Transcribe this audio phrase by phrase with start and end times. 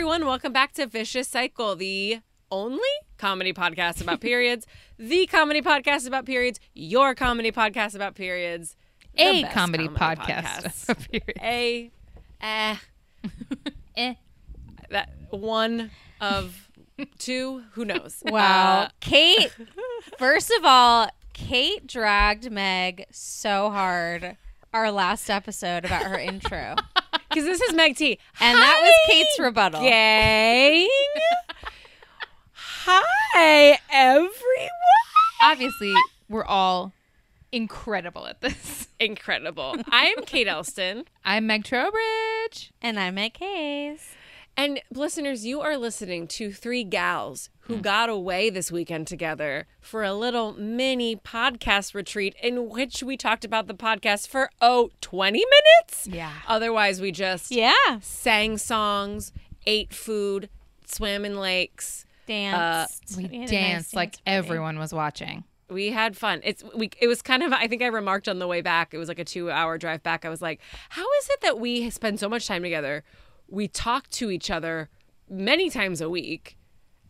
[0.00, 0.24] everyone.
[0.24, 2.80] Welcome back to Vicious Cycle, the only
[3.18, 4.66] comedy podcast about periods,
[4.98, 8.76] the comedy podcast about periods, your comedy podcast about periods,
[9.18, 10.84] A best comedy podcast podcast.
[10.88, 11.40] about periods.
[11.42, 11.90] A,
[12.40, 12.76] eh,
[13.98, 14.14] Eh.
[14.88, 16.70] that one of
[17.18, 17.64] two.
[17.72, 18.22] Who knows?
[18.24, 18.84] Wow.
[18.84, 19.54] Uh, Kate,
[20.18, 24.38] first of all, Kate dragged Meg so hard
[24.72, 26.76] our last episode about her intro.
[27.30, 28.18] Because this is Meg T.
[28.40, 29.82] And that was Kate's rebuttal.
[29.82, 30.88] Gang.
[32.52, 34.30] Hi, everyone.
[35.40, 35.94] Obviously,
[36.28, 36.92] we're all
[37.52, 38.88] incredible at this.
[38.98, 39.76] Incredible.
[39.90, 41.04] I am Kate Elston.
[41.24, 42.72] I'm Meg Trowbridge.
[42.82, 44.08] And I'm Meg Hayes.
[44.56, 47.80] And listeners, you are listening to three gals who hmm.
[47.80, 53.44] got away this weekend together for a little mini podcast retreat in which we talked
[53.44, 56.06] about the podcast for, oh, 20 minutes?
[56.06, 56.32] Yeah.
[56.46, 57.72] Otherwise, we just Yeah.
[58.02, 59.32] sang songs,
[59.66, 60.50] ate food,
[60.84, 62.04] swam in lakes.
[62.30, 63.16] Uh, danced.
[63.16, 65.44] We had a nice danced like dance everyone was watching.
[65.68, 66.40] We had fun.
[66.44, 66.90] It's we.
[67.00, 67.52] It was kind of.
[67.52, 68.92] I think I remarked on the way back.
[68.92, 70.24] It was like a two-hour drive back.
[70.24, 73.04] I was like, "How is it that we spend so much time together?
[73.50, 74.88] We talk to each other
[75.28, 76.56] many times a week,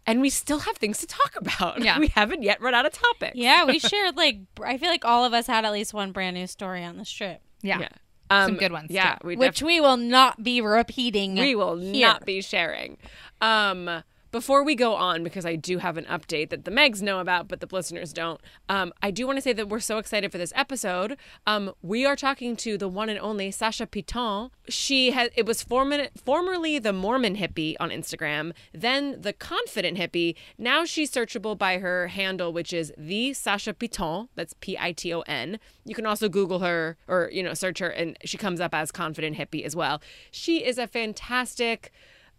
[0.06, 1.82] and we still have things to talk about.
[1.82, 1.98] Yeah.
[1.98, 3.36] we haven't yet run out of topics.
[3.36, 6.34] Yeah, we shared like I feel like all of us had at least one brand
[6.36, 7.80] new story on this trip, Yeah.
[7.80, 7.88] yeah.
[8.32, 9.26] Um, good ones, Yeah, too.
[9.28, 11.34] we which we will not be repeating.
[11.34, 12.06] we will here.
[12.06, 12.96] not be sharing.
[13.40, 17.18] Um, before we go on, because I do have an update that the Megs know
[17.18, 18.40] about, but the listeners don't.
[18.68, 21.16] Um, I do want to say that we're so excited for this episode.
[21.46, 24.50] Um, we are talking to the one and only Sasha Piton.
[24.68, 30.34] She has it was former, formerly the Mormon hippie on Instagram, then the confident hippie.
[30.58, 34.28] Now she's searchable by her handle, which is the Sasha Piton.
[34.34, 35.58] That's P I T O N.
[35.84, 38.92] You can also Google her or you know search her, and she comes up as
[38.92, 40.00] confident hippie as well.
[40.30, 41.92] She is a fantastic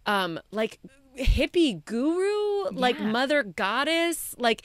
[0.06, 0.80] um like
[1.18, 4.62] hippie guru like mother goddess like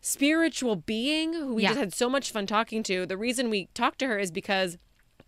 [0.00, 1.68] spiritual being who we Yeah.
[1.70, 4.78] just had so much fun talking to the reason we talked to her is because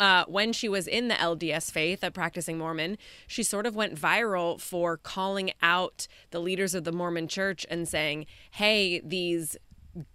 [0.00, 2.96] uh, when she was in the LDS faith, a practicing Mormon,
[3.28, 7.86] she sort of went viral for calling out the leaders of the Mormon church and
[7.86, 9.56] saying, hey, these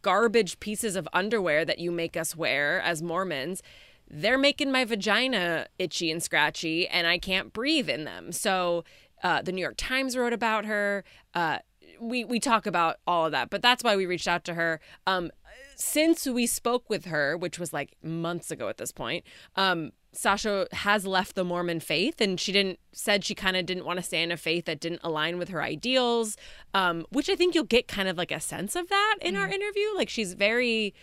[0.02, 3.62] garbage pieces of underwear that you make us wear as Mormons,
[4.10, 8.32] they're making my vagina itchy and scratchy, and I can't breathe in them.
[8.32, 8.84] So
[9.24, 11.04] uh, the New York Times wrote about her.
[11.34, 11.60] Uh,
[12.00, 14.80] we we talk about all of that, but that's why we reached out to her.
[15.06, 15.32] Um,
[15.76, 19.24] since we spoke with her, which was like months ago at this point,
[19.56, 23.86] um, Sasha has left the Mormon faith, and she didn't said she kind of didn't
[23.86, 26.38] want to stay in a faith that didn't align with her ideals,
[26.74, 29.48] um, which I think you'll get kind of like a sense of that in our
[29.48, 29.88] interview.
[29.96, 30.94] Like she's very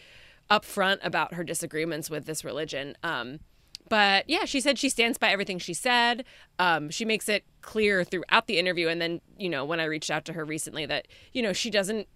[0.51, 2.97] upfront about her disagreements with this religion.
[3.03, 3.41] Um,
[3.89, 6.25] but yeah, she said she stands by everything she said.
[6.59, 10.11] Um, she makes it clear throughout the interview, and then you know when I reached
[10.11, 12.09] out to her recently that you know she doesn't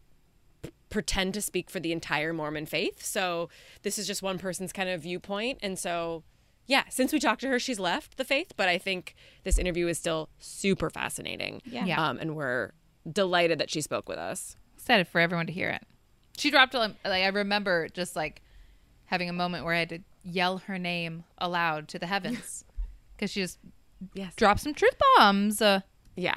[0.91, 3.05] pretend to speak for the entire Mormon faith.
[3.05, 3.49] So
[3.83, 5.59] this is just one person's kind of viewpoint.
[5.63, 6.25] And so,
[6.67, 8.53] yeah, since we talked to her, she's left the faith.
[8.57, 9.15] But I think
[9.45, 11.63] this interview is still super fascinating.
[11.65, 11.85] Yeah.
[11.85, 12.09] Yeah.
[12.09, 12.73] Um, and we're
[13.11, 14.57] delighted that she spoke with us.
[14.77, 15.83] Excited for everyone to hear it.
[16.37, 18.43] She dropped a, like I remember just like
[19.07, 22.65] having a moment where I had to yell her name aloud to the heavens
[23.17, 23.59] because she just
[24.15, 24.35] Yes.
[24.37, 25.61] dropped some truth bombs.
[25.61, 25.81] Uh,
[26.17, 26.37] Yeah.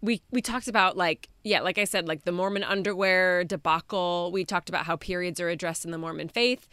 [0.00, 4.30] We we talked about like yeah, like I said, like the Mormon underwear debacle.
[4.32, 6.68] We talked about how periods are addressed in the Mormon faith.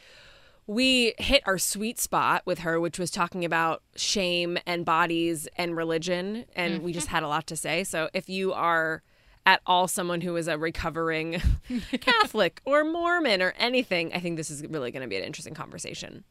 [0.66, 5.76] We hit our sweet spot with her, which was talking about shame and bodies and
[5.76, 7.84] religion, and we just had a lot to say.
[7.84, 9.02] So if you are
[9.46, 11.42] at all someone who is a recovering
[12.02, 15.54] Catholic or Mormon or anything, I think this is really going to be an interesting
[15.56, 16.24] conversation.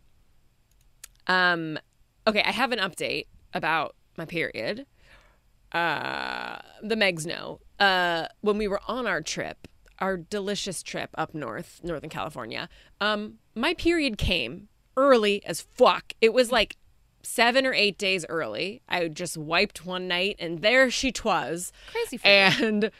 [1.28, 1.78] Um,
[2.26, 4.86] okay, I have an update about my period.
[5.72, 7.60] Uh the megs know.
[7.78, 9.68] Uh when we were on our trip
[10.00, 12.68] our delicious trip up north northern california
[13.00, 16.12] um my period came early as fuck.
[16.20, 16.76] It was like
[17.22, 18.82] seven or eight days early.
[18.88, 21.72] I just wiped one night and there she twas.
[21.92, 22.20] Crazy you.
[22.30, 22.90] and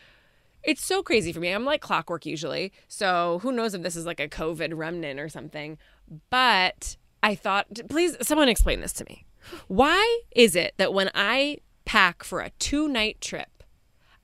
[0.62, 1.48] it's so crazy for me.
[1.50, 2.72] I'm like clockwork usually.
[2.86, 5.78] So who knows if this is like a covid remnant or something.
[6.30, 9.24] But i thought please someone explain this to me.
[9.66, 13.62] Why is it that when i pack for a two night trip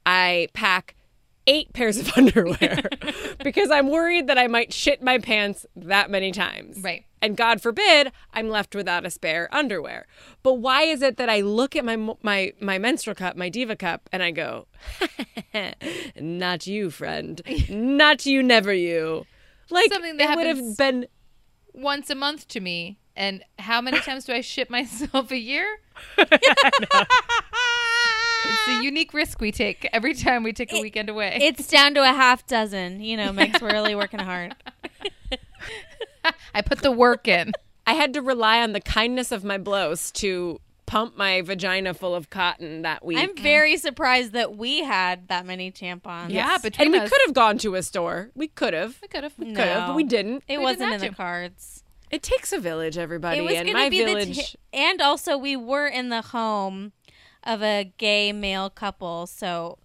[0.05, 0.95] i pack
[1.47, 2.83] eight pairs of underwear?
[3.43, 6.81] Because i'm worried that i might shit my pants that many times.
[6.83, 7.05] Right.
[7.21, 10.07] and god forbid i'm left without a spare underwear.
[10.43, 13.77] But why is it that i look at my my my menstrual cup my diva
[13.77, 14.67] cup and i go
[16.17, 17.41] not you friend.
[17.69, 19.25] Not you never you.
[19.71, 21.07] Like Something that it would have been
[21.75, 22.99] once a month to me.
[23.17, 25.79] And how many times do I shit myself a year?
[28.47, 31.39] It's a unique risk we take every time we take a weekend away.
[31.41, 33.01] It's down to a half dozen.
[33.01, 34.55] You know, Meg's really working hard.
[36.55, 37.53] I put the work in.
[37.87, 42.15] I had to rely on the kindness of my blows to pump my vagina full
[42.15, 43.19] of cotton that week.
[43.19, 46.31] I'm very surprised that we had that many tampons.
[46.31, 48.31] Yeah, between and we could have gone to a store.
[48.35, 48.99] We could have.
[49.03, 49.33] We could have.
[49.39, 50.45] We Could have, but we didn't.
[50.49, 51.15] It We wasn't didn't in the to.
[51.15, 51.83] cards.
[52.11, 54.37] It takes a village, everybody, It was and going my to be village.
[54.37, 56.93] the ta- and also we were in the home
[57.43, 59.84] of a gay male couple, so f-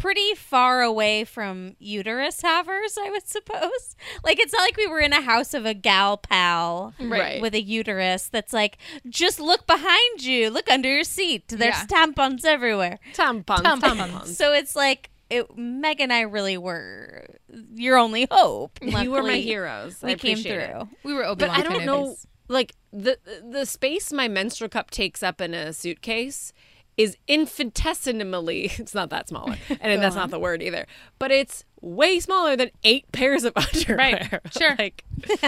[0.00, 3.96] pretty far away from uterus havers, I would suppose.
[4.24, 7.40] Like it's not like we were in a house of a gal pal Right.
[7.40, 11.48] with a uterus that's like just look behind you, look under your seat.
[11.48, 11.86] There's Yeah.
[11.86, 12.98] tampons everywhere.
[13.14, 13.80] tampons, Tampons.
[13.80, 14.26] tampons.
[14.28, 17.26] So it's like it, Meg and I really were
[17.74, 18.78] your only hope.
[18.82, 19.98] You were my heroes.
[20.02, 20.70] We I came appreciate it.
[20.72, 20.88] through.
[21.04, 21.48] We were open.
[21.48, 22.16] But I don't know,
[22.48, 23.18] like the
[23.48, 26.52] the space my menstrual cup takes up in a suitcase
[27.00, 28.70] is infinitesimally.
[28.78, 30.86] It's not that smaller, and that's not the word either.
[31.18, 33.96] But it's way smaller than eight pairs of underwear.
[33.96, 34.52] Right.
[34.52, 34.74] Sure.
[34.78, 35.04] like,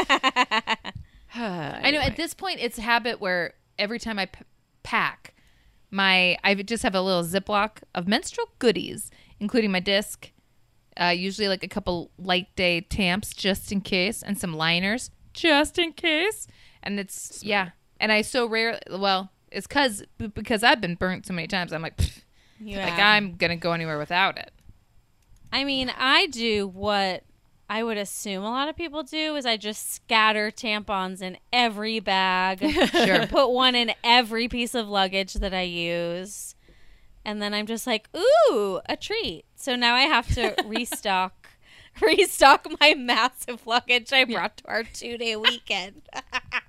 [1.35, 4.45] I know at this point it's a habit where every time I p-
[4.83, 5.35] pack,
[5.91, 9.11] my I just have a little Ziploc of menstrual goodies,
[9.41, 10.31] including my disc,
[11.01, 15.79] uh, usually like a couple light day tamps just in case, and some liners just
[15.79, 16.47] in case.
[16.83, 17.71] And it's yeah,
[18.01, 20.03] and I so rarely Well, it's cause
[20.35, 21.73] because I've been burnt so many times.
[21.73, 21.99] I'm like,
[22.61, 22.85] Yeah.
[22.85, 24.51] like I'm gonna go anywhere without it.
[25.53, 27.25] I mean, I do what
[27.69, 32.01] I would assume a lot of people do is I just scatter tampons in every
[32.01, 32.61] bag.
[32.93, 33.27] Sure.
[33.27, 36.55] Put one in every piece of luggage that I use.
[37.25, 39.45] And then I'm just like, ooh, a treat.
[39.55, 41.35] So now I have to restock
[42.01, 46.03] restock my massive luggage I brought to our two day weekend.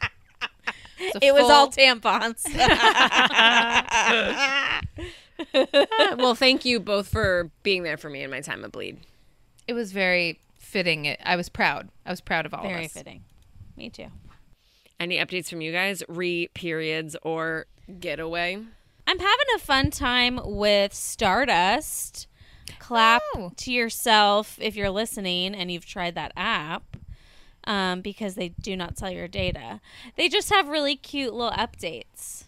[0.99, 2.43] It's a it was all tampons.
[6.17, 8.99] well, thank you both for being there for me in my time of bleed.
[9.67, 11.05] it was very fitting.
[11.05, 11.89] It, I was proud.
[12.05, 12.93] I was proud of all Very of us.
[12.93, 13.23] fitting.
[13.77, 14.07] Me too.
[14.99, 16.03] Any updates from you guys?
[16.07, 17.65] Re periods or
[17.99, 18.55] getaway?
[19.05, 22.27] I'm having a fun time with Stardust.
[22.79, 23.51] Clap Oh.
[23.57, 26.83] to yourself if you're listening and you've tried that app
[27.65, 29.79] um, because they do not sell your data.
[30.15, 32.45] They just have really cute little updates.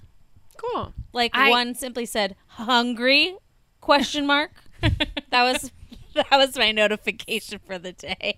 [0.57, 0.93] Cool.
[1.13, 3.37] Like I- one simply said, "Hungry?"
[3.81, 4.51] question mark.
[4.81, 5.71] that was
[6.13, 8.37] that was my notification for the day.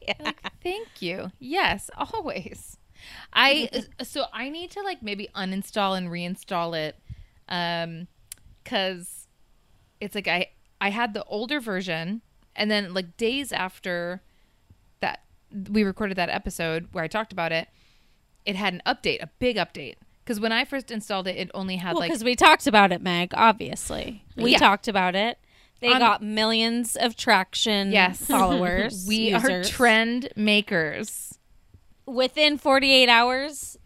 [0.64, 1.32] Thank you.
[1.40, 2.78] Yes, always.
[3.34, 3.70] I
[4.04, 6.96] so I need to like maybe uninstall and reinstall it
[7.50, 8.08] um
[8.66, 9.28] cuz
[10.02, 10.48] it's like I
[10.82, 12.22] I had the older version
[12.56, 14.22] and then like days after
[15.70, 17.68] we recorded that episode where I talked about it
[18.46, 19.96] it had an update, a big update
[20.26, 22.92] cuz when I first installed it it only had Well, like because we talked about
[22.92, 23.32] it, Meg.
[23.34, 24.58] Obviously, we Yeah.
[24.58, 25.38] talked about it.
[25.80, 29.06] They On- got millions of traction yes, followers.
[29.08, 31.38] we are trend makers.
[32.06, 33.78] within 48 hours.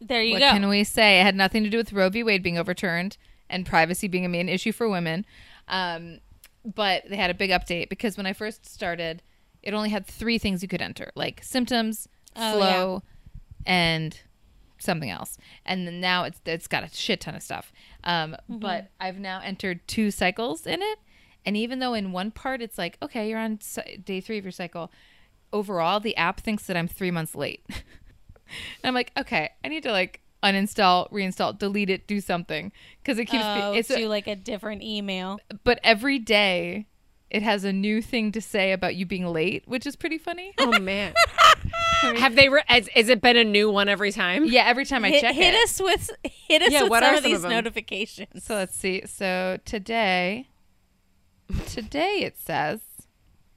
[0.00, 0.50] There you what go.
[0.50, 1.20] can we say?
[1.20, 2.22] It had nothing to do with Roe v.
[2.22, 3.16] Wade being overturned
[3.50, 5.26] and privacy being a main issue for women.
[5.68, 6.20] Um,
[6.64, 9.22] but they had a big update because when I first started,
[9.62, 13.02] it only had three things you could enter, like symptoms, Oh, flow,
[13.66, 14.18] and
[14.78, 15.36] something else.
[15.64, 17.72] And then now it's it's got a shit ton of stuff.
[18.04, 18.58] Um, Mm-hmm.
[18.58, 20.98] But I've now entered two cycles in it,
[21.46, 23.58] and even though in one part it's like, okay, you're on
[24.04, 24.90] day three of your cycle,
[25.52, 27.64] overall the app thinks that I'm three months late.
[28.82, 32.70] And I'm like, okay, I need to like uninstall, reinstall, delete it, do something
[33.02, 33.42] because it keeps.
[33.46, 35.38] oh, it's to like a different email.
[35.64, 36.86] but every day
[37.32, 40.52] it has a new thing to say about you being late, which is pretty funny.
[40.58, 41.14] Oh man.
[42.16, 42.50] Have they?
[42.50, 44.44] Re- has, has it been a new one every time?
[44.44, 45.64] yeah, every time I hit, check hit it.
[45.64, 48.44] us with hit us Yeah, with what some are of some these of notifications.
[48.44, 49.02] So let's see.
[49.06, 50.48] So today,
[51.66, 52.80] today it says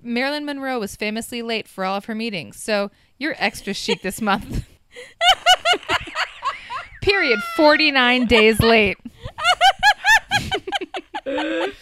[0.01, 2.61] Marilyn Monroe was famously late for all of her meetings.
[2.61, 4.65] So you're extra chic this month.
[7.01, 7.39] Period.
[7.57, 8.97] 49 days late.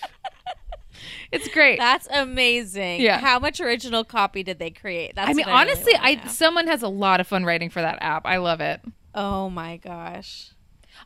[1.34, 1.78] it's great.
[1.80, 3.02] That's amazing.
[3.02, 3.20] Yeah.
[3.20, 5.16] How much original copy did they create?
[5.16, 6.28] That's I mean, what honestly, wanna I know.
[6.32, 8.26] someone has a lot of fun writing for that app.
[8.26, 8.82] I love it.
[9.16, 10.52] Oh my gosh.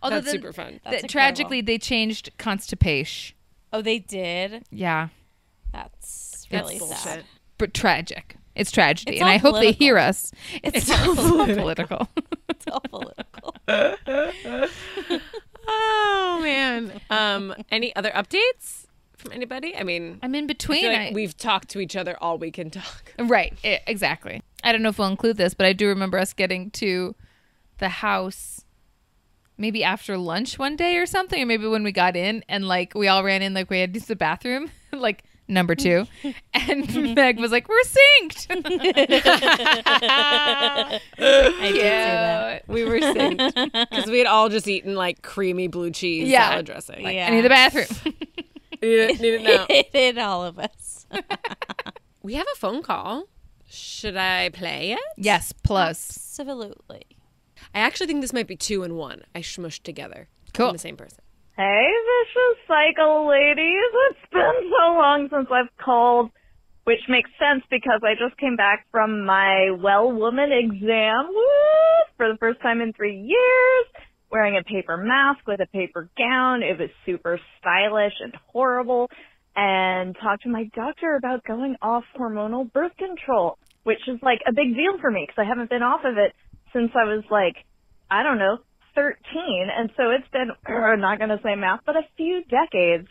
[0.04, 0.80] Although That's the- super fun.
[0.84, 3.36] That's the- tragically, they changed constipation.
[3.74, 4.64] Oh, they did.
[4.72, 5.10] Yeah,
[5.74, 7.06] That's really That's sad.
[7.16, 7.26] bullshit.
[7.58, 8.36] but tragic.
[8.56, 10.32] It's tragedy, It's and all I hope they hear us.
[10.64, 12.08] It's, all political.
[12.50, 13.56] It's all political.
[15.70, 17.02] Oh man.
[17.10, 17.54] Um.
[17.70, 18.86] Any other updates
[19.28, 19.76] from anybody?
[19.76, 20.82] I mean, I'm in I between.
[20.82, 23.14] feel like I- we've talked to each other all we can talk.
[23.20, 24.42] right, e- exactly.
[24.64, 27.16] I don't know if we'll include this, but I do remember us getting to
[27.78, 28.64] the house
[29.60, 32.94] maybe after lunch one day or something, or maybe when we got in and like
[32.96, 36.06] we all ran in like we had to use the bathroom, like number two,
[36.54, 38.56] and Meg was like, "We're synced." I
[41.18, 42.68] did say that.
[42.68, 46.50] We were synced because we had all just eaten like creamy blue cheese Yeah.
[46.50, 47.04] salad dressing.
[47.04, 47.28] Like, Yeah.
[47.28, 48.14] I need the bathroom.
[48.88, 49.66] Need it, need it now.
[49.70, 51.06] It hit all of us.
[52.24, 53.26] we have a phone call.
[53.70, 55.00] Should I play it?
[55.18, 57.06] yes, plus Absolutely.
[57.74, 59.24] I actually think this might be two and one.
[59.36, 60.30] I smushed together.
[60.54, 60.68] Cool.
[60.68, 61.20] I'm the same person.
[61.56, 61.88] Hey,
[62.24, 63.90] vicious cycle ladies.
[64.12, 66.30] It's been so long since I've called,
[66.84, 72.32] which makes sense because I just came back from my well woman exam woo, for
[72.32, 73.86] the first time in three years,
[74.32, 76.64] wearing a paper mask with a paper gown.
[76.64, 79.10] It was super stylish and horrible.
[79.56, 84.54] And talked to my doctor about going off hormonal birth control, which is like a
[84.54, 86.34] big deal for me because I haven't been off of it
[86.74, 87.56] since I was like,
[88.12, 88.60] I don't know,
[88.94, 89.18] 13.
[89.76, 93.08] And so it's been, I'm not going to say math, but a few decades.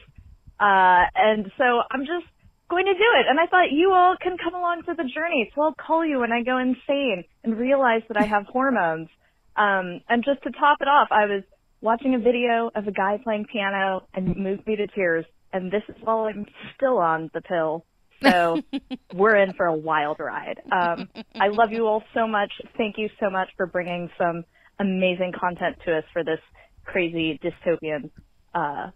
[0.59, 2.27] Uh, and so I'm just
[2.69, 3.27] going to do it.
[3.29, 5.51] And I thought you all can come along for the journey.
[5.55, 9.09] So I'll call you when I go insane and realize that I have hormones.
[9.57, 11.43] Um, and just to top it off, I was
[11.81, 15.25] watching a video of a guy playing piano and it moved me to tears.
[15.53, 16.47] And this is while I'm
[16.77, 17.85] still on the pill.
[18.23, 18.61] So
[19.15, 20.61] we're in for a wild ride.
[20.71, 22.53] Um, I love you all so much.
[22.77, 24.45] Thank you so much for bringing some
[24.79, 26.41] amazing content to us for this
[26.85, 28.11] crazy dystopian
[28.55, 28.91] uh,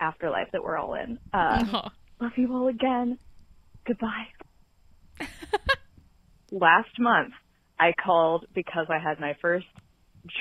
[0.00, 1.18] afterlife that we're all in.
[1.32, 1.88] Uh,
[2.20, 3.18] love you all again.
[3.86, 4.26] Goodbye.
[6.50, 7.32] Last month,
[7.78, 9.66] I called because I had my first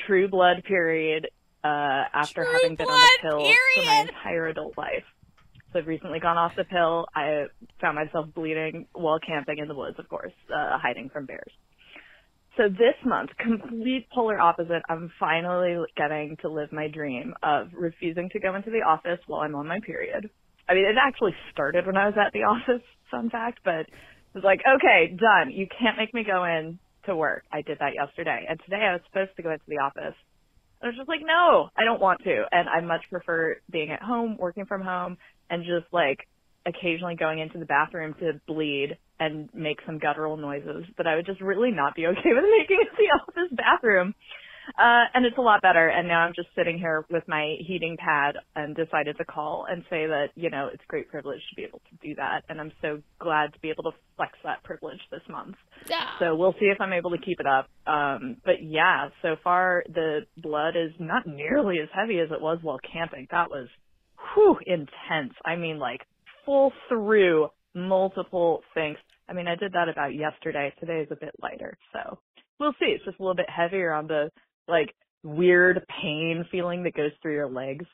[0.06, 1.30] true blood period
[1.64, 5.04] uh, after True having been on the pill for my entire adult life.
[5.72, 7.08] So I've recently gone off the pill.
[7.16, 7.46] I
[7.80, 11.52] found myself bleeding while camping in the woods, of course, uh, hiding from bears.
[12.58, 18.30] So this month, complete polar opposite, I'm finally getting to live my dream of refusing
[18.32, 20.30] to go into the office while I'm on my period.
[20.68, 24.36] I mean, it actually started when I was at the office, fun fact, but it
[24.36, 25.52] was like, okay, done.
[25.52, 27.44] You can't make me go in to work.
[27.52, 28.46] I did that yesterday.
[28.50, 30.16] And today I was supposed to go into the office.
[30.82, 32.44] I was just like, no, I don't want to.
[32.52, 35.18] And I much prefer being at home, working from home,
[35.50, 36.20] and just like
[36.66, 41.26] occasionally going into the bathroom to bleed and make some guttural noises But I would
[41.26, 44.16] just really not be okay with making in the office bathroom.
[44.78, 45.88] Uh, and it's a lot better.
[45.88, 49.84] And now I'm just sitting here with my heating pad and decided to call and
[49.90, 52.44] say that, you know, it's a great privilege to be able to do that.
[52.50, 55.56] And I'm so glad to be able to flex that privilege this month.
[55.90, 56.06] Yeah.
[56.20, 57.70] So we'll see if I'm able to keep it up.
[57.88, 62.60] Um, but yeah, so far the blood is not nearly as heavy as it was
[62.62, 63.28] while camping.
[63.32, 63.68] That was,
[64.34, 65.34] whew, intense.
[65.46, 66.02] I mean, like
[66.46, 68.98] full through multiple things.
[69.30, 70.74] I mean, I did that about yesterday.
[70.80, 71.78] Today is a bit lighter.
[71.94, 72.20] So
[72.60, 72.88] we'll see.
[72.88, 74.32] It's just a little bit heavier on the
[74.68, 77.86] like weird pain feeling that goes through your legs.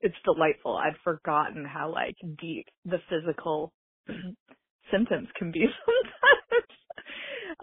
[0.00, 0.76] It's delightful.
[0.76, 3.72] I'd forgotten how like deep the physical
[4.90, 6.66] symptoms can be sometimes.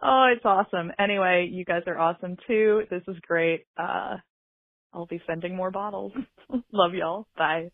[0.04, 0.92] oh, it's awesome.
[1.00, 2.84] Anyway, you guys are awesome too.
[2.90, 3.66] This is great.
[3.78, 4.18] Uh,
[4.94, 6.14] I'll be sending more bottles.
[6.72, 7.28] Love y'all.
[7.38, 7.72] Bye.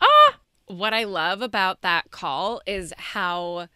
[0.00, 3.68] Ah, What I love about that call is how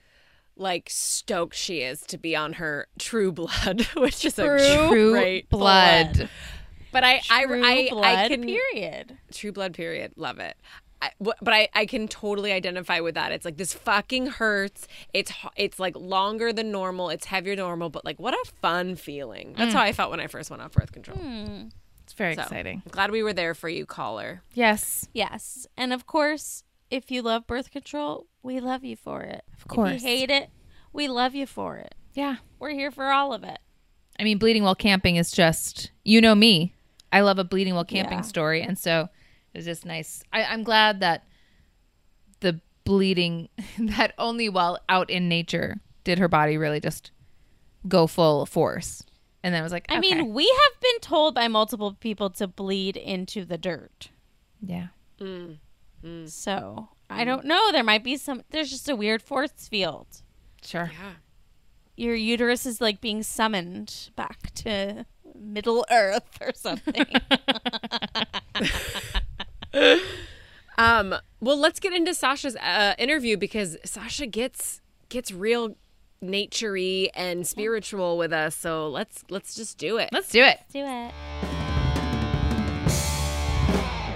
[0.59, 4.43] like stoked she is to be on her true blood, which is a
[4.89, 6.29] True great blood.
[6.91, 9.19] But I, I, True I, blood I can period.
[9.33, 10.13] true blood period.
[10.17, 10.57] Love it.
[11.01, 13.31] I, but I, I can totally identify with that.
[13.31, 14.89] It's like this fucking hurts.
[15.13, 17.11] It's it's like longer than normal.
[17.11, 17.91] It's heavier than normal.
[17.91, 19.55] But like, what a fun feeling.
[19.57, 19.77] That's mm.
[19.77, 21.19] how I felt when I first went off birth control.
[21.19, 21.69] Hmm.
[22.03, 22.83] It's very So, exciting.
[22.85, 24.43] I'm glad we were there for you, caller.
[24.55, 25.07] Yes.
[25.13, 25.67] Yes.
[25.77, 29.45] And of course, if you love birth control, we love you for it.
[29.57, 29.97] Of course.
[29.97, 30.51] If you hate it,
[30.93, 31.95] we love you for it.
[32.15, 32.37] Yeah.
[32.59, 33.59] We're here for all of it.
[34.19, 36.75] I mean, bleeding while camping is just, you know me.
[37.13, 38.23] I love a bleeding while camping Yeah.
[38.23, 38.63] story.
[38.63, 39.09] And so
[39.55, 40.23] it was just nice.
[40.33, 41.25] I, I'm glad that
[42.41, 47.11] the bleeding, that only while out in nature did her body really just
[47.87, 49.03] go full force.
[49.45, 52.49] And then I was like, I mean, we have been told by multiple people to
[52.49, 54.09] bleed into the dirt.
[54.61, 54.89] yeah.
[55.21, 55.59] Mm.
[56.27, 57.73] So I don't know.
[57.73, 60.07] There might be some, there's just a weird force field.
[60.63, 60.91] Sure.
[60.93, 61.13] Yeah.
[61.97, 67.07] Your uterus is like being summoned back to Middle Earth or something.
[70.79, 71.17] Um.
[71.41, 75.77] Well, let's get into Sasha's uh, interview because Sasha gets gets real
[76.23, 78.55] naturey and spiritual with us.
[78.55, 80.11] So let's let's just do it.
[80.13, 80.61] Let's do it.
[80.73, 81.68] Do it.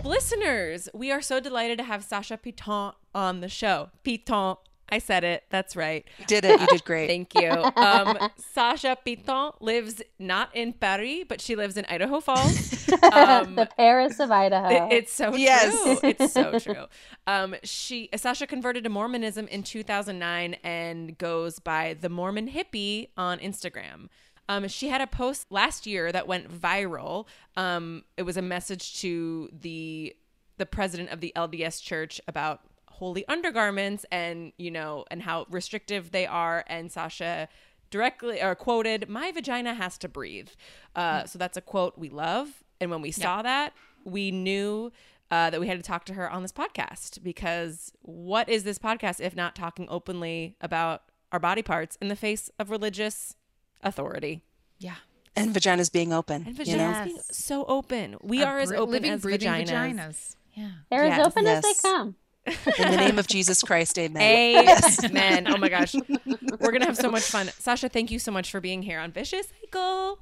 [0.05, 3.91] Listeners, we are so delighted to have Sasha Piton on the show.
[4.05, 4.57] Piton.
[4.89, 5.45] I said it.
[5.49, 6.05] That's right.
[6.19, 6.61] You did it.
[6.61, 7.07] You did great.
[7.09, 7.49] Thank you.
[7.51, 12.81] Um, Sasha Piton lives not in Paris, but she lives in Idaho Falls.
[13.11, 14.69] Um, the Paris of Idaho.
[14.89, 15.73] it- it's so Yes.
[16.01, 16.11] true.
[16.11, 16.85] It's so true.
[17.27, 23.39] Um, she Sasha converted to Mormonism in 2009 and goes by the Mormon hippie on
[23.39, 24.09] Instagram.
[24.49, 27.27] Um, she had a post last year that went viral.
[27.57, 30.15] Um, it was a message to the
[30.59, 36.11] the president of the LDS Church about holy undergarments and you know and how restrictive
[36.11, 36.65] they are.
[36.67, 37.49] And Sasha
[37.91, 40.51] directly or quoted, "My vagina has to breathe."
[40.95, 42.63] Uh, so that's a quote we love.
[42.81, 44.91] And when we saw that, we knew
[45.31, 48.79] uh, that we had to talk to her on this podcast because what is this
[48.79, 53.35] podcast if not talking openly about our body parts in the face of religious
[53.83, 54.43] authority?
[54.79, 54.97] Yeah.
[55.35, 56.45] And vaginas being open.
[56.47, 56.85] And you know?
[56.93, 58.17] vaginas being so open.
[58.23, 59.95] We A are as br- open living, as breathing vaginas.
[59.95, 60.37] vaginas.
[60.55, 60.71] Yeah.
[60.91, 61.27] They're as Yes.
[61.27, 62.17] open as they come.
[62.45, 64.67] In the name of Jesus Christ, amen.
[65.05, 65.47] Amen.
[65.49, 65.95] Oh my gosh.
[66.27, 67.49] We're going to have so much fun.
[67.59, 70.19] Sasha, thank you so much for being here on Vicious Cycle.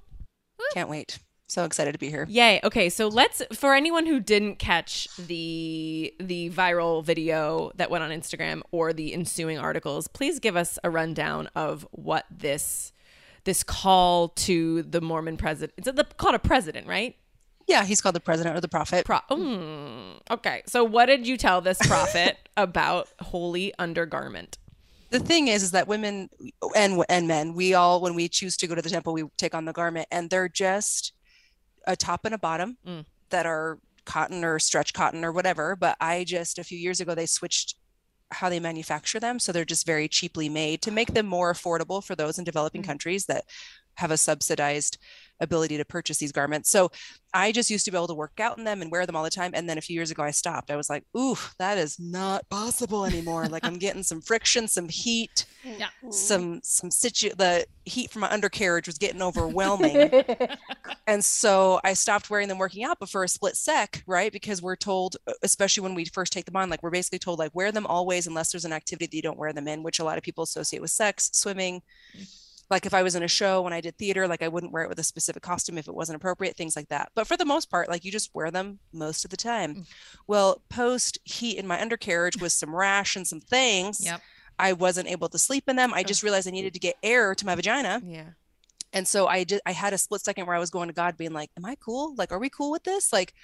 [0.74, 1.18] Can't wait.
[1.48, 2.26] So excited to be here.
[2.28, 2.60] Yay.
[2.62, 8.10] Okay, so let's for anyone who didn't catch the the viral video that went on
[8.10, 12.92] Instagram or the ensuing articles, please give us a rundown of what this
[13.44, 15.72] this call to the Mormon president.
[15.76, 17.16] It's the called a president, right?
[17.66, 19.04] Yeah, he's called the president or the prophet.
[19.06, 20.62] Pro- mm, okay.
[20.66, 24.58] So what did you tell this prophet about holy undergarment?
[25.10, 26.30] the thing is is that women
[26.76, 29.56] and and men we all when we choose to go to the temple we take
[29.56, 31.12] on the garment and they're just
[31.84, 33.04] a top and a bottom Mm.
[33.30, 37.16] that are cotton or stretch cotton or whatever but i just a few years ago
[37.16, 37.74] they switched
[38.32, 42.02] how they manufacture them so they're just very cheaply made to make them more affordable
[42.02, 42.86] for those in developing mm.
[42.86, 43.44] countries that
[43.94, 44.98] have a subsidized
[45.40, 46.70] ability to purchase these garments.
[46.70, 46.90] So
[47.32, 49.22] i just used to be able to work out in them and wear them all
[49.22, 50.68] the time and then a few years ago i stopped.
[50.70, 53.46] I was like ooh that is not possible anymore.
[53.46, 55.88] Like i'm getting some friction some heat Yeah.
[56.10, 60.10] some some situ the heat from my undercarriage was getting overwhelming.
[61.06, 64.32] And so i stopped wearing them working out but for a split sec right?
[64.32, 67.54] Because we're told especially when we first take them on like we're basically told like
[67.54, 70.04] wear them always unless there's an activity that you don't wear them in which a
[70.04, 71.82] lot of people associate with sex swimming
[72.70, 74.84] like if i was in a show when i did theater like i wouldn't wear
[74.84, 77.44] it with a specific costume if it wasn't appropriate things like that but for the
[77.44, 79.86] most part like you just wear them most of the time mm.
[80.26, 84.20] well post heat in my undercarriage with some rash and some things Yep.
[84.60, 85.94] I wasn't able to sleep in them.
[85.94, 88.02] I just realized I needed to get air to my vagina.
[88.04, 88.30] Yeah.
[88.92, 91.16] And so I did I had a split second where I was going to God
[91.16, 92.14] being like, Am I cool?
[92.16, 93.12] Like, are we cool with this?
[93.12, 93.34] Like,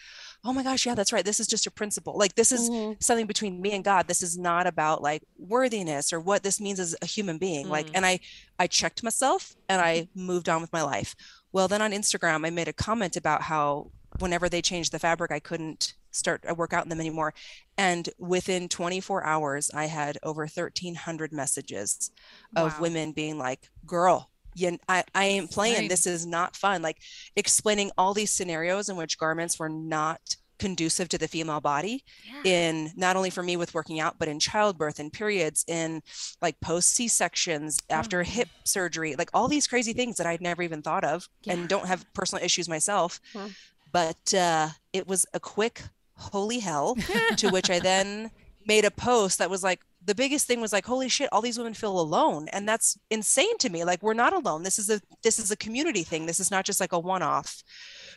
[0.44, 1.24] oh my gosh, yeah, that's right.
[1.24, 2.16] This is just a principle.
[2.18, 3.02] Like this is Mhm.
[3.02, 4.08] something between me and God.
[4.08, 7.68] This is not about like worthiness or what this means as a human being.
[7.68, 7.92] Like, Mm.
[7.94, 8.20] and I
[8.58, 11.14] I checked myself and I moved on with my life.
[11.52, 15.30] Well, then on Instagram, I made a comment about how whenever they changed the fabric,
[15.30, 17.34] I couldn't start a workout in them anymore.
[17.76, 22.10] And within 24 hours, I had over 1,300 messages
[22.56, 22.80] of Wow.
[22.80, 25.80] women being like, girl, you, I, I ain't playing.
[25.82, 25.88] Right.
[25.90, 26.82] This is not fun.
[26.82, 26.98] Like
[27.36, 30.20] explaining all these scenarios in which garments were not
[30.58, 32.02] conducive to the female body
[32.42, 36.02] in not only for me with working out but in childbirth and periods in
[36.40, 40.80] like post c-sections after hip surgery like all these crazy things that i'd never even
[40.80, 43.48] thought of and don't have personal issues myself Huh.
[43.92, 45.82] but uh, it was a quick
[46.14, 46.96] holy hell
[47.36, 48.30] to which i then
[48.66, 51.58] made a post that was like the biggest thing was like holy shit all these
[51.58, 55.00] women feel alone and that's insane to me like we're not alone this is a
[55.22, 57.62] this is a community thing this is not just like a one-off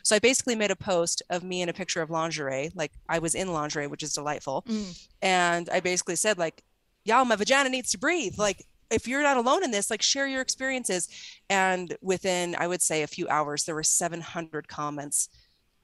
[0.02, 3.18] so i basically made a post of me in a picture of lingerie like i
[3.18, 5.08] was in lingerie which is delightful Mm.
[5.22, 6.62] and i basically said like
[7.04, 10.26] y'all my vagina needs to breathe like if you're not alone in this like share
[10.26, 11.08] your experiences
[11.48, 15.28] and within i would say a few hours there were 700 comments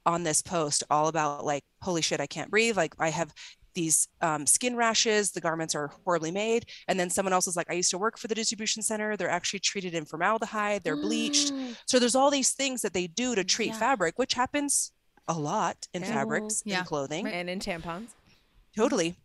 [0.05, 3.33] on this post all about like holy shit i can't breathe like i have
[3.77, 7.69] these um, skin rashes the garments are horribly made and then someone else was like
[7.69, 11.53] i used to work for the distribution center they're actually treated in formaldehyde they're bleached
[11.85, 13.79] so there's all these things that they do to treat Yeah.
[13.85, 14.91] fabric which happens
[15.27, 16.13] a lot in Yeah.
[16.15, 16.79] fabrics Yeah.
[16.79, 18.09] in clothing And in tampons.
[18.75, 19.15] totally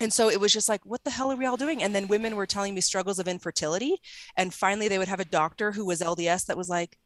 [0.00, 2.06] and so it was just like what the hell are we all doing and then
[2.08, 3.96] women were telling me struggles of infertility
[4.36, 6.96] and finally they would have a doctor who was lds that was like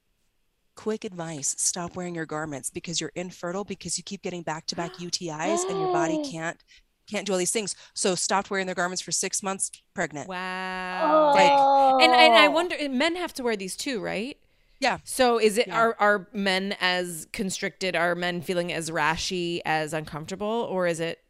[0.76, 5.68] quick advice stop wearing your garments because you're infertile because you keep getting back-to-back utis
[5.68, 6.62] and your body can't
[7.08, 11.32] can't do all these things so stopped wearing their garments for six months pregnant Wow.
[11.34, 11.98] Oh.
[11.98, 12.50] And and I oh.
[12.50, 14.36] wonder men have to wear these too, right?
[14.80, 14.98] Yeah.
[15.04, 15.78] So is it Yeah.
[15.78, 17.96] are are men as constricted?
[17.96, 21.20] Are men feeling as rashy, as uncomfortable, or is it?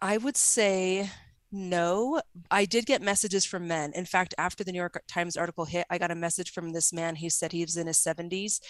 [0.00, 1.10] I would say
[1.54, 2.20] no.
[2.50, 3.92] I did get messages from men.
[3.94, 6.92] In fact, after the New York Times article hit, I got a message from this
[6.92, 7.16] man.
[7.16, 8.60] He said he was in his 70s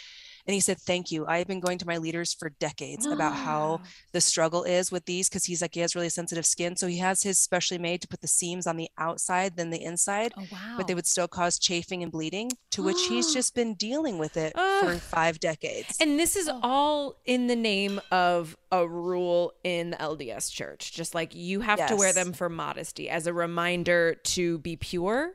[0.46, 1.26] And he said, Thank you.
[1.26, 3.88] I've been going to my leaders for decades about how ah.
[4.12, 6.76] the struggle is with these because he's like, he has really sensitive skin.
[6.76, 9.82] So he has his specially made to put the seams on the outside than the
[9.82, 10.74] inside, Oh wow.
[10.76, 14.36] but they would still cause chafing and bleeding, to which he's just been dealing with
[14.36, 15.96] it for five decades.
[16.00, 16.60] And this is oh.
[16.62, 20.92] all in the name of a rule in the LDS church.
[20.92, 25.34] Just like you have to wear them for modesty as a reminder to be pure.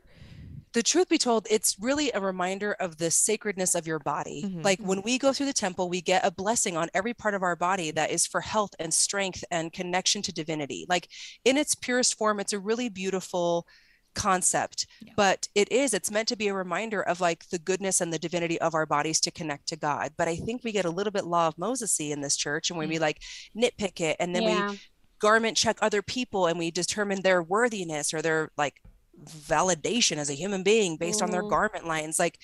[0.72, 4.42] The truth be told, it's really a reminder of the sacredness of your body.
[4.44, 4.64] Mhm.
[4.64, 7.42] Like when we go through the temple, we get a blessing on every part of
[7.42, 10.86] our body that is for health and strength and connection to divinity.
[10.88, 11.08] Like
[11.44, 13.66] in its purest form, it's a really beautiful
[14.12, 15.12] concept Yeah.
[15.16, 18.18] but it is it's meant to be a reminder of like the goodness and the
[18.18, 21.12] divinity of our bodies to connect to god but i think we get a little
[21.12, 23.22] bit law of mosesy in this church and when we like
[23.56, 24.80] nitpick it and then we
[25.20, 28.82] garment check other people and we determine their worthiness or their like
[29.26, 31.50] validation as a human being based on their Mhm.
[31.50, 32.38] garment lines like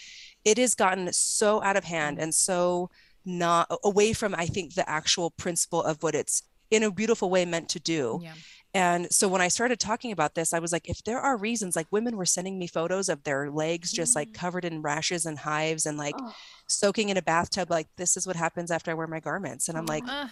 [0.45, 2.91] it has gotten so out of hand and so
[3.25, 7.45] not away from i think the actual principle of what it's in a beautiful way
[7.45, 8.35] meant to do yeah.
[8.75, 11.77] and so when I started talking about this, I was like, if there are reasons,
[11.77, 15.39] like women were sending me photos of their legs just like covered in rashes and
[15.39, 16.35] hives and like Oh.
[16.67, 19.69] soaking in a bathtub, like, this is what happens after I wear my garments.
[19.69, 20.27] And I'm like, Uh,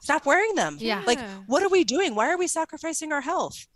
[0.00, 0.76] stop wearing them.
[0.80, 1.02] Yeah.
[1.06, 2.14] Like, what are we doing?
[2.16, 3.66] Why are we sacrificing our health?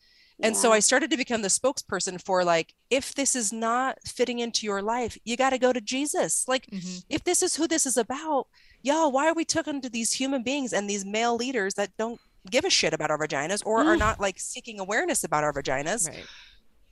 [0.43, 4.41] And so I started to become the spokesperson for like, if this is not fitting
[4.41, 6.47] into your life, you got to go to Jesus.
[6.49, 7.05] Like, mhm.
[7.09, 8.49] if this is who this is about,
[8.83, 12.21] y'all, why are we taken to these human beings and these male leaders that don't
[12.51, 16.09] give a shit about our vaginas or are not like seeking awareness about our vaginas?
[16.09, 16.25] Right.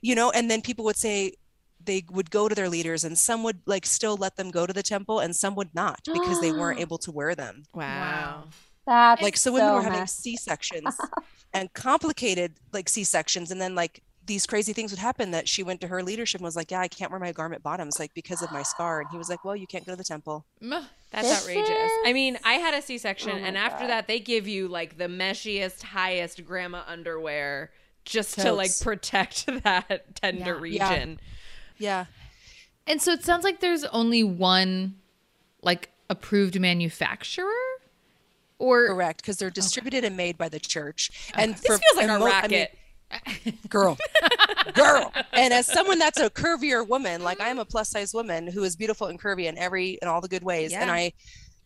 [0.01, 1.33] You know, and then people would say
[1.83, 4.73] they would go to their leaders and some would like still let them go to
[4.73, 7.63] the temple and some would not because they weren't able to wear them.
[7.73, 8.45] Wow.
[8.87, 10.97] That's Like so women were having C-sections
[11.53, 15.81] and complicated like C-sections and then like these crazy things would happen that she went
[15.81, 18.41] to her leadership and was like, "Yeah, I can't wear my garment bottoms like because
[18.43, 21.27] of my scar." And he was like, "Well, you can't go to the temple." That's
[21.27, 21.91] This outrageous.
[22.05, 24.97] I mean, I had a C-section, Oh my and after that, they give you like
[24.97, 27.71] the meshiest, highest grandma underwear
[28.05, 30.45] just to like protect that tender Yeah.
[30.45, 30.89] Yeah.
[30.93, 31.19] region.
[31.79, 32.05] Yeah.
[32.87, 34.95] And so it sounds like there's only one
[35.63, 37.51] like approved manufacturer
[38.61, 41.09] or Correct, because they're distributed and made by the church.
[41.35, 42.77] And This feels like a mo- I mean, racket.
[43.69, 43.97] girl,
[44.73, 45.11] girl.
[45.33, 48.63] And as someone that's a curvier woman, like I am a plus size woman who
[48.63, 51.11] is beautiful and curvy in every in all the good ways, and I,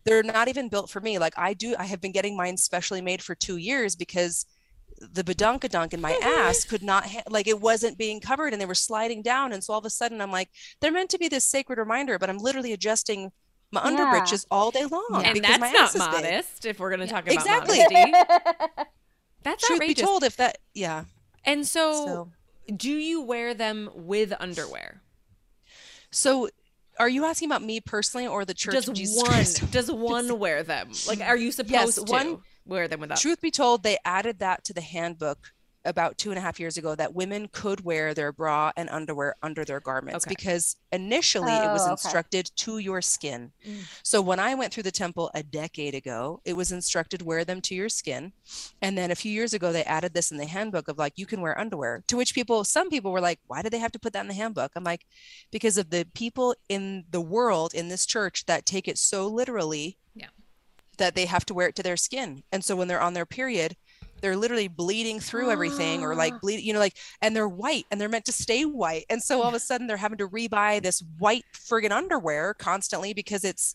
[0.04, 1.18] they're not even built for me.
[1.18, 4.46] Like I do, I have been getting mine specially made for two years because
[4.98, 8.66] the badunkadunk in my ass could not ha- like it wasn't being covered and they
[8.66, 10.48] were sliding down and so all of a sudden i'm like
[10.80, 13.30] they're meant to be this sacred reminder but i'm literally adjusting
[13.72, 13.96] my Yeah.
[13.96, 16.10] underbridges all day long and because that's my not ass is big.
[16.12, 17.78] modest if we're going to talk about Exactly.
[17.78, 18.12] modesty.
[19.42, 21.04] That's truth be told if that yeah
[21.44, 22.32] And so, so
[22.74, 25.02] do you wear them with underwear?
[26.10, 26.48] So,
[26.98, 29.70] are you asking about me personally or the Church Does of Jesus one Christ?
[29.70, 30.90] does one wear them?
[31.06, 33.18] Like, are you supposed Yes, to one- wear them without?
[33.18, 35.52] Truth be told, they added that to the handbook
[35.86, 39.36] about two and a half years ago that women could wear their bra and underwear
[39.42, 40.34] under their garments Okay.
[40.36, 41.90] because initially it was Oh, okay.
[41.92, 43.52] instructed to your skin.
[43.66, 43.78] Mm.
[44.02, 47.60] So when I went through the temple a decade ago, it was instructed wear them
[47.62, 48.32] to your skin.
[48.82, 51.26] And then a few years ago they added this in the handbook of like you
[51.26, 52.02] can wear underwear.
[52.08, 54.28] To which people some people were like, why do they have to put that in
[54.28, 54.72] the handbook?
[54.76, 55.06] I'm like
[55.50, 59.96] because of the people in the world in this church that take it so literally
[60.14, 60.28] Yeah.
[60.98, 62.42] that they have to wear it to their skin.
[62.50, 63.76] And so when they're on their period,
[64.20, 66.38] they're literally bleeding through everything or like ah.
[66.40, 69.04] bleed, you know, like, and they're white and they're meant to stay white.
[69.10, 73.12] And so all of a sudden they're having to rebuy this white friggin' underwear constantly
[73.14, 73.74] because it's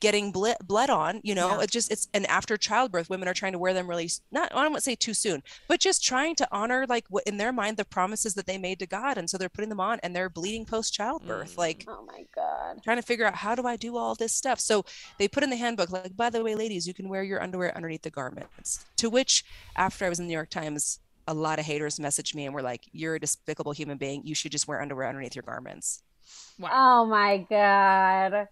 [0.00, 1.62] getting ble- bled on, you know, Yeah.
[1.64, 4.62] it just, it's, and after childbirth, women are trying to wear them really, not, I
[4.62, 7.52] don't want to say too soon, but just trying to honor like what in their
[7.52, 9.18] mind, the promises that they made to God.
[9.18, 11.54] And so they're putting them on and they're bleeding post childbirth.
[11.54, 11.58] Mm.
[11.58, 12.82] Like, oh my god.
[12.84, 14.60] trying to figure out how do I do all this stuff.
[14.60, 14.84] So
[15.18, 17.74] they put in the handbook, like, by the way, ladies, you can wear your underwear
[17.76, 18.86] underneath the garments.
[18.98, 19.44] To which,
[19.76, 22.54] after I was in the New York Times, a lot of haters messaged me and
[22.54, 24.22] were like, "You're a despicable human being.
[24.24, 26.02] You should just wear underwear underneath your garments."
[26.58, 26.70] Wow.
[26.72, 28.48] Oh my god.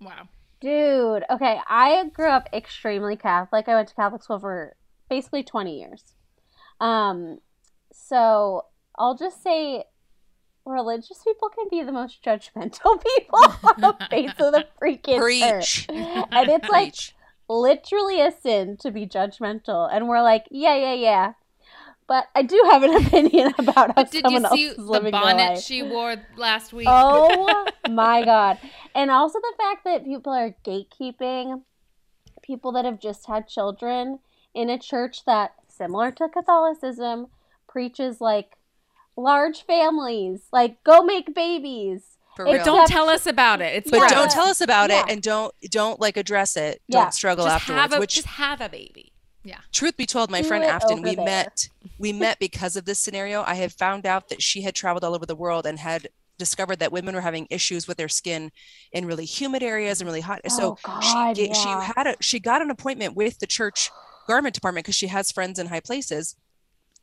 [0.00, 0.28] wow.
[0.60, 3.68] Dude, okay, I grew up extremely Catholic.
[3.68, 4.74] I went to Catholic school for
[5.08, 6.14] basically 20 years.
[6.80, 7.38] Um,
[7.92, 8.66] so
[8.96, 9.84] I'll just say
[10.64, 15.86] religious people can be the most judgmental people on the face of the freaking earth.
[15.88, 17.14] And it's like Preach.
[17.48, 19.88] literally a sin to be judgmental.
[19.90, 21.32] And we're like, yeah, yeah, yeah.
[22.08, 24.82] But I do have an opinion about how did someone you else see is the
[24.82, 26.88] living their bonnet she wore last week?
[26.90, 28.58] Oh my god.
[28.94, 31.62] And also the fact that people are gatekeeping
[32.42, 34.20] people that have just had children
[34.54, 37.26] in a church that similar to Catholicism
[37.68, 38.56] preaches like
[39.16, 42.16] large families, like go make babies.
[42.36, 42.76] For Except- real.
[42.76, 43.74] Don't tell us about it.
[43.74, 44.08] It's but Yeah.
[44.08, 45.02] don't tell us about Yeah.
[45.04, 46.80] it and don't don't like address it.
[46.88, 47.02] Yeah.
[47.02, 47.82] Don't struggle just afterwards.
[47.82, 49.12] have a which just have a baby.
[49.72, 51.24] Truth be told, my Do friend Afton, we there.
[51.24, 53.42] met we met because of this scenario.
[53.46, 56.78] I had found out that she had traveled all over the world and had discovered
[56.78, 58.52] that women were having issues with their skin
[58.92, 60.40] in really humid areas and really hot.
[60.48, 61.52] so Oh, God, she ga- yeah.
[61.54, 63.90] she had a she got an appointment with the church
[64.28, 66.36] garment department because she has friends in high places.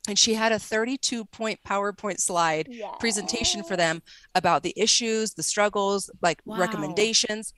[0.07, 2.69] And she had a 32 point PowerPoint slide
[2.99, 4.03] presentation for them
[4.35, 6.59] about the issues, the struggles, like Wow.
[6.59, 7.53] recommendations.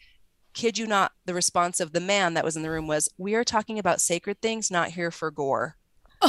[0.58, 3.36] Kid you not, the response of the man that was in the room was, We
[3.36, 5.78] are talking about sacred things, not here for gore.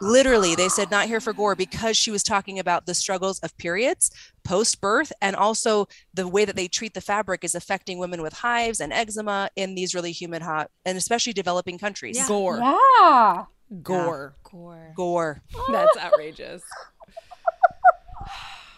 [0.00, 3.56] Literally, they said not here for gore because she was talking about the struggles of
[3.56, 4.10] periods,
[4.42, 8.32] post birth, and also the way that they treat the fabric is affecting women with
[8.32, 12.16] hives and eczema in these really humid, hot, and especially developing countries.
[12.16, 12.26] Yeah.
[12.26, 12.58] Gore.
[12.58, 13.44] Yeah.
[13.80, 14.34] Gore.
[14.42, 14.92] Gore.
[14.96, 15.42] Gore.
[15.70, 16.64] That's outrageous.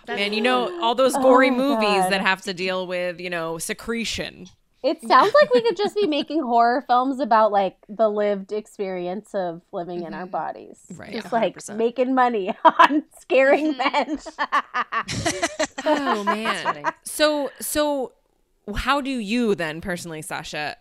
[0.08, 2.12] Man, you know all those gory Oh movies God.
[2.12, 4.48] that have to deal with, you know, secretion.
[4.82, 9.32] It sounds like we could just be making horror films about like the lived experience
[9.32, 10.32] of living in our Mhm.
[10.32, 10.80] bodies.
[10.96, 11.12] Right.
[11.12, 11.76] Just like 100%.
[11.76, 14.18] making money on scaring men.
[15.84, 16.92] Oh man.
[17.04, 18.12] So so
[18.76, 20.76] how do you then personally, Sasha,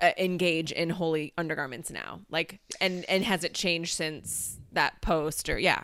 [0.00, 2.20] uh, engage in holy undergarments now?
[2.30, 5.82] Like and and has it changed since that post or yeah.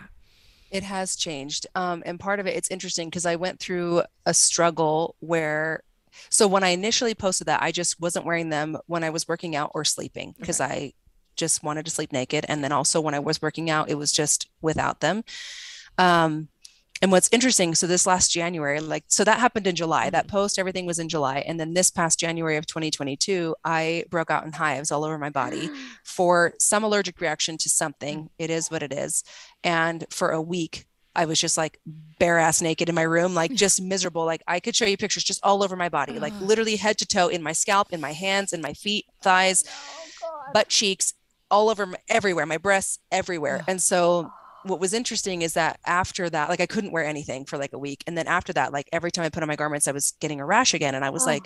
[0.70, 1.66] It has changed.
[1.74, 5.83] Um, and part of it, it's interesting because I went through a struggle where,
[6.31, 9.57] so when I initially posted that, I just wasn't wearing them when I was working
[9.57, 10.92] out or sleeping because I
[11.37, 12.44] just wanted to sleep naked.
[12.48, 15.24] And then also when I was working out, it was just without them.
[15.96, 16.48] Um,
[17.00, 20.11] and what's interesting, so this last January, like, so that happened in July.
[20.11, 21.38] That post, everything was in July.
[21.46, 25.30] And then this past January of 2022, I broke out in hives all over my
[25.30, 25.70] body
[26.04, 28.30] for some allergic reaction to something.
[28.38, 29.22] It is what it is.
[29.62, 31.80] And for a week, I was just like
[32.18, 34.24] bare ass naked in my room, like just miserable.
[34.24, 37.06] Like I could show you pictures just all over my body, like literally head to
[37.06, 39.64] toe in my scalp, in my hands, in my feet, thighs,
[40.52, 41.14] butt cheeks,
[41.50, 43.64] all over my, everywhere, my breasts, everywhere.
[43.66, 44.30] And so
[44.64, 47.79] what was interesting is that after that, like I couldn't wear anything for like a
[47.79, 48.03] week.
[48.07, 50.40] And then after that, like every time I put on my garments, I was getting
[50.40, 50.94] a rash again.
[50.94, 51.27] And I was Oh.
[51.27, 51.44] like,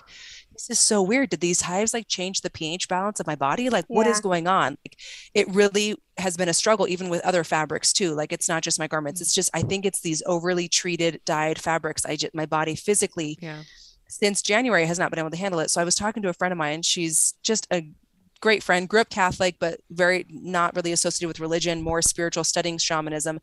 [0.53, 1.31] this is so weird.
[1.31, 3.71] Did these hives like change the pH balance of my body?
[3.71, 4.77] Like, what is going on?
[4.85, 4.99] Like,
[5.35, 8.15] it really has been a struggle, even with other fabrics too.
[8.15, 9.21] Like, it's not just my garments.
[9.21, 9.23] Mm.
[9.23, 12.05] It's just, I think it's these overly treated, dyed fabrics.
[12.05, 13.63] I just, my body physically Yeah.
[14.09, 15.71] since January has not been able to handle it.
[15.71, 16.83] So I was talking to a friend of mine.
[16.83, 17.87] She's just a
[18.43, 22.77] great friend, grew up Catholic, but very not really associated with religion, more spiritual, studying
[22.77, 23.41] shamanism.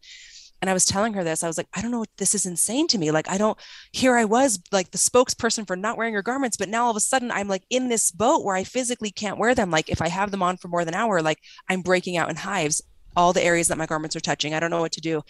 [0.62, 1.42] And I was telling her this.
[1.42, 2.04] I was like, I don't know.
[2.18, 3.12] This is insane to me.
[3.12, 3.58] Like, I don't,
[3.94, 6.98] here I was like the spokesperson for not wearing your garments, but now all of
[6.98, 9.72] a sudden I'm like in this boat where I physically can't wear them.
[9.72, 12.30] Like, if I have them on for more than an hour, like I'm breaking out
[12.30, 12.82] in hives,
[13.16, 14.54] all the areas that my garments are touching.
[14.54, 15.22] I don't know what to do.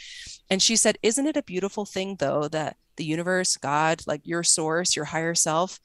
[0.50, 4.44] And she said, Isn't it a beautiful thing, though, that the universe, God, like your
[4.44, 5.80] source, your higher self,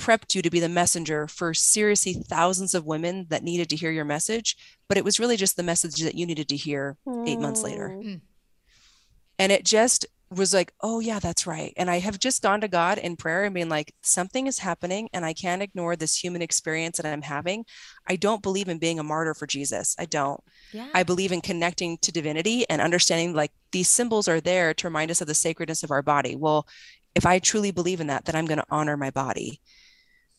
[0.00, 3.90] prepped you to be the messenger for seriously thousands of women that needed to hear
[3.90, 4.56] your message,
[4.88, 7.90] but it was really just the message that you needed to hear eight months later.
[7.90, 8.20] Mm.
[9.38, 11.72] And it just was like, oh, yeah, that's right.
[11.76, 15.08] And I have just gone to God in prayer and being like, something is happening
[15.12, 17.64] and I can't ignore this human experience that I'm having.
[18.08, 19.96] I don't believe in being a martyr for Jesus.
[19.98, 20.40] I don't.
[20.72, 20.88] Yeah.
[20.94, 25.10] I believe in connecting to divinity and understanding like these symbols are there to remind
[25.10, 26.36] us of the sacredness of our body.
[26.36, 26.68] Well,
[27.16, 29.60] if I truly believe in that, then I'm going to honor my body.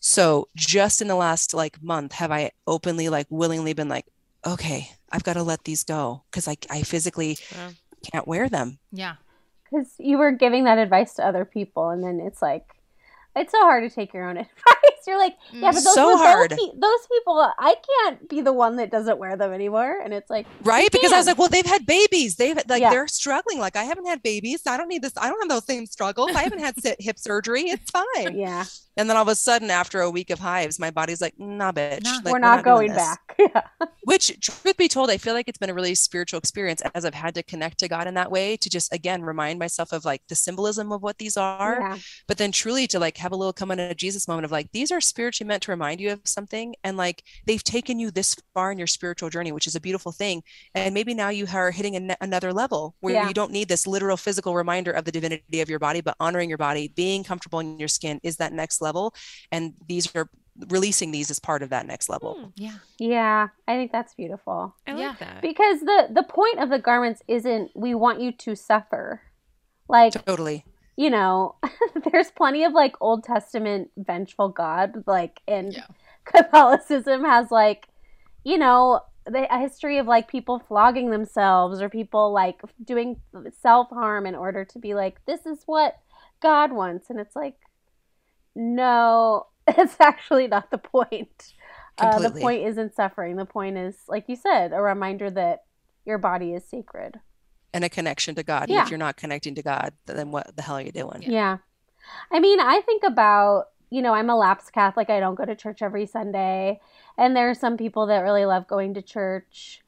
[0.01, 4.05] So just in the last like month, have I openly, like willingly been like,
[4.45, 7.69] okay, I've got to let these go because I, I physically Wow.
[8.11, 8.79] can't wear them.
[8.91, 9.15] Yeah.
[9.63, 12.65] Because you were giving that advice to other people, and then it's like,
[13.35, 15.00] it's so hard to take your own advice.
[15.07, 15.73] You're like, yeah, mm.
[15.73, 16.49] but those, So those, hard.
[16.51, 19.99] pe- those people, I can't be the one that doesn't wear them anymore.
[20.03, 20.91] And it's like, Right.
[20.91, 22.35] Because I was like, well, they've had babies.
[22.35, 22.89] They've like, Yeah.
[22.89, 23.59] they're struggling.
[23.59, 24.61] Like, I haven't had babies.
[24.67, 25.13] I don't need this.
[25.17, 26.31] I don't have those same struggles.
[26.35, 27.63] I haven't had hip surgery.
[27.63, 28.35] It's fine.
[28.37, 28.65] yeah,
[28.97, 31.71] And then all of a sudden, after a week of hives, my body's like, nah,
[31.71, 32.03] bitch.
[32.03, 32.19] Nah.
[32.23, 33.19] Like, we're not doing going back.
[33.39, 33.61] Yeah.
[34.03, 37.13] Which, truth be told, I feel like it's been a really spiritual experience as I've
[37.15, 40.21] had to connect to God in that way to just, again, remind myself of like
[40.27, 41.77] the symbolism of what these are.
[41.79, 41.97] yeah.
[42.27, 44.90] But then truly to like have a little come into Jesus moment of like, these
[44.91, 46.75] are spiritually meant to remind you of something.
[46.83, 50.11] And like they've taken you this far in your spiritual journey, which is a beautiful
[50.11, 50.43] thing.
[50.75, 53.27] And maybe now you are hitting an another level where Yeah.
[53.27, 56.49] you don't need this literal physical reminder of the divinity of your body, but honoring
[56.49, 59.13] your body, being comfortable in your skin is that next level.
[59.51, 60.29] And these are
[60.67, 62.35] releasing these as part of that next level.
[62.35, 62.77] Hmm, Yeah.
[62.99, 64.75] Yeah, I think that's beautiful.
[64.85, 65.07] I Yeah.
[65.09, 65.41] like that.
[65.41, 69.21] Because the the point of the garments isn't we want you to suffer.
[69.87, 70.65] Like, Totally.
[70.95, 71.55] You know,
[72.11, 75.85] there's plenty of like Old Testament vengeful God, like, and Yeah.
[76.25, 77.87] Catholicism has like,
[78.43, 83.19] you know, the, a history of like people flogging themselves or people like doing
[83.59, 85.97] self harm in order to be like, this is what
[86.41, 87.09] God wants.
[87.09, 87.55] and it's like,
[88.55, 91.53] no, it's actually not the point.
[91.97, 93.35] Uh, the point isn't suffering.
[93.35, 95.63] The point is, like you said, a reminder that
[96.05, 97.19] your body is sacred.
[97.73, 98.63] And a connection to God.
[98.63, 98.83] And Yeah.
[98.83, 101.23] If you're not connecting to God, then what the hell are you doing?
[101.23, 101.57] Yeah.
[102.31, 105.09] I mean, I think about, you know, I'm a lapsed Catholic.
[105.09, 106.79] I don't go to church every Sunday.
[107.17, 109.81] And there are some people that really love going to church.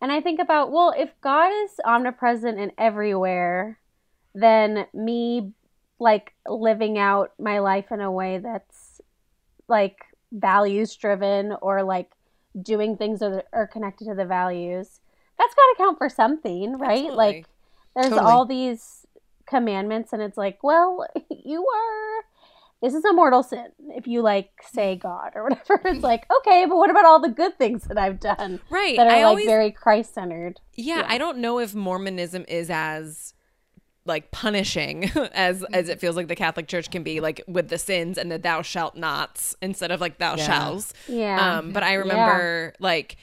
[0.00, 3.78] And I think about, well, if God is omnipresent and everywhere,
[4.34, 5.52] then me
[5.98, 9.00] like living out my life in a way that's
[9.68, 12.10] like values driven or like
[12.60, 14.99] doing things that are connected to the values,
[15.40, 16.90] that's got to count for something, right?
[16.98, 17.16] Absolutely.
[17.16, 17.46] Like
[17.96, 18.30] there's Totally.
[18.30, 19.06] all these
[19.46, 22.24] commandments and it's like, well, you are
[22.82, 25.80] this is a mortal sin if you like say God or whatever.
[25.84, 28.96] It's like, okay, but what about all the good things that I've done Right.
[28.96, 30.60] that are I like always very Christ centered?
[30.76, 31.06] Yeah, Yeah.
[31.08, 33.34] I don't know if Mormonism is as
[34.06, 37.76] like punishing as as it feels like the Catholic Church can be like with the
[37.76, 40.46] sins and the thou shalt nots instead of like thou Yeah.
[40.46, 40.94] shalls.
[41.06, 41.58] Yeah.
[41.58, 43.16] Um, but I remember like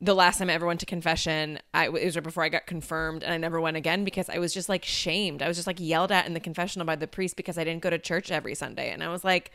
[0.00, 2.66] the last time I ever went to confession, I it was right before I got
[2.66, 5.42] confirmed, and I never went again because I was just like shamed.
[5.42, 7.82] I was just like yelled at in the confessional by the priest because I didn't
[7.82, 9.50] go to church every Sunday, and I was like,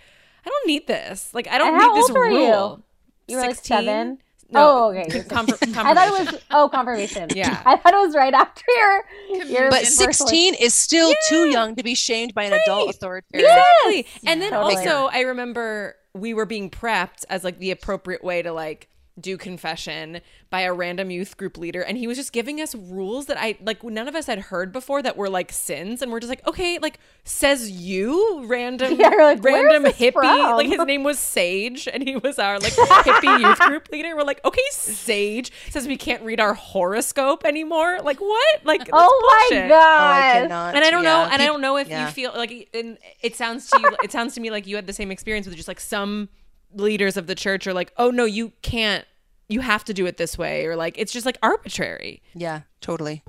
[0.46, 1.34] I don't need this.
[1.34, 2.38] Like I don't And how need this old were you?
[2.40, 2.84] rule.
[3.28, 3.78] You were like 16?
[3.78, 4.18] seven?
[4.52, 5.08] No, Oh, okay.
[5.22, 7.30] Confir- I thought it was oh confirmation.
[7.36, 7.64] Yeah.
[7.66, 10.28] I thought it was right after your your But first one.
[10.30, 13.50] 16 is still too young to be shamed by an adult authoritarian.
[13.50, 14.30] Exactly.
[14.30, 14.76] And then Totally.
[14.76, 19.38] also, I remember we were being prepped as like the appropriate way to like do
[19.38, 23.38] confession by a random youth group leader and he was just giving us rules that
[23.40, 26.30] I like none of us had heard before that were like sins and we're just
[26.30, 30.56] like okay like says you random Yeah, like, random hippie from?
[30.56, 34.24] like his name was Sage and he was our like hippie youth group leader we're
[34.24, 39.48] like okay Sage says we can't read our horoscope anymore like what like Oh my
[39.50, 39.72] bullshit.
[39.72, 40.34] Oh, I god.
[40.42, 40.76] cannot.
[40.76, 42.06] And I don't know, and I don't know if yeah.
[42.06, 44.88] you feel like, and it sounds to you, it sounds to me like you had
[44.88, 46.30] the same experience with just like some
[46.76, 49.06] leaders of the church are like, oh no, you can't,
[49.50, 52.22] you have to do it this way, or like it's just like arbitrary.
[52.34, 53.24] Yeah, totally.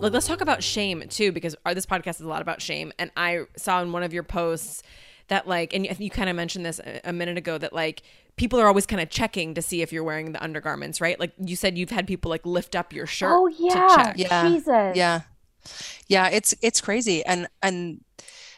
[0.00, 2.90] Like let's talk about shame too, because our, this podcast is a lot about shame,
[2.98, 4.82] and I saw in one of your posts
[5.28, 8.02] that like, and you, kind of mentioned this a, a minute ago that like
[8.40, 11.20] people are always kind of checking to see if you're wearing the undergarments, right?
[11.20, 13.96] Like you said, you've had people like lift up your shirt Oh to yeah.
[13.96, 14.14] check.
[14.16, 14.48] Yeah.
[14.48, 14.96] Jesus.
[14.96, 15.20] Yeah.
[16.08, 17.22] Yeah, it's it's crazy.
[17.22, 18.02] And and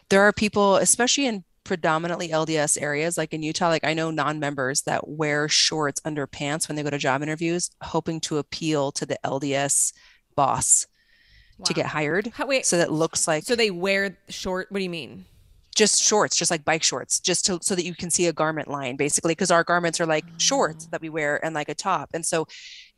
[0.09, 4.83] there are people, especially in predominantly LDS areas, like in Utah, like I know non-members
[4.83, 9.05] that wear shorts under pants when they go to job interviews, hoping to appeal to
[9.05, 9.93] the LDS
[10.37, 10.87] boss
[11.65, 12.29] to get hired.
[12.35, 14.71] How, wait, So that looks like so they wear short.
[14.71, 15.25] What do you mean?
[15.75, 18.69] Just shorts, just like bike shorts, just to so that you can see a garment
[18.69, 20.91] line, basically, because our garments are like shorts mm.
[20.91, 22.11] that we wear and like a top.
[22.15, 22.47] And so,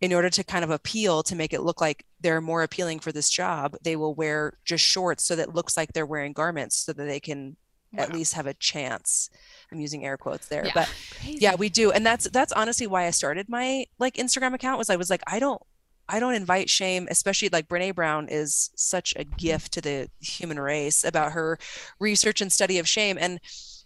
[0.01, 3.13] in order to kind of appeal to make it look like they're more appealing for
[3.13, 6.77] this job, they will wear just shorts so that it looks like they're wearing garments
[6.77, 7.57] so that they can
[7.97, 9.31] at least have a chance.
[9.71, 10.73] I'm using air quotes there, Yeah.
[10.75, 11.93] but yeah, we do.
[11.93, 15.23] And that's that's honestly why I started my like Instagram account was I was like,
[15.27, 15.63] I don't
[16.09, 20.61] I don't invite shame, especially like Brene Brown is such a gift to the human
[20.61, 21.59] race about her
[21.99, 23.40] research and study of shame and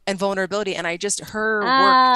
[0.06, 0.74] and vulnerability.
[0.74, 1.66] And I just her work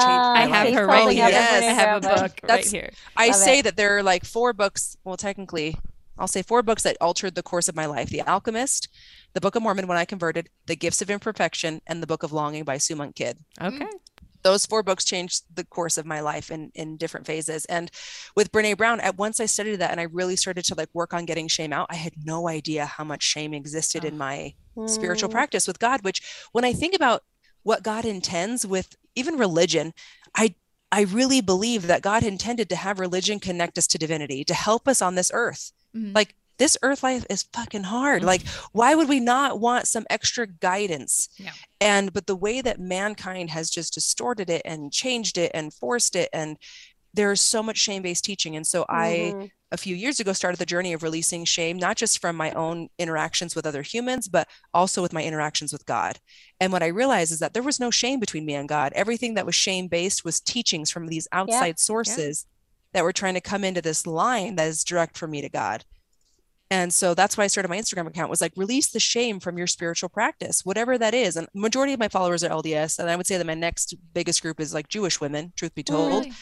[0.01, 0.73] changed Ah, my I have life.
[0.73, 1.27] her She's right here.
[1.29, 1.63] Yes.
[1.63, 2.91] I have a Brown book right That's- here.
[3.15, 3.63] I Love say it.
[3.63, 5.77] that there are like four books, well, technically,
[6.17, 8.09] I'll say four books that altered the course of my life.
[8.09, 8.87] The Alchemist,
[9.33, 12.31] The Book of Mormon when I converted, The Gifts of Imperfection, and The Book of
[12.33, 13.87] Longing by Sue Monk Kidd Okay.
[14.43, 17.89] Those four books changed the course of my life in in different phases and
[18.35, 21.13] with brene brown at once i studied that and i really started to like work
[21.13, 24.53] on getting shame out i had no idea how much shame existed in my
[24.87, 25.33] spiritual Mm.
[25.33, 27.21] practice with god which when i think about
[27.63, 29.93] what god intends with even religion
[30.35, 30.55] i
[30.91, 34.87] i really believe that god intended to have religion connect us to divinity to help
[34.87, 36.15] us on this earth Mhm.
[36.15, 38.23] like this earth life is fucking hard.
[38.23, 41.29] Like why would we not want some extra guidance?
[41.37, 41.51] Yeah.
[41.81, 46.15] and but the way that mankind has just distorted it and changed it and forced
[46.15, 46.57] it and
[47.15, 48.55] there's so much shame-based teaching.
[48.55, 49.51] And so i Mhm.
[49.71, 52.89] a few years ago started the journey of releasing shame not just from my own
[52.99, 56.19] interactions with other humans but also with my interactions with god.
[56.59, 58.93] And what i realized is that there was no shame between me and god.
[58.93, 62.45] Everything that was shame based was teachings from these outside sources
[62.93, 65.83] that were trying to come into this line that is direct from me to god
[66.71, 69.57] and so that's why I started my Instagram account was like release the shame from
[69.57, 71.35] your spiritual practice, whatever that is.
[71.35, 72.97] And majority of my followers are LDS.
[72.99, 75.83] And I would say that my next biggest group is like Jewish women, truth be
[75.83, 76.09] told.
[76.25, 76.33] Really?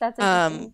[0.00, 0.72] That's Um,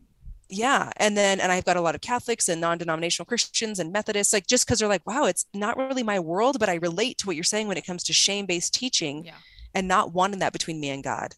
[0.48, 0.90] yeah.
[0.96, 4.46] And then, and I've got a lot of Catholics and non-denominational Christians and Methodists, like
[4.46, 7.36] just because they're like, wow, it's not really my world, but I relate to what
[7.36, 9.34] you're saying when it comes to shame-based teaching Yeah.
[9.74, 11.34] and not wanting that between me and God.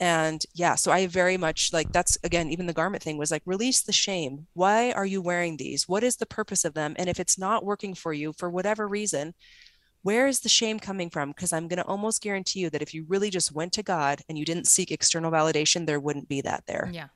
[0.00, 3.42] And yeah so i very much like that's again even the garment thing was like
[3.46, 4.46] release the shame.
[4.54, 5.88] Why are you wearing these?
[5.88, 6.94] What is the purpose of them?
[6.98, 9.34] And if it's not working for you for whatever reason
[10.02, 11.30] where is the shame coming from?
[11.30, 14.20] Because i'm going to almost guarantee you that if you really just went to god
[14.28, 16.90] and you didn't seek external validation there wouldn't be that there.
[16.92, 17.08] Yeah.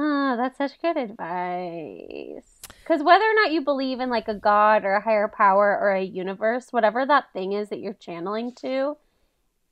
[0.00, 2.44] Oh, that's such good advice.
[2.80, 5.90] Because whether or not you believe in like a god or a higher power or
[5.90, 8.96] a universe, whatever that thing is that you're channeling to,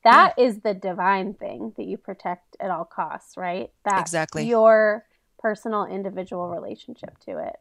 [0.04, 3.70] that is the divine thing that you protect at all costs, right?
[3.84, 4.44] That's Exactly.
[4.46, 5.04] your
[5.38, 7.56] personal individual relationship to it.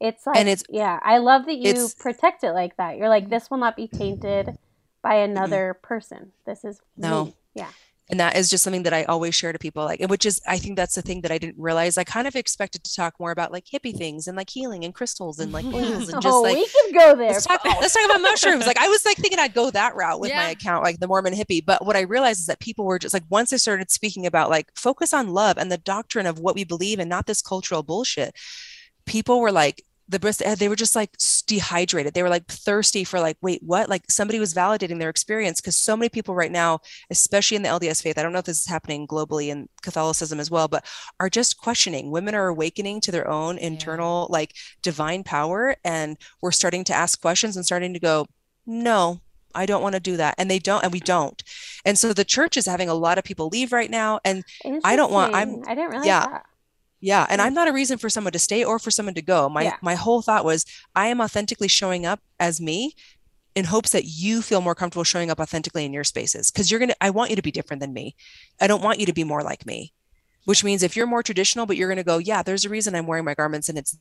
[0.00, 2.96] It's like, And it's- yeah, I love that you protect it like that.
[2.96, 4.56] You're like, this will not be tainted
[5.02, 6.32] by another person.
[6.44, 7.24] This is No.
[7.26, 7.36] me.
[7.54, 7.70] Yeah.
[8.08, 10.58] And that is just something that I always share to people like which is I
[10.58, 13.30] think that's the thing that I didn't realize I kind of expected to talk more
[13.30, 16.42] about like hippie things and like healing and crystals and like oils and just oh,
[16.42, 17.32] like we can go there.
[17.32, 18.66] let's talk, let's talk about mushrooms.
[18.66, 21.34] Like I was like thinking I'd go that route with my account, like the Mormon
[21.34, 21.64] hippie.
[21.64, 24.50] But what I realized is that people were just like once I started speaking about
[24.50, 27.82] like focus on love and the doctrine of what we believe and not this cultural
[27.82, 28.34] bullshit,
[29.06, 32.14] people were like the best uh, they were just like dehydrated.
[32.14, 33.88] They were like thirsty for like, wait, what?
[33.88, 36.80] Like somebody was validating their experience because so many people right now,
[37.10, 40.38] especially in the LDS faith, I don't know if this is happening globally in Catholicism
[40.38, 40.84] as well, but
[41.18, 42.10] are just questioning.
[42.10, 47.20] Women are awakening to their own internal like divine power and we're starting to ask
[47.20, 48.26] questions and starting to go,
[48.64, 49.20] no,
[49.54, 50.34] I don't want to do that.
[50.38, 51.42] And they don't, and we don't.
[51.84, 54.20] And so the church is having a lot of people leave right now.
[54.24, 54.44] And
[54.84, 56.26] I don't want- I'm- I didn't realize yeah.
[56.26, 56.46] that.
[57.00, 57.44] Yeah, and Mm.
[57.44, 59.48] I'm not a reason for someone to stay or for someone to go.
[59.48, 59.76] My Yeah.
[59.82, 62.94] my whole thought was I am authentically showing up as me
[63.54, 66.78] in hopes that you feel more comfortable showing up authentically in your spaces because you're
[66.80, 68.14] going to I want you to be different than me.
[68.60, 69.92] I don't want you to be more like me.
[70.44, 72.94] Which means if you're more traditional but you're going to go, yeah, there's a reason
[72.94, 73.96] I'm wearing my garments and it's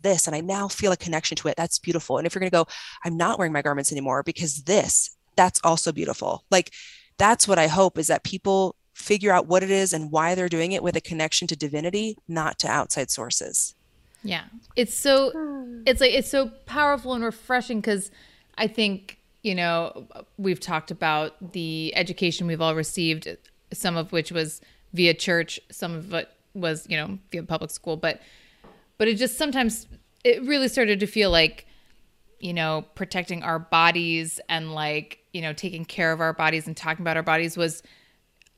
[0.00, 1.56] this and I now feel a connection to it.
[1.56, 2.18] That's beautiful.
[2.18, 2.66] And if you're going to go,
[3.04, 6.44] I'm not wearing my garments anymore because this, that's also beautiful.
[6.50, 6.70] Like
[7.18, 10.48] that's what I hope is that people figure out what it is and why they're
[10.48, 13.74] doing it with a connection to divinity, not to outside sources.
[14.22, 14.44] Yeah.
[14.76, 15.82] It's so hmm.
[15.86, 18.10] it's like it's so powerful and refreshing cuz
[18.56, 23.28] I think, you know, we've talked about the education we've all received,
[23.72, 24.60] some of which was
[24.92, 28.20] via church, some of it was, you know, via public school, but
[28.98, 29.86] but it just sometimes
[30.24, 31.66] it really started to feel like
[32.38, 36.76] you know protecting our bodies and like you know taking care of our bodies and
[36.76, 37.82] talking about our bodies was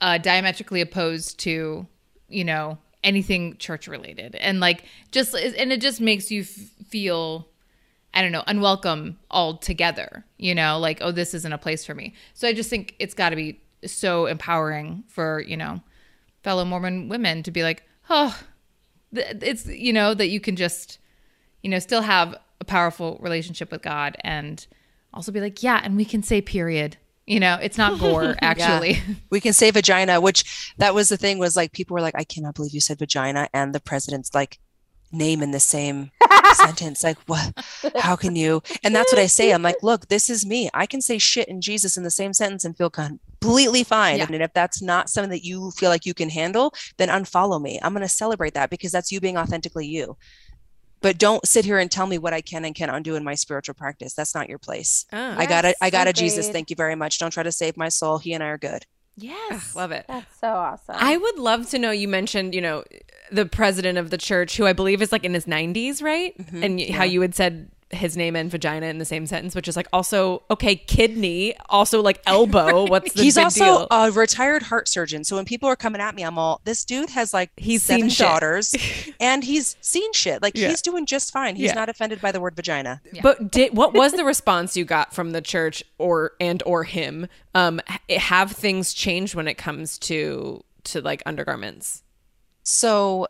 [0.03, 1.87] uh, diametrically opposed to
[2.29, 4.35] you know anything church related.
[4.37, 6.49] And like just and it just makes you f-
[6.89, 7.49] feel
[8.15, 12.15] i don't know unwelcome altogether you know like oh this isn't a place for me.
[12.35, 15.81] So i just think it's got to be so empowering for you know
[16.43, 18.39] fellow mormon women to be like oh
[19.13, 20.99] it's you know that you can just
[21.63, 24.67] you know still have a powerful relationship with god and
[25.15, 26.97] also be like yeah and we can say period
[27.33, 31.39] you know it's not gore actually We can say vagina, which that was the thing
[31.39, 34.59] was like people were like, I cannot believe you said vagina and the president's like
[35.11, 36.11] name in the same
[36.55, 37.05] sentence.
[37.05, 37.53] Like, what?
[37.99, 38.63] How can you?
[38.83, 39.53] And that's what I say.
[39.53, 40.71] I'm like, look, this is me.
[40.75, 44.19] I can say shit and Jesus in the same sentence and feel completely fine.
[44.19, 44.27] Yeah.
[44.31, 47.79] And if that's not something that you feel like you can handle, then unfollow me.
[47.83, 50.17] I'm going to celebrate that because that's you being authentically you.
[51.03, 53.35] But don't sit here and tell me what I can and cannot do in my
[53.35, 54.15] spiritual practice.
[54.15, 55.05] That's not your place.
[55.13, 55.77] Oh, I got it.
[55.81, 56.29] I got it, agreed.
[56.29, 56.49] Jesus.
[56.49, 57.19] Thank you very much.
[57.19, 58.19] Don't try to save my soul.
[58.19, 58.87] He and I are good.
[59.17, 60.07] yes love it.
[60.09, 60.97] That's so awesome.
[60.99, 61.91] I would love to know.
[61.91, 62.85] You mentioned, you know,
[63.31, 66.37] the president of the church, who I believe is like in his 90s, right?
[66.39, 66.63] Mm-hmm.
[66.63, 69.69] And y how you had said his name and vagina in the same sentence, which
[69.69, 72.87] is like also okay, kidney, also like elbow.
[72.89, 73.87] What's the He's big also deal?
[73.91, 75.25] a retired heart surgeon.
[75.25, 78.03] So when people are coming at me, I'm all, this dude has like He's seven
[78.03, 78.27] seen shit.
[78.27, 78.75] daughters
[79.21, 80.41] and he's seen shit.
[80.43, 80.69] Like Yeah.
[80.69, 81.57] he's doing just fine.
[81.57, 81.75] He's Yeah.
[81.75, 83.01] not offended by the word vagina.
[83.23, 87.27] But did what was the response you got from the church or and or him?
[87.55, 92.03] Um, have things changed when it comes to to like undergarments?
[92.63, 93.27] So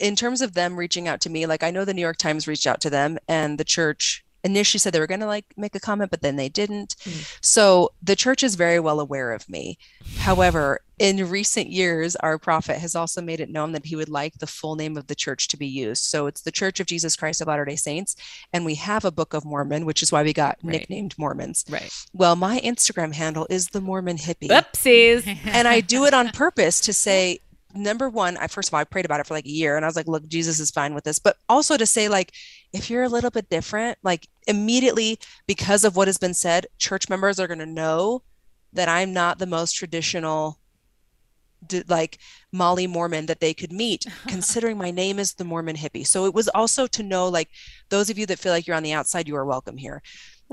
[0.00, 2.46] in terms of them reaching out to me, like I know the New York Times
[2.48, 5.74] reached out to them and the church initially said they were going to like make
[5.74, 6.96] a comment, but then they didn't.
[7.02, 7.10] Hmm.
[7.40, 9.78] So the church is very well aware of me.
[10.18, 14.34] However, in recent years, our prophet has also made it known that he would like
[14.38, 16.04] the full name of the church to be used.
[16.04, 18.14] So it's the Church of Jesus Christ of Latter day Saints.
[18.52, 20.72] And we have a Book of Mormon, which is why we got Right.
[20.72, 21.64] nicknamed Mormons.
[21.68, 21.90] Right.
[22.12, 25.26] Well, my Instagram handle is the Mormon hippie Oopsies.
[25.46, 27.40] and I do it on purpose to say,
[27.74, 29.84] number one, I first of all, I prayed about it for like a year and
[29.84, 31.18] I was like, look, Jesus is fine with this.
[31.18, 32.32] But also to say, like,
[32.72, 37.08] if you're a little bit different, like immediately because of what has been said, church
[37.08, 38.22] members are going to know
[38.72, 40.58] that I'm not the most traditional,
[41.88, 42.18] like
[42.52, 46.06] Molly Mormon that they could meet, considering my name is the Mormon hippie.
[46.06, 47.48] So it was also to know, like,
[47.88, 50.02] those of you that feel like you're on the outside, you are welcome here.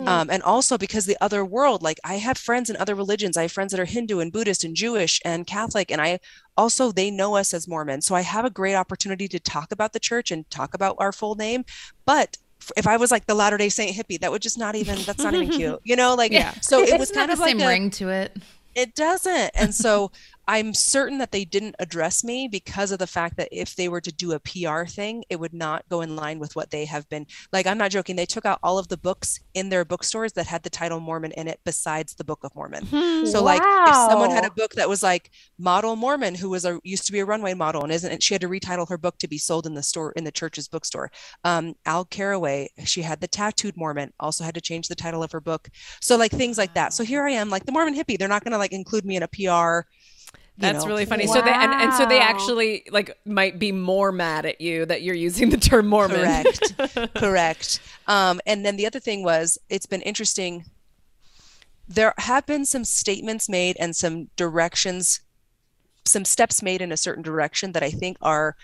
[0.08, 3.43] Um, and also because the other world like i have friends in other religions i
[3.43, 6.20] have friends that are hindu and buddhist and jewish and catholic and i
[6.58, 9.93] also they know us as mormons so i have a great opportunity to talk about
[9.93, 11.64] the church and talk about our full name
[12.06, 12.38] but
[12.78, 15.24] if I was like the Latter Day Saint hippie, that would just not even that's
[15.24, 16.14] not even cute, you know.
[16.14, 16.52] Like, Yeah.
[16.62, 18.38] so it was kind the of like same a, ring to it.
[18.76, 19.49] it doesn't.
[19.56, 20.12] And so
[20.48, 24.02] I'm certain that they didn't address me because of the fact that if they were
[24.02, 27.08] to do a PR thing, it would not go in line with what they have
[27.10, 27.26] been.
[27.54, 28.16] Like, I'm not joking.
[28.16, 31.32] They took out all of the books in their bookstores that had the title Mormon
[31.34, 32.86] in it besides the Book of Mormon.
[33.28, 36.80] So, like, if someone had a book that was like Model Mormon, who was a
[36.84, 39.28] used to be a runway model and isn't, she had to retitle her book to
[39.28, 41.12] be sold in the store in the church's bookstore.
[41.44, 45.32] Um, Al Carraway, she had the Tattooed Mormon, also had to change the title of
[45.32, 45.70] her book.
[46.02, 46.94] So, like things like that.
[46.94, 48.18] So here I am, like the Mormon hippie.
[48.18, 49.88] They're not going to like include me in a PR.
[50.62, 50.89] That's know.
[50.89, 51.26] really funny.
[51.26, 55.01] So they and, and so they actually like might be more mad at you that
[55.01, 56.20] you're using the term Mormon.
[56.20, 57.14] Correct.
[57.16, 57.80] Correct.
[58.07, 60.66] Um, and then the other thing was, it's been interesting.
[61.88, 65.22] There have been some statements made and some directions,
[66.05, 68.55] some steps made in a certain direction that I think are.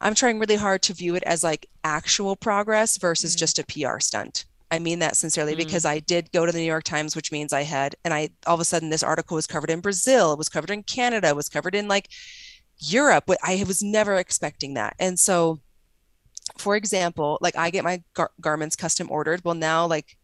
[0.00, 3.98] I'm trying really hard to view it as like actual progress versus just a PR
[3.98, 4.44] stunt.
[4.70, 5.58] I mean that sincerely Mm.
[5.58, 8.30] because I did go to the New York Times, which means I had, and I
[8.46, 11.28] all of a sudden this article was covered in Brazil, it was covered in Canada,
[11.28, 12.08] it was covered in like
[12.78, 13.24] Europe.
[13.26, 14.94] but I was never expecting that.
[14.98, 15.60] And so,
[16.58, 19.42] for example, like I get my gar- garments custom ordered.
[19.44, 20.16] Well, now like,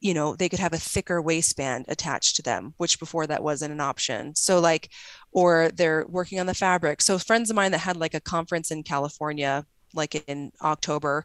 [0.00, 3.72] you know, they could have a thicker waistband attached to them, which before that wasn't
[3.72, 4.34] an option.
[4.34, 4.90] So like,
[5.32, 7.02] or they're working on the fabric.
[7.02, 11.24] So friends of mine that had like a conference in California, like in October,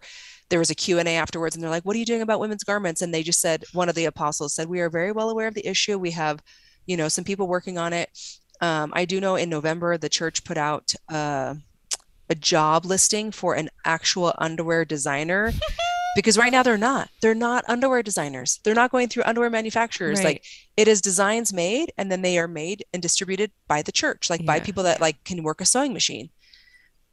[0.50, 3.02] there was a Q&A afterwards and they're like, what are you doing about women's garments?
[3.02, 5.54] And they just said, one of the apostles said, we are very well aware of
[5.54, 5.98] the issue.
[5.98, 6.42] We have,
[6.86, 8.10] you know, some people working on it.
[8.62, 11.56] Um, I do know in November, the church put out uh,
[12.30, 15.52] a job listing for an actual underwear designer
[16.16, 17.10] because right now they're not.
[17.22, 18.60] They're not underwear designers.
[18.64, 20.20] They're not going through underwear manufacturers.
[20.20, 20.26] Right.
[20.26, 20.46] Like
[20.78, 24.46] it is designs made and then they are made and distributed by the church, like
[24.46, 26.30] by people that like can work a sewing machine.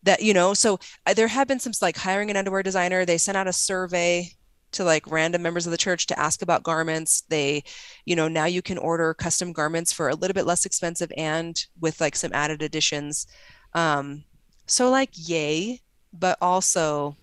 [0.05, 3.05] That you know, so uh, there have been some like hiring an underwear designer.
[3.05, 4.30] They sent out a survey
[4.72, 7.22] to like random members of the church to ask about garments.
[7.28, 7.62] They,
[8.05, 11.64] you know, now you can order custom garments for a little bit less expensive and
[11.80, 13.26] with like some added additions.
[13.74, 14.24] Um,
[14.66, 15.82] so like yay,
[16.12, 17.16] but also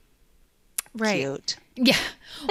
[0.97, 1.57] cute.
[1.75, 1.97] Yeah.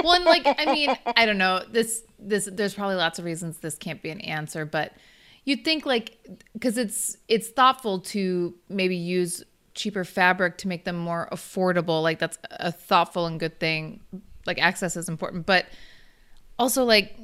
[0.03, 1.63] Well, and like I mean, I don't know.
[1.71, 4.93] This this there's probably lots of reasons this can't be an answer, but
[5.45, 6.19] you'd think like
[6.53, 9.45] because it's it's thoughtful to maybe use
[9.79, 12.03] cheaper fabric to make them more affordable.
[12.03, 14.01] Like that's a thoughtful and good thing.
[14.45, 15.67] Like access is important, but
[16.59, 17.17] also like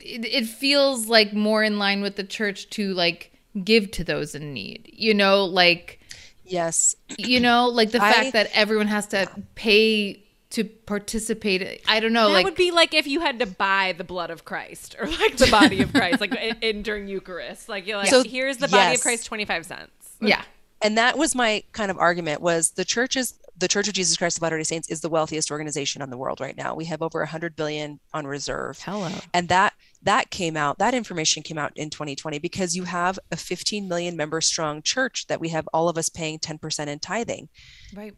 [0.00, 3.32] it, it feels like more in line with the church to like
[3.62, 4.90] give to those in need.
[4.92, 6.00] You know, like
[6.46, 6.94] Yes.
[7.16, 10.20] you know like the I- fact that everyone has to pay
[10.50, 13.92] to participate i don't know That like would be like if you had to buy
[13.96, 17.68] the blood of Christ or like the body of Christ, like in, in during Eucharist.
[17.68, 18.98] Like you're like, So, here's the body yes.
[18.98, 20.16] of Christ, twenty five cents.
[20.20, 20.42] yeah
[20.84, 24.16] and that was my kind of argument was the church is the church of jesus
[24.16, 26.74] christ of latter day saints is the wealthiest organization on the world right now.
[26.74, 28.80] We have over 100 billion on reserve.
[28.82, 29.10] Hello.
[29.32, 29.72] and that
[30.02, 34.16] that came out that information came out in 2020 because you have a 15 million
[34.16, 37.48] member strong church that we have all of us paying 10% in tithing
[37.96, 38.14] right.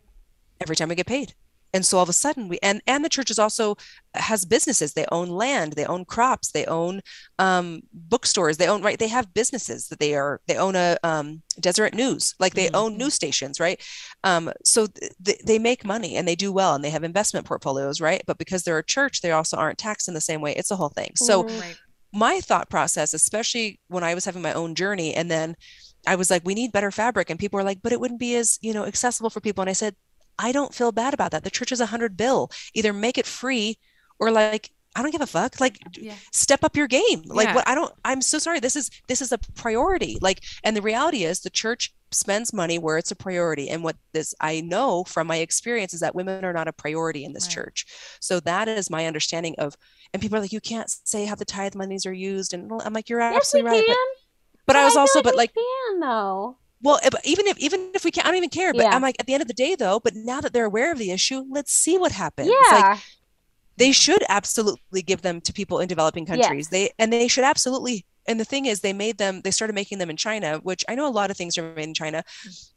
[0.60, 1.34] every time we get paid
[1.72, 3.76] and so all of a sudden we and and the church is also
[4.14, 4.94] has businesses.
[4.94, 7.00] They own land they own crops they own
[7.38, 11.42] um, bookstores they own right they have businesses that they are they own a um,
[11.60, 12.34] deseret news.
[12.38, 13.80] Like they own news stations right?
[14.24, 17.46] Um, so th- th- they make money and they do well and they have investment
[17.46, 18.22] portfolios right?
[18.26, 20.54] But because they're a church they also aren't taxed in the same way.
[20.54, 21.12] It's a whole thing.
[21.16, 21.76] So right.
[22.12, 25.56] my thought process, especially when I was having my own journey, and then
[26.06, 27.30] I was like, we need better fabric.
[27.30, 29.62] And people were like, but it wouldn't be as, you know, accessible for people.
[29.62, 29.96] And I said,
[30.38, 31.44] I don't feel bad about that.
[31.44, 32.50] The church is a hundred bill.
[32.74, 33.78] Either make it free
[34.18, 35.60] or like, I don't give a fuck.
[35.60, 36.14] Like Yeah.
[36.32, 37.22] step up your game.
[37.26, 37.54] Like Yeah.
[37.54, 38.60] what I don't I'm so sorry.
[38.60, 40.18] This is this is a priority.
[40.22, 43.68] Like and the reality is the church spends money where it's a priority.
[43.68, 47.24] And what this I know from my experience is that women are not a priority
[47.24, 47.52] in this Right.
[47.54, 47.86] church.
[48.20, 49.76] So that is my understanding of
[50.12, 52.54] and people are like, you can't say how the tithe monies are used.
[52.54, 53.84] And I'm like, you're Yes, absolutely right.
[53.86, 53.96] But,
[54.66, 56.58] but I was feel also, like but like, can though.
[56.82, 58.72] Well, eh, even if even if we can't, I don't even care.
[58.72, 58.94] But Yeah.
[58.94, 60.98] I'm like, at the end of the day, though, but now that they're aware of
[60.98, 62.48] the issue, let's see what happens.
[62.48, 62.76] Yeah.
[62.90, 62.98] Like
[63.78, 66.66] they should absolutely give them to people in developing countries.
[66.66, 66.68] Yes.
[66.68, 68.04] They and they should absolutely.
[68.28, 69.40] And the thing is, they made them.
[69.42, 71.84] They started making them in China, which I know a lot of things are made
[71.84, 72.24] in China,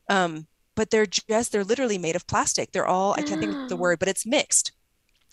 [0.09, 0.45] um,
[0.75, 2.71] but they're just they're literally made of plastic.
[2.71, 4.73] They're all I can't think of the word, but it's mixed,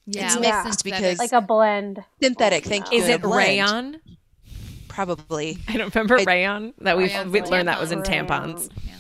[0.06, 0.84] yeah It's mixed synthetic.
[0.84, 2.02] because- like a blend.
[2.22, 2.64] synthetic.
[2.64, 2.98] Thank you.
[2.98, 4.00] Is and a it blend, rayon?
[4.97, 5.59] Probably.
[5.68, 8.68] I don't remember I- rayon that we Rayon's we learned that was in tampons.
[8.68, 8.70] tampons.
[8.84, 8.92] yeah.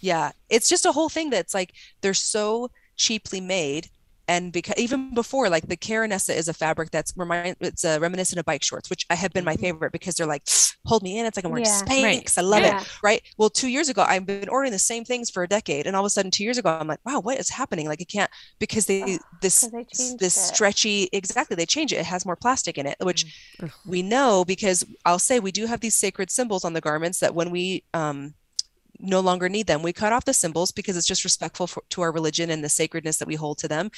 [0.00, 3.90] Yeah, it's just a whole thing that's like they're so cheaply made
[4.32, 8.38] and because even before like the Carinessa is a fabric that's remind it's a reminiscent
[8.40, 9.62] of bike shorts which i have been my Mm-hmm.
[9.66, 10.44] favorite because they're like
[10.90, 11.82] hold me in it's like i'm wearing Yeah.
[11.82, 12.80] spanx i love Yeah.
[12.80, 15.86] it right well two years ago i've been ordering the same things for a decade
[15.86, 18.00] and all of a sudden two years ago i'm like wow what is happening like
[18.00, 20.40] i can't because they this they this it.
[20.48, 23.22] stretchy exactly they change it it has more plastic in it which
[23.62, 23.70] Ugh.
[23.86, 27.34] we know because i'll say we do have these sacred symbols on the garments that
[27.34, 28.34] when we um
[29.02, 29.82] no longer need them.
[29.82, 32.68] We cut off the symbols because it's just respectful for, to our religion and the
[32.68, 33.90] sacredness that we hold to them.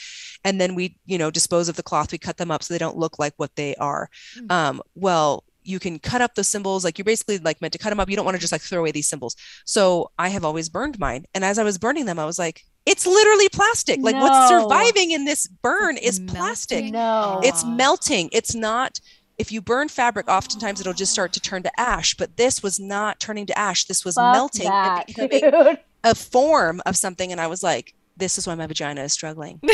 [0.44, 2.10] And then we, you know, dispose of the cloth.
[2.10, 4.08] We cut them up so they don't look like what they are.
[4.38, 4.50] Mm.
[4.50, 7.90] Um, well, you can cut up the symbols like you're basically like meant to cut
[7.90, 8.10] them up.
[8.10, 9.34] You don't want to just like throw away these symbols.
[9.64, 11.24] So I have always burned mine.
[11.34, 14.00] And as I was burning them, I was like, it's literally plastic.
[14.00, 16.92] Like what's surviving in this burn It's is plastic.
[16.92, 17.40] No.
[17.42, 18.28] It's melting.
[18.32, 19.00] It's not
[19.38, 22.78] if you burn fabric, oftentimes it'll just start to turn to ash, but this was
[22.78, 23.84] not turning to ash.
[23.84, 25.78] This was Fuck melting that, and becoming dude.
[26.04, 27.32] a form of something.
[27.32, 29.60] And I was like, this is why my vagina is struggling.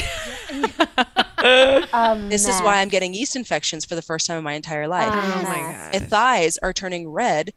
[1.43, 5.09] This is why I'm getting yeast infections for the first time in my entire life.
[5.11, 5.95] oh my mess.
[5.95, 7.55] my thighs are turning red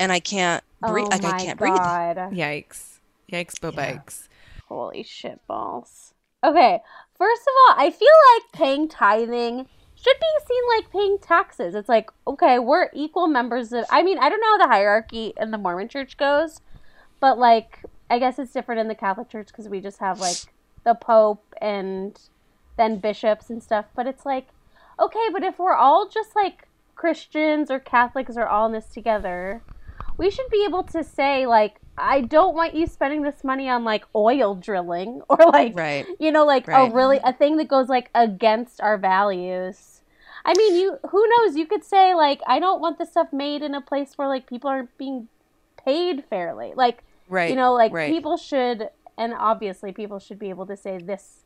[0.00, 1.06] and I can't breathe.
[1.06, 1.76] Oh like I can't breathe.
[1.76, 2.16] God.
[2.32, 2.98] Yikes.
[3.32, 4.26] Yikes, bobikes.
[4.68, 6.12] Holy shit balls.
[6.44, 6.80] Okay,
[7.18, 9.68] first of all, I feel like paying tithing
[10.02, 11.74] should be seen like paying taxes.
[11.74, 15.32] It's like, okay, we're equal members of I mean, I don't know how the hierarchy
[15.36, 16.60] in the Mormon church goes,
[17.20, 20.36] but like I guess it's different in the Catholic church because we just have like
[20.84, 22.18] the Pope and
[22.76, 23.86] then bishops and stuff.
[23.94, 24.48] But it's like,
[24.98, 29.62] okay, but if we're all just like Christians or Catholics are all in this together,
[30.20, 33.84] we should be able to say like, I don't want you spending this money on
[33.84, 36.06] like oil drilling or like Right.
[36.18, 36.90] you know like Right.
[36.90, 40.02] a really a thing that goes like against our values.
[40.44, 41.56] I mean, you who knows?
[41.56, 44.46] You could say like, I don't want this stuff made in a place where like
[44.46, 45.28] people aren't being
[45.82, 46.72] paid fairly.
[46.76, 47.48] Like Right.
[47.48, 48.12] you know like right.
[48.12, 51.44] people should and obviously people should be able to say this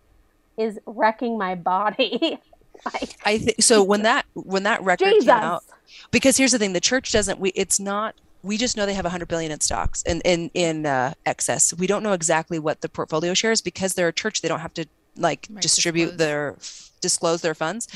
[0.57, 2.39] is wrecking my body
[2.87, 5.63] like I think so when that when that record jesus came out
[6.11, 8.15] because here's the thing the church doesn't we it's not
[8.45, 11.73] we just know they have 100 billion in stocks in in in uh, excess.
[11.75, 14.43] We don't know exactly what the portfolio shares because they're a church.
[14.43, 14.87] They don't have to
[15.17, 16.19] like Right, distribute disclose.
[16.19, 16.57] their
[17.01, 17.89] disclose their funds.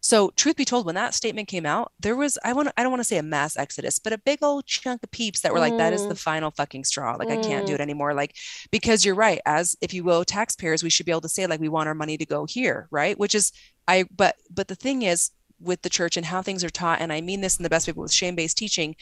[0.00, 2.92] So truth be told when that statement came out there was i want i don't
[2.92, 5.58] want to say a mass exodus but a big old chunk of peeps that were
[5.60, 7.16] like that is the final fucking straw.
[7.16, 8.12] Like i can't do it anymore.
[8.14, 8.34] Like
[8.70, 11.60] because you're right as if you will taxpayers we should be able to say like
[11.60, 13.18] we want our money to go here right?
[13.18, 13.50] Which is
[13.88, 15.30] i but but the thing is
[15.60, 17.86] with the church and how things are taught and i mean this in the best
[17.86, 18.94] way but with shame-based teaching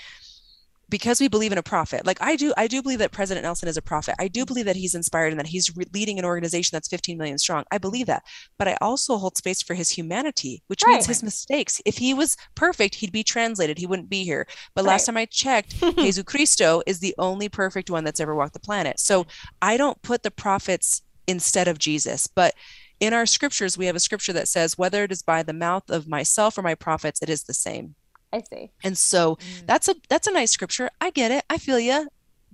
[0.92, 3.66] because we believe in a prophet like i do i do believe that president nelson
[3.66, 4.14] is a prophet.
[4.18, 7.16] I do believe that he's inspired and that he's re- leading an organization that's 15
[7.16, 7.64] million strong.
[7.70, 8.22] I believe that.
[8.58, 11.80] But i also hold space for his humanity which means his mistakes.
[11.86, 13.78] If he was perfect he'd be translated.
[13.78, 14.46] He wouldn't be here.
[14.74, 18.52] But last time i checked jesus christo is the only perfect one that's ever walked
[18.52, 19.00] the planet.
[19.00, 19.26] So
[19.62, 22.26] i don't put the prophets instead of jesus.
[22.26, 22.54] But
[23.00, 25.88] in our scriptures we have a scripture that says whether it is by the mouth
[25.88, 27.94] of myself or my prophets it is the same
[28.32, 29.66] i see and so Mm.
[29.66, 30.90] that's a that's a nice scripture.
[31.00, 31.44] I get it.
[31.50, 32.08] I feel you.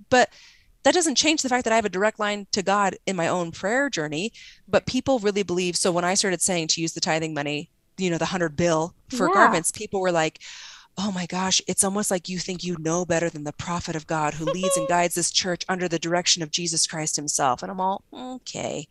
[0.09, 0.29] But
[0.83, 3.27] that doesn't change the fact that I have a direct line to God in my
[3.27, 4.31] own prayer journey.
[4.67, 5.75] But people really believe.
[5.75, 8.95] So when I started saying to use the tithing money, you know, the hundred bill
[9.09, 9.33] for Yeah.
[9.33, 10.39] garments, people were like,
[10.97, 14.05] oh my gosh, it's almost like you think you know better than the prophet of
[14.07, 17.61] God who leads and guides this church under the direction of Jesus Christ himself.
[17.61, 18.87] And I'm all, okay.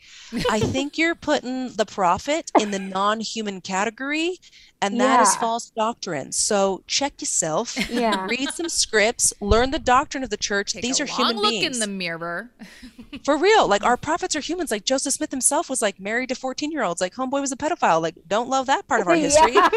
[0.50, 4.38] I think you're putting the prophet in the non human category,
[4.80, 5.40] and that is Yeah.
[5.40, 6.32] false doctrine.
[6.32, 10.72] So check yourself yeah read some scripts, learn the doctrine of the church.
[10.72, 11.76] Take These a are long human look beings.
[11.76, 12.50] in the mirror.
[13.24, 13.66] For real.
[13.66, 14.70] Like our prophets are humans.
[14.70, 17.00] Like Joseph Smith himself was like married to 14 year olds.
[17.00, 18.00] Like homeboy was a pedophile.
[18.02, 19.54] Like don't love that part of our history.
[19.54, 19.68] Yeah.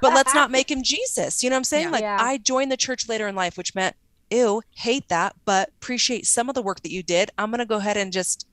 [0.00, 1.42] But let's not make him Jesus.
[1.42, 1.84] You know what I'm saying?
[1.86, 1.90] Yeah.
[1.90, 2.18] Like Yeah.
[2.20, 3.96] I joined the church later in life, which meant
[4.30, 7.30] ew, hate that, but appreciate some of the work that you did.
[7.38, 8.46] I'm gonna go ahead and just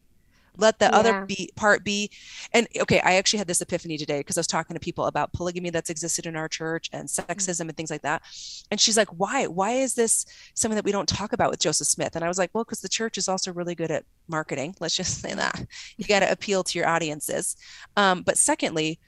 [0.58, 0.92] let the Yeah.
[0.98, 2.10] other be part be.
[2.54, 5.34] And okay i actually had this epiphany today because i was talking to people about
[5.34, 8.22] polygamy that's existed in our church and sexism and things like that.
[8.72, 11.88] And she's like why why is this something that we don't talk about with joseph
[11.88, 12.16] smith?
[12.16, 14.96] And i was like well because the church is also really good at marketing let's
[14.96, 15.66] just say that.
[15.98, 17.56] You got to appeal to your audiences.
[17.96, 19.00] Um, but secondly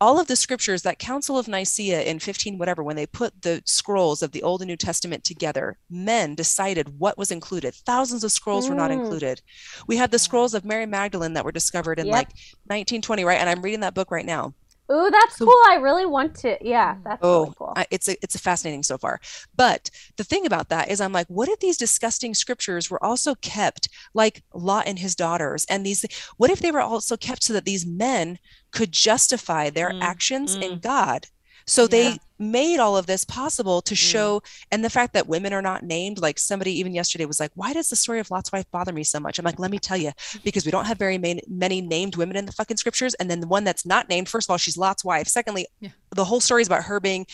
[0.00, 3.62] all of the scriptures that council of nicaea in 15 whatever when they put the
[3.64, 7.74] scrolls of the old and new testament together men decided what was included.
[7.74, 9.00] Thousands of scrolls were not Mm.
[9.02, 9.40] included.
[9.86, 12.12] We have the scrolls of mary magdalene that were discovered in Yep.
[12.12, 12.28] like
[12.66, 13.40] 1920 right?
[13.40, 14.54] And i'm reading that book right now
[14.90, 15.54] Ooh, that's So- cool.
[15.68, 16.56] I really want to.
[16.60, 17.72] Yeah, that's Oh, really cool.
[17.76, 19.20] I, it's a, it's a fascinating so far.
[19.56, 23.34] But the thing about that is, I'm like, what if these disgusting scriptures were also
[23.36, 26.04] kept, like Lot and his daughters, and these?
[26.36, 28.38] What if they were also kept so that these men
[28.70, 30.82] could justify their Mm, actions in mm.
[30.82, 31.26] God?
[31.66, 33.96] So they made all of this possible to mm.
[33.96, 37.50] show, and the fact that women are not named, like somebody even yesterday was like,
[37.54, 39.38] why does the story of Lot's wife bother me so much?
[39.38, 40.12] I'm like, let me tell you,
[40.44, 43.14] because we don't have very many, many named women in the fucking scriptures.
[43.14, 45.26] And then the one that's not named, first of all, she's Lot's wife.
[45.26, 45.90] Secondly, Yeah.
[46.14, 47.26] the whole story is about her being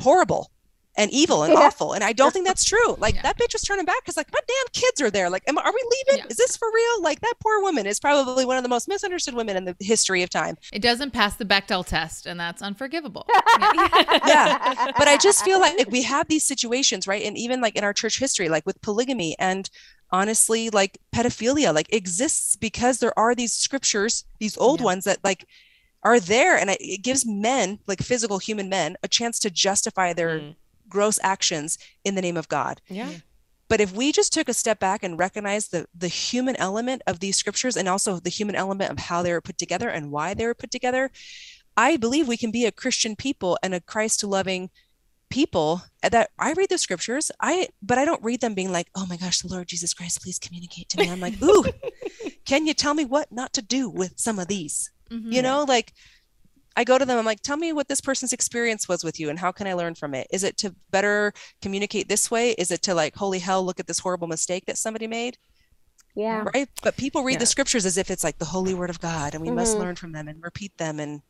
[0.00, 0.50] horrible
[0.98, 1.60] and evil and Yeah.
[1.60, 1.94] awful.
[1.94, 2.96] And I don't think that's true.
[2.98, 3.22] Like Yeah.
[3.22, 5.30] that bitch was turning back because like my damn kids are there.
[5.30, 6.24] Like, am, are we leaving?
[6.24, 6.30] Yeah.
[6.30, 7.02] Is this for real?
[7.02, 10.22] Like that poor woman is probably one of the most misunderstood women in the history
[10.22, 10.58] of time.
[10.72, 13.26] It doesn't pass the Bechdel test, and that's unforgivable.
[14.26, 17.76] yeah but i just feel like, like we have these situations right and even like
[17.76, 19.70] in our church history like with polygamy and
[20.10, 24.84] honestly like pedophilia like exists because there are these scriptures these old Yeah.
[24.86, 25.46] ones that like
[26.02, 30.12] are there and it, it gives men like physical human men a chance to justify
[30.12, 30.54] their Mm.
[30.88, 33.10] Gross actions in the name of god Yeah.
[33.68, 37.20] but if we just took a step back and recognized the the human element of
[37.20, 40.34] these scriptures and also the human element of how they were put together and why
[40.34, 41.10] they were put together,
[41.76, 44.70] I believe we can be a Christian people and a Christ loving
[45.30, 47.30] people that I read the scriptures.
[47.38, 50.22] I but I don't read them being like, "Oh my gosh, the Lord Jesus Christ,
[50.22, 51.64] please communicate to me." I'm like, "Ooh,
[52.46, 55.32] can you tell me what not to do with some of these?" Mhm.
[55.32, 55.92] You know, like
[56.78, 59.28] I go to them, I'm like, tell me what this person's experience was with you
[59.30, 60.28] and how can I learn from it?
[60.30, 62.52] Is it to better communicate this way?
[62.52, 65.38] Is it to like, holy hell, look at this horrible mistake that somebody made?
[66.14, 66.44] yeah.
[66.54, 66.68] Right.
[66.82, 67.38] But people read Yeah.
[67.40, 69.80] the scriptures as if it's like the holy word of God and we must Mhm.
[69.80, 71.00] learn from them and repeat them.
[71.00, 71.22] And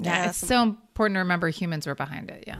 [0.00, 2.42] Yeah, it's some- so important to remember humans were behind it.
[2.46, 2.58] Yeah.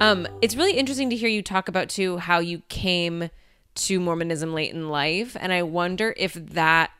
[0.00, 3.28] Um, it's really interesting to hear you talk about too how you came
[3.74, 6.90] to Mormonism late in life, and I wonder if that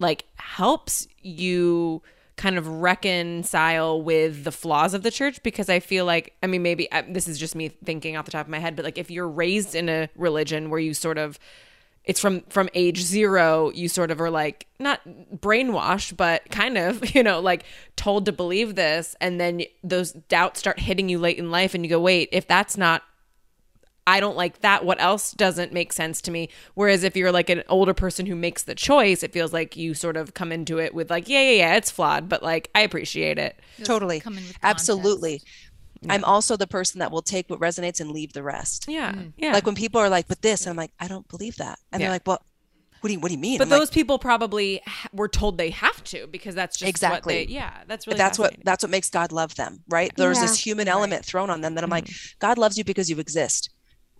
[0.00, 2.02] like helps you
[2.36, 6.62] kind of reconcile with the flaws of the church because I feel like I mean
[6.62, 8.98] maybe I, this is just me thinking off the top of my head, but like
[8.98, 11.38] if you're raised in a religion where you sort of
[12.04, 15.00] it's from from age zero you sort of are like not
[15.36, 17.64] brainwashed but kind of you know like
[17.96, 21.84] told to believe this and then those doubts start hitting you late in life and
[21.84, 23.02] you go wait if that's not
[24.10, 27.48] i don't like that what else doesn't make sense to me whereas if you're like
[27.50, 30.78] an older person who makes the choice it feels like you sort of come into
[30.78, 34.20] it with like yeah yeah yeah it's flawed but like i appreciate it totally.
[34.20, 35.38] come in with Absolutely.
[35.38, 35.66] context.
[36.08, 38.86] I'm also the person that will take what resonates and leave the rest.
[38.88, 39.28] yeah mm-hmm.
[39.36, 41.78] yeah Like when people are like, but this, and I'm like, I don't believe that.
[41.92, 42.06] And Yeah.
[42.06, 42.42] they're like, well,
[43.00, 43.58] what do you, what do you mean?
[43.58, 46.88] but I'm like, those people probably ha- were told they have to because that's just
[46.88, 47.40] Exactly.
[47.42, 50.10] what they, yeah that's really that's what that's what makes God love them, right?
[50.16, 50.46] There's Yeah.
[50.46, 52.36] this human element thrown on them that I'm like, mm-hmm.
[52.38, 53.68] God loves you because you exist.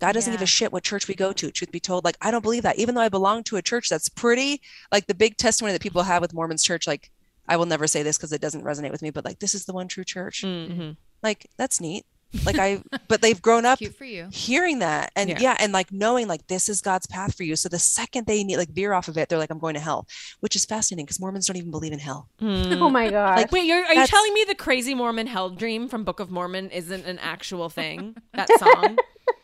[0.01, 1.51] God doesn't give a shit what church we go to.
[1.51, 2.79] Truth be told, like I don't believe that.
[2.79, 4.59] Even though I belong to a church that's pretty,
[4.91, 7.11] like the big testimony that people have with Mormons church, like
[7.47, 9.65] I will never say this because it doesn't resonate with me, but like this is
[9.65, 10.41] the one true church.
[10.41, 10.97] Mhm.
[11.21, 12.03] Like that's neat.
[12.45, 14.29] Like I, but they've grown up Cute for you.
[14.31, 15.39] hearing that and Yeah.
[15.39, 15.57] yeah.
[15.59, 18.55] and like knowing like this is god's path for you so the second they need
[18.57, 20.07] like veer off of it they're like i'm going to hell
[20.39, 22.81] which is fascinating because mormons don't even believe in hell hmm.
[22.81, 23.37] Oh my god.
[23.37, 26.31] Like, Wait, you're, are you telling me the crazy Mormon hell dream from Book of
[26.31, 28.15] Mormon isn't an actual thing?
[28.33, 28.97] That song?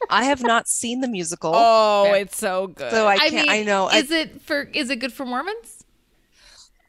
[0.10, 2.16] i have not seen the musical oh, Fair.
[2.22, 2.90] it's so good.
[2.92, 4.62] so i I can't mean, i, know I, Is it for?
[4.62, 5.84] Is it good for Mormons?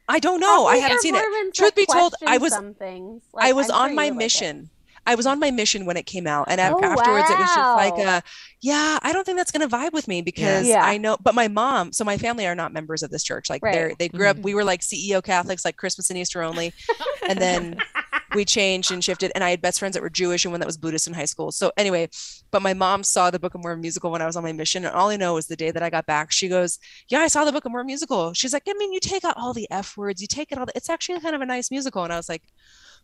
[0.08, 3.22] I don't know i haven't for seen it truth be told i was some things.
[3.36, 4.70] i was I'm on sure my you like mission
[5.08, 7.76] I was on my mission when it came out, and Oh, afterwards it was just
[7.76, 8.16] like, wow.
[8.16, 8.20] uh,
[8.60, 10.84] yeah, I don't think that's gonna vibe with me because Yeah.
[10.84, 11.16] I know.
[11.20, 13.48] But my mom, so my family are not members of this church.
[13.48, 13.72] Like Right.
[13.72, 14.36] they're they grew up.
[14.38, 16.72] We were like CEO Catholics, like Christmas and Easter only,
[17.28, 17.78] and then
[18.34, 19.32] we changed and shifted.
[19.34, 21.24] And I had best friends that were Jewish and one that was Buddhist in high
[21.24, 21.50] school.
[21.52, 22.10] So anyway,
[22.50, 24.84] but my mom saw the Book of Mormon musical when I was on my mission,
[24.84, 26.78] and all I know is the day that I got back, she goes,
[27.08, 29.36] "Yeah, I saw the Book of Mormon musical." She's like, "I mean, you take out
[29.38, 30.66] all the f words, you take it all.
[30.66, 32.42] The, it's actually kind of a nice musical." And I was like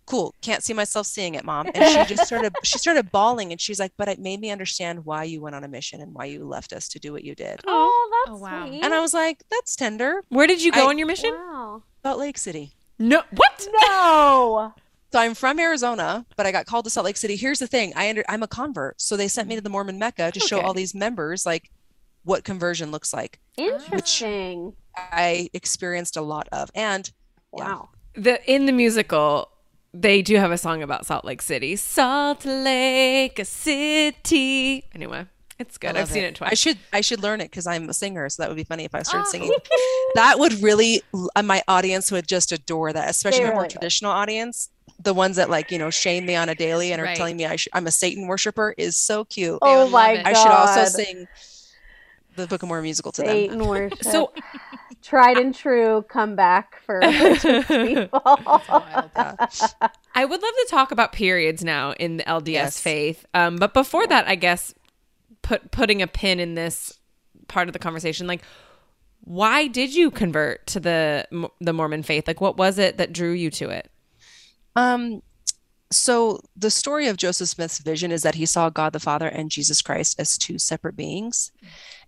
[0.06, 3.60] cool can't see myself seeing it mom and she just started she started bawling and
[3.60, 6.24] she's like but it made me understand why you went on a mission and why
[6.26, 8.66] you left us to do what you did Oh, that's Oh, wow.
[8.66, 8.82] sweet.
[8.84, 11.32] and i was like that's tender Where did you go I- on your mission?
[11.34, 11.82] wow.
[12.02, 13.66] salt lake city No, what?
[13.88, 14.74] No.
[15.12, 17.92] so i'm from arizona but i got called to salt lake city here's the thing
[17.96, 20.60] i under i'm a convert so they sent me to the mormon mecca to show
[20.60, 21.70] all these members like
[22.24, 24.74] what conversion looks like Interesting.
[24.96, 27.10] i experienced a lot of and
[27.56, 27.64] yeah.
[27.68, 27.88] Wow.
[28.16, 29.48] The in the musical,
[29.96, 31.76] they do have a song about Salt Lake City.
[31.76, 34.84] Salt Lake City.
[34.94, 35.26] Anyway,
[35.58, 35.90] it's good.
[35.90, 36.50] I've love seen it, twice.
[36.50, 38.84] I should I should learn it because I'm a singer, so that would be funny
[38.84, 39.52] if I started singing.
[40.14, 41.02] That would really
[41.36, 43.70] uh, my audience would just adore that, especially They my more really would.
[43.70, 44.68] traditional audience.
[45.02, 47.16] The ones that like you know shame me on a daily and are Right.
[47.16, 49.58] telling me I sh- I'm a Satan worshiper is so cute.
[49.62, 50.26] Oh would my god.
[50.26, 51.26] I should also sing
[52.36, 53.30] the Book of Mormon musical to them.
[53.30, 54.02] Satan worship.
[54.04, 54.32] So-
[55.02, 58.20] tried and true comeback for religious people.
[58.68, 59.10] Wild.
[60.14, 62.80] I would love to talk about periods now in the LDS Yes.
[62.80, 63.26] faith.
[63.34, 64.74] Um, but before that, I guess
[65.42, 66.98] put putting a pin in this
[67.48, 68.42] part of the conversation, like
[69.20, 72.26] why did you convert to the the Mormon faith?
[72.26, 73.90] Like, what was it that drew you to it?
[74.76, 75.22] Um,
[75.90, 79.50] so the story of Joseph Smith's vision is that he saw God the Father and
[79.50, 81.52] Jesus Christ as two separate beings.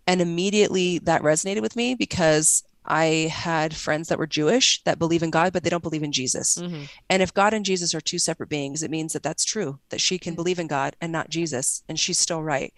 [0.07, 5.25] And immediately that resonated with me because I had friends that were Jewish that believe
[5.25, 6.57] in God, but they don't believe in Jesus.
[6.57, 6.85] Mm-hmm.
[7.11, 10.01] And if God and Jesus are two separate beings, it means that that's true, that
[10.01, 10.37] she can Yeah.
[10.37, 12.73] believe in God and not Jesus, and she's still right.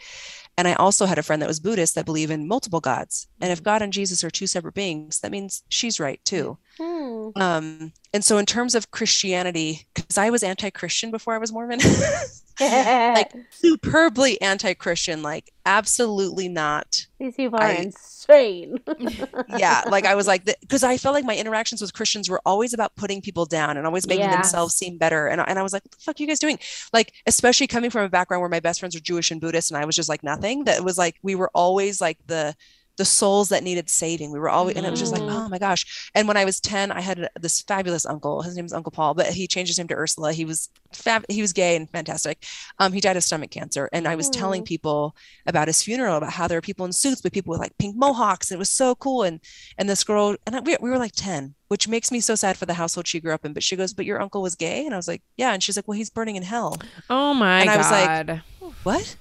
[0.57, 3.29] And I also had a friend that was Buddhist that believe in multiple gods.
[3.41, 6.57] And if God and Jesus are two separate beings, that means she's right too.
[6.81, 7.29] Hmm.
[7.37, 11.81] Um, and so in terms of Christianity, because I was anti-Christian before I was Mormon,
[13.15, 18.79] like superbly anti-Christian, like absolutely not These people are I- insane.
[19.59, 22.73] yeah like i was like because i felt like my interactions with christians were always
[22.75, 24.33] about putting people down and always making Yeah.
[24.35, 26.39] themselves seem better and, I- and i was like what the fuck are you guys
[26.39, 26.59] doing
[26.93, 29.79] like especially coming from a background where my best friends were jewish and buddhist and
[29.81, 32.55] i was just like nothing that was like we were always like the
[32.99, 34.31] the souls that needed saving.
[34.33, 35.33] We were always and it was just like Mhm.
[35.33, 36.11] oh my gosh.
[36.15, 38.43] And when i was 10 i had this fabulous uncle.
[38.43, 40.33] His name is uncle paul but he changed his name to ursula.
[40.33, 42.45] He was fab he was gay and fantastic.
[42.79, 43.89] Um he died of stomach cancer.
[43.93, 47.21] And i was telling people about his funeral about how there were people in suits
[47.23, 49.23] but people with like pink mohawks and it was so cool.
[49.23, 49.41] And
[49.79, 52.57] and this girl and I, we, we were like 10 which makes me so sad
[52.57, 53.53] for the household she grew up in.
[53.53, 54.85] But she goes but your uncle was gay?
[54.85, 55.53] And i was like yeah.
[55.55, 56.77] And she's like well he's burning in hell.
[57.09, 57.69] Oh my god.
[57.69, 59.17] And I was like, what?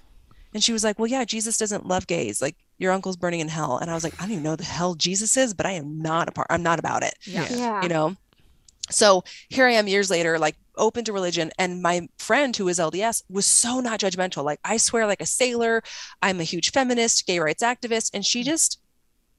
[0.53, 2.41] And she was like well yeah jesus doesn't love gays.
[2.41, 3.77] Like your uncle's burning in hell.
[3.77, 6.01] And i was like i don't even know the hell jesus is but i am
[6.01, 7.15] not a part i'm not about it.
[7.25, 7.47] Yeah.
[7.49, 7.83] yeah.
[7.83, 8.15] you know?
[8.89, 11.51] So here i am years later like open to religion.
[11.57, 14.43] And my friend who is lds was so not judgmental.
[14.43, 15.81] Like i swear like a sailor.
[16.21, 18.11] I'm a huge feminist gay rights activist.
[18.13, 18.79] And she just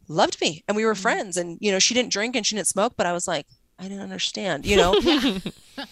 [0.08, 0.64] loved me.
[0.66, 0.98] And we were Mhm.
[1.02, 1.36] friends.
[1.36, 3.46] And you know she didn't drink and she didn't smoke but i was like
[3.78, 4.94] i didn't understand you know?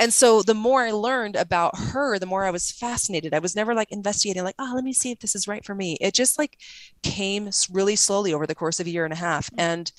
[0.01, 3.33] And so the more i learned about her the more i was fascinated.
[3.33, 5.75] I was never like investigating like oh let me see if this is right for
[5.75, 5.97] me.
[6.01, 6.59] It just like
[7.03, 9.51] came really slowly over the course of a year and a half.
[9.53, 9.55] Mm.
[9.59, 9.93] And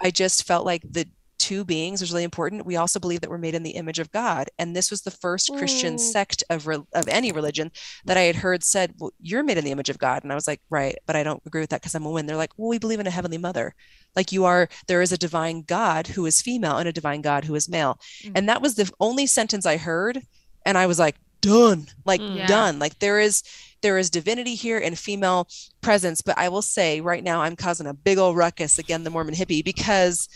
[0.00, 1.06] i just felt like the
[1.38, 2.66] two beings is really important.
[2.66, 4.48] We also believe that we're made in the image of god.
[4.58, 6.00] And this was the first christian Mm.
[6.00, 7.70] sect of re- of any religion
[8.04, 10.22] that i had heard said well you're made in the image of god.
[10.22, 12.26] And i was like right but i don't agree with that because i'm a woman.
[12.26, 13.74] They're like well we believe in a heavenly mother.
[14.16, 17.44] Like you are there is a divine god who is female and a divine god
[17.44, 17.98] who is male.
[18.24, 18.32] Mm.
[18.36, 20.22] and that was the only sentence i heard
[20.66, 21.86] and i was like done.
[22.04, 22.36] Like Mm.
[22.36, 22.46] Yeah.
[22.48, 22.78] done.
[22.80, 23.42] Like there is
[23.80, 25.46] there is divinity here and female
[25.82, 26.20] presence.
[26.20, 29.36] But i will say right now i'm causing a big old ruckus again the mormon
[29.36, 30.28] hippie because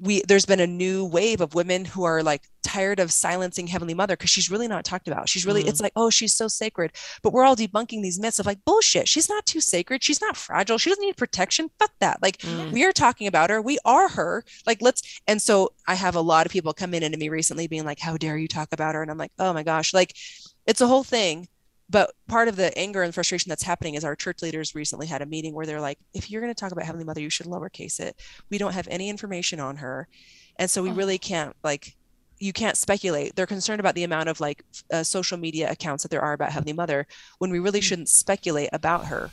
[0.00, 3.94] we there's been a new wave of women who are like tired of silencing heavenly
[3.94, 5.28] mother because she's really not talked about.
[5.28, 5.68] She's really Mm.
[5.68, 6.92] it's like oh she's so sacred.
[7.22, 10.02] But we're all debunking these myths of like bullshit she's not too sacred.
[10.02, 10.78] She's not fragile.
[10.78, 11.70] She doesn't need protection.
[11.78, 12.22] Fuck that.
[12.22, 12.72] Like Mm.
[12.72, 13.62] we are talking about her.
[13.62, 14.44] We are her.
[14.66, 17.66] Like let's and so i have a lot of people come in into me recently
[17.68, 19.02] being like how dare you talk about her?
[19.02, 19.94] And i'm like oh my gosh.
[19.94, 20.14] Like
[20.66, 21.48] it's a whole thing
[21.88, 25.22] but part of the anger and frustration that's happening is our church leaders recently had
[25.22, 27.46] a meeting where they're like if you're going to talk about heavenly mother you should
[27.46, 28.16] lowercase it
[28.50, 30.08] we don't have any information on her
[30.58, 30.94] and so we Oh.
[30.94, 31.94] really can't like
[32.38, 34.62] you can't speculate they're concerned about the amount of like
[34.92, 37.06] uh, social media accounts that there are about heavenly mother
[37.38, 37.84] when we really Mm.
[37.84, 39.30] shouldn't speculate about her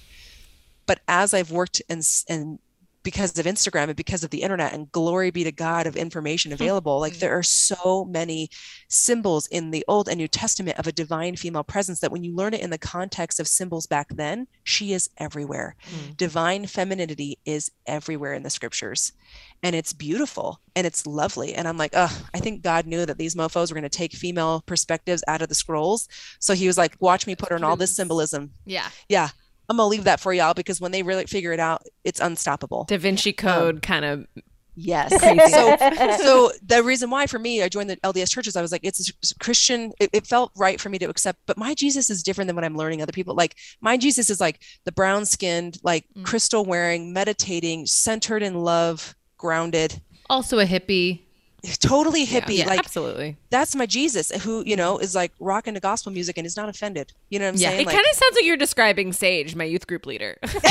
[0.85, 2.59] but as i've worked and and
[3.03, 6.53] because of Instagram and because of the internet and glory be to God of information
[6.53, 6.99] available.
[6.99, 7.19] Like Mm.
[7.19, 8.49] there are so many
[8.87, 12.33] symbols in the Old and New Testament of a divine female presence that when you
[12.35, 15.75] learn it in the context of symbols back then, she is everywhere.
[15.89, 16.17] Mm.
[16.17, 19.11] Divine femininity is everywhere in the scriptures.
[19.61, 21.53] And it's beautiful and it's lovely.
[21.53, 24.13] And I'm like, oh, I think God knew that these mofos were going to take
[24.13, 26.07] female perspectives out of the scrolls.
[26.39, 28.51] So he was like, watch me put her in all this symbolism.
[28.65, 28.89] Yeah.
[29.09, 29.29] Yeah.
[29.69, 32.85] I'm gonna leave that for y'all because when they really figure it out, it's unstoppable.
[32.85, 34.27] Da Vinci Code kind of
[34.75, 35.11] Yes.
[35.51, 38.83] So, so the reason why for me, I joined the LDS churches, I was like,
[38.83, 39.93] it's a Christian.
[39.99, 42.65] It, it felt right for me to accept, but my Jesus is different than what
[42.65, 43.35] I'm learning other people.
[43.35, 46.25] Like my Jesus is like the brown skinned, like Mm.
[46.25, 51.22] crystal wearing, meditating, centered in love, grounded, Also a hippie.
[51.79, 52.57] Totally hippie.
[52.57, 53.37] yeah, like absolutely.
[53.49, 56.67] that's my Jesus who, you know, is like rocking to gospel music and is not
[56.69, 57.13] offended.
[57.29, 57.63] You know what I'm saying?
[57.63, 57.69] Yeah.
[57.77, 57.81] saying?
[57.81, 60.37] It Like, kind of sounds like you're describing Sage, my youth group leader.
[60.43, 60.61] maybe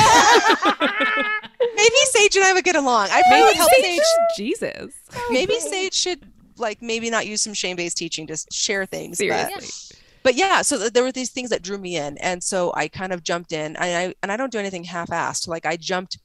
[2.11, 3.09] Sage and I would get along.
[3.11, 4.01] I probably would help Sage.
[4.36, 4.93] Jesus.
[5.30, 9.18] maybe Sage should like maybe not use some shame-based teaching to share things.
[9.18, 9.97] but- Seriously.
[10.22, 13.12] but yeah so there were these things that drew me in and so i kind
[13.12, 16.18] of jumped in and i and i don't do anything half-assed like i jumped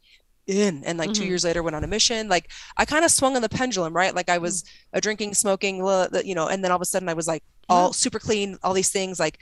[0.47, 1.27] in and like two Mhm.
[1.27, 4.15] years later went on a mission like i kind of swung on the pendulum right
[4.15, 5.77] like i was a drinking smoking
[6.23, 8.73] you know and then all of a sudden i was like all super clean all
[8.73, 9.39] these things like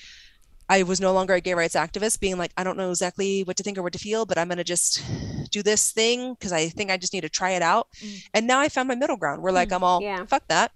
[0.68, 3.56] i was no longer a gay rights activist being like i don't know exactly what
[3.56, 5.00] to think or what to feel but i'm going to just
[5.52, 8.24] do this thing because i think i just need to try it out Mm.
[8.34, 10.26] and now i found my middle ground where like i'm all Yeah.
[10.26, 10.72] fuck that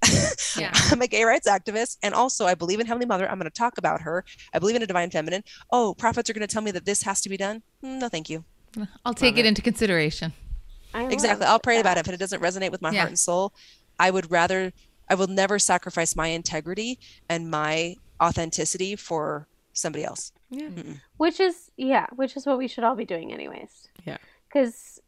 [0.57, 0.71] Yeah.
[0.91, 3.29] I'm a gay rights activist, and also I believe in Heavenly Mother.
[3.29, 4.25] I'm going to talk about her.
[4.53, 5.43] I believe in a divine feminine.
[5.71, 7.61] Oh, prophets are going to tell me that this has to be done.
[7.85, 8.43] Mm, No, thank you.
[9.05, 9.47] I'll take it it.
[9.47, 10.33] into consideration.
[10.93, 11.45] Exactly.
[11.45, 12.05] I'll pray about it.
[12.05, 12.07] that.
[12.07, 12.99] If it doesn't resonate with my Yeah.
[12.99, 13.53] heart and soul,
[13.99, 14.73] I would rather.
[15.11, 20.31] I will never sacrifice my integrity and my authenticity for somebody else.
[20.49, 20.69] Yeah.
[21.17, 23.87] Which is yeah, which is what we should all be doing anyways.
[24.05, 24.17] Yeah.
[24.51, 24.99] Cuz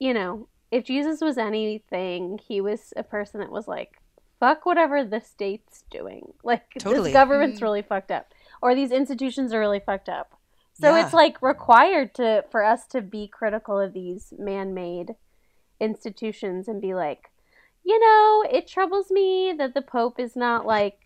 [0.00, 4.00] you know, if Jesus was anything, he was a person that was like
[4.40, 6.32] fuck whatever the state's doing.
[6.42, 7.10] Like Totally.
[7.10, 7.64] this government's mm-hmm.
[7.64, 10.34] really fucked up or these institutions are really fucked up.
[10.74, 11.04] So Yeah.
[11.04, 15.14] it's like required to for us to be critical of these man-made
[15.80, 17.30] institutions and be like,
[17.84, 20.98] you know, it troubles me that the pope is not like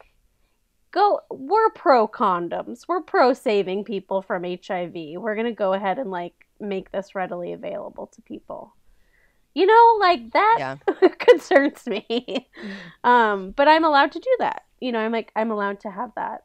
[0.90, 6.10] go we're pro condoms we're pro saving people from hiv we're gonna go ahead and
[6.10, 8.74] like make this readily available to people.
[9.54, 10.76] You know like that Yeah.
[11.18, 12.48] concerns me.
[13.04, 14.62] Um but i'm allowed to do that.
[14.80, 16.44] You know i'm like i'm allowed to have that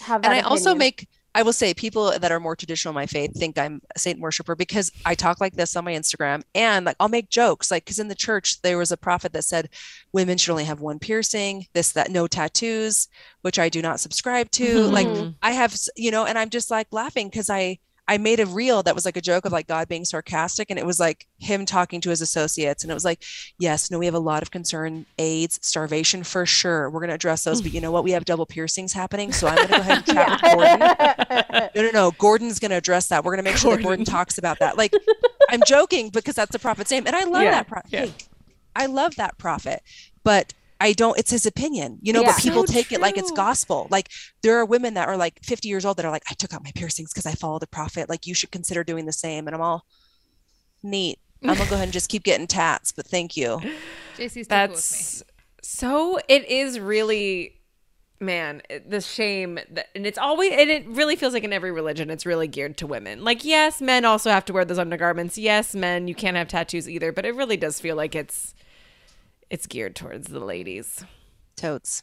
[0.00, 2.94] have that and I also make I will say people that are more traditional in
[2.94, 6.42] my faith think I'm a Satan worshiper because I talk like this on my Instagram
[6.54, 9.44] and like I'll make jokes like because in the church there was a prophet that
[9.44, 9.68] said
[10.12, 13.08] women should only have one piercing, this that no tattoos,
[13.42, 14.82] which I do not subscribe to.
[14.82, 15.34] Like Mhm.
[15.42, 18.82] I have you know, and I'm just like laughing because I I made a reel
[18.82, 21.64] that was like a joke of like God being sarcastic and it was like him
[21.64, 23.22] talking to his associates and it was like
[23.58, 27.14] yes no we have a lot of concern AIDS starvation for sure we're going to
[27.14, 29.74] address those but you know what we have double piercings happening so I'm going to
[29.74, 30.52] go ahead and chat with
[31.50, 32.10] Gordon no, no, no.
[32.18, 33.24] Gordon's going to address that.
[33.24, 34.12] We're going to make sure that Gordon Gordon.
[34.12, 34.76] talks about that.
[34.76, 34.92] Like,
[35.50, 37.90] I'm joking because that's the prophet's name, and I love Yeah, that prophet.
[37.90, 38.06] yeah.
[38.76, 39.82] I love that prophet,
[40.24, 40.52] but
[40.84, 41.18] I don't.
[41.18, 42.20] It's his opinion, you know.
[42.20, 42.32] Yeah.
[42.32, 43.88] But people So take it like it's gospel.
[43.90, 44.10] Like
[44.42, 46.62] there are women that are like 50 years old that are like, I took out
[46.62, 48.10] my piercings because I follow the prophet.
[48.10, 49.46] Like you should consider doing the same.
[49.46, 49.86] And I'm all
[50.82, 51.18] neat.
[51.42, 53.60] I'm gonna go ahead and just keep getting tats, but thank you.
[54.16, 54.44] JC's still cool with me.
[54.48, 55.22] That's
[55.62, 56.18] so.
[56.28, 57.60] It is really,
[58.20, 62.10] man, the shame that, and it's always, and it really feels like in every religion,
[62.10, 63.24] it's really geared to women.
[63.24, 65.38] Like, yes, men also have to wear those undergarments.
[65.38, 67.10] Yes, men, you can't have tattoos either.
[67.10, 68.54] But it really does feel like it's,
[69.54, 71.04] it's geared towards the ladies.
[71.56, 72.02] Totes.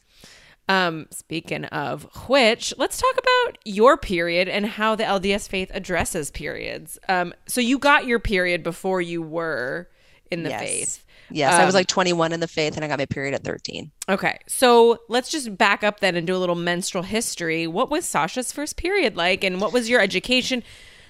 [0.68, 6.30] Um, speaking of which, let's talk about your period and how the LDS faith addresses
[6.30, 6.98] periods.
[7.08, 9.88] Um, so you got your period before you were
[10.30, 10.60] in the Yes.
[10.62, 11.04] faith.
[11.30, 13.42] Yes, I was Um, like 21 in the faith, and I got my period at
[13.44, 13.90] 13.
[14.08, 17.66] Okay, so let's just back up then and do a little menstrual history.
[17.66, 20.62] What was Sasha's first period like, and what was your education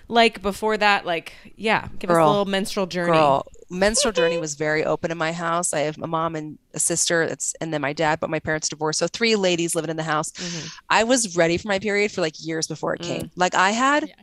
[0.09, 1.05] like before that?
[1.07, 3.13] Like, yeah, give us a little menstrual journey.
[3.13, 5.73] Girl, menstrual journey was very open in my house.
[5.73, 7.23] I have a mom and a sister.
[7.23, 8.99] It's and then my dad, but my parents divorced.
[9.01, 10.31] So three ladies living in the house.
[10.33, 10.71] Mhm.
[10.91, 13.07] I was ready for my period for like years before it Mm.
[13.07, 13.31] came.
[13.37, 14.15] Like I had Yeah.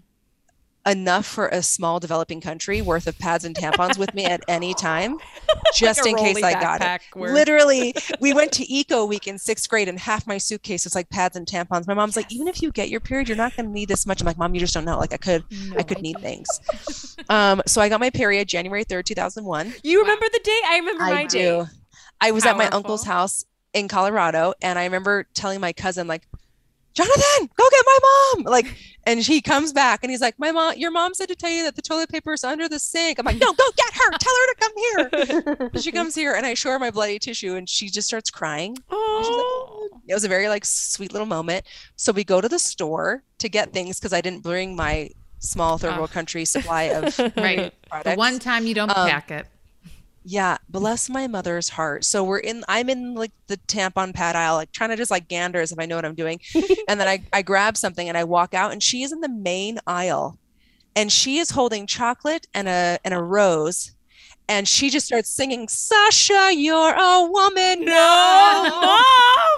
[0.86, 4.74] Enough for a small developing country worth of pads and tampons with me at any
[4.74, 5.18] time,
[5.76, 7.02] just Like in case I got it.
[7.14, 10.96] where- Literally, we went to Eco Week in sixth grade, and half my suitcase was
[10.96, 11.86] like pads and tampons.
[11.88, 14.06] My mom's like, even if you get your period, you're not going to need this
[14.06, 14.22] much.
[14.22, 14.98] I'm like, mom, you just don't know.
[14.98, 15.44] Like I could,
[15.78, 16.48] I could need things.
[17.30, 19.72] Um, so I got my period January third, two thousand one.
[19.84, 20.64] You remember the date?
[20.68, 21.30] I remember I date.
[21.30, 21.66] do.
[22.20, 26.24] I was at my uncle's house in Colorado, and I remember telling my cousin, like,
[27.04, 27.98] Jonathan, go get my
[28.36, 28.44] mom.
[28.44, 28.76] Like,
[29.06, 31.64] and he comes back and he's like, My mom, your mom said to tell you
[31.64, 33.20] that the toilet paper is under the sink.
[33.20, 34.18] I'm like, No, go get her.
[34.18, 34.74] Tell her to come
[35.58, 35.70] here.
[35.74, 38.30] And she comes here and I show her my bloody tissue and she just starts
[38.30, 38.74] crying.
[38.74, 41.66] Like, Oh, it was a very like sweet little moment.
[41.96, 45.78] So we go to the store to get things because I didn't bring my small
[45.78, 47.74] third world country supply of Right.
[47.90, 48.12] products.
[48.12, 49.48] The one time you don't Um, pack it.
[50.32, 52.06] Yeah, bless my mother's heart.
[52.06, 55.28] So we're in I'm in like the tampon pad aisle, like trying to just like
[55.28, 56.40] gander as if I know what I'm doing.
[56.88, 59.28] and then I, I grab something and I walk out and she is in the
[59.30, 60.38] main aisle
[60.96, 63.96] and she is holding chocolate and a and a rose.
[64.48, 69.00] And she just starts singing, Sasha, you're a woman No,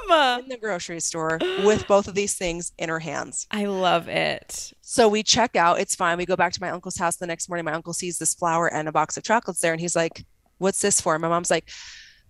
[0.08, 0.40] mom!
[0.42, 3.46] in the grocery store with both of these things in her hands.
[3.52, 4.72] I love it.
[4.82, 5.80] So we check out.
[5.80, 6.18] It's fine.
[6.18, 7.66] We go back to my uncle's house the next morning.
[7.66, 10.26] My uncle sees this flower and a box of chocolates there, and he's like,
[10.62, 11.70] "What's this for?" My mom's like,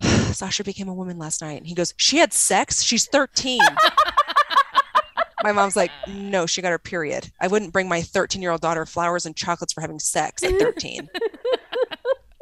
[0.32, 2.82] "Sasha became a woman last night." And he goes, "She had sex.
[2.82, 3.60] She's 13."
[5.44, 7.30] my mom's like, "No, she got her period.
[7.40, 11.08] I wouldn't bring my 13-year-old daughter flowers and chocolates for having sex at 13."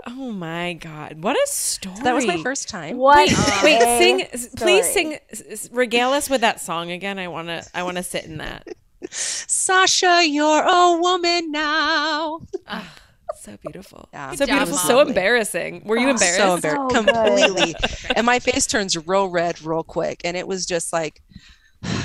[0.07, 1.95] Oh my god, what a story!
[2.03, 2.97] that was my first time.
[2.97, 3.29] What?
[3.29, 7.19] Wait, wait, a sing, please sing, s- s- regale us with that song again.
[7.19, 8.67] I wanna, I wanna sit in that.
[9.11, 12.41] Sasha, you're a woman now.
[12.67, 12.93] Ah.
[13.41, 14.09] So beautiful.
[14.13, 14.33] Yeah.
[14.35, 14.77] So job, beautiful.
[14.77, 14.87] Mom.
[14.87, 15.83] So embarrassing.
[15.85, 16.37] Were you Oh, embarrassed?
[16.39, 17.75] So embarrassed, So completely.
[18.17, 20.21] and my face turns real red real quick.
[20.25, 21.23] And it was just like,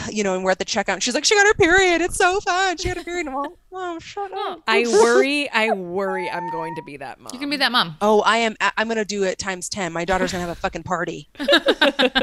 [0.09, 0.93] you know, and we're at the checkout.
[0.93, 1.99] And she's like, she got her period.
[2.01, 2.77] It's so fun.
[2.77, 3.27] She got her period.
[3.27, 4.61] And I'm all, oh, shut up.
[4.67, 5.49] I worry.
[5.49, 6.29] I worry.
[6.29, 7.31] I'm going to be that mom.
[7.33, 7.97] You can be that mom.
[7.99, 8.55] Oh, I am.
[8.61, 9.91] I- I'm gonna do it times ten.
[9.91, 11.27] My daughter's gonna have a fucking party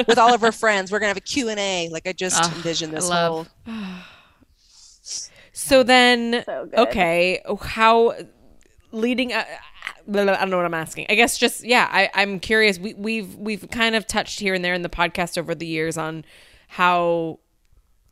[0.09, 0.91] with all of her friends.
[0.91, 1.91] We're gonna have a Q and A.
[1.93, 3.75] Like I just Ah, envision this love- whole.
[5.55, 8.15] So then, So okay, how
[8.93, 9.33] leading?
[9.33, 9.45] Uh,
[10.07, 11.07] blah, blah, I don't know what I'm asking.
[11.09, 11.89] I guess just yeah.
[11.91, 12.79] I, I'm curious.
[12.79, 15.97] We, we've we've kind of touched here and there in the podcast over the years
[15.99, 16.25] on
[16.69, 17.39] how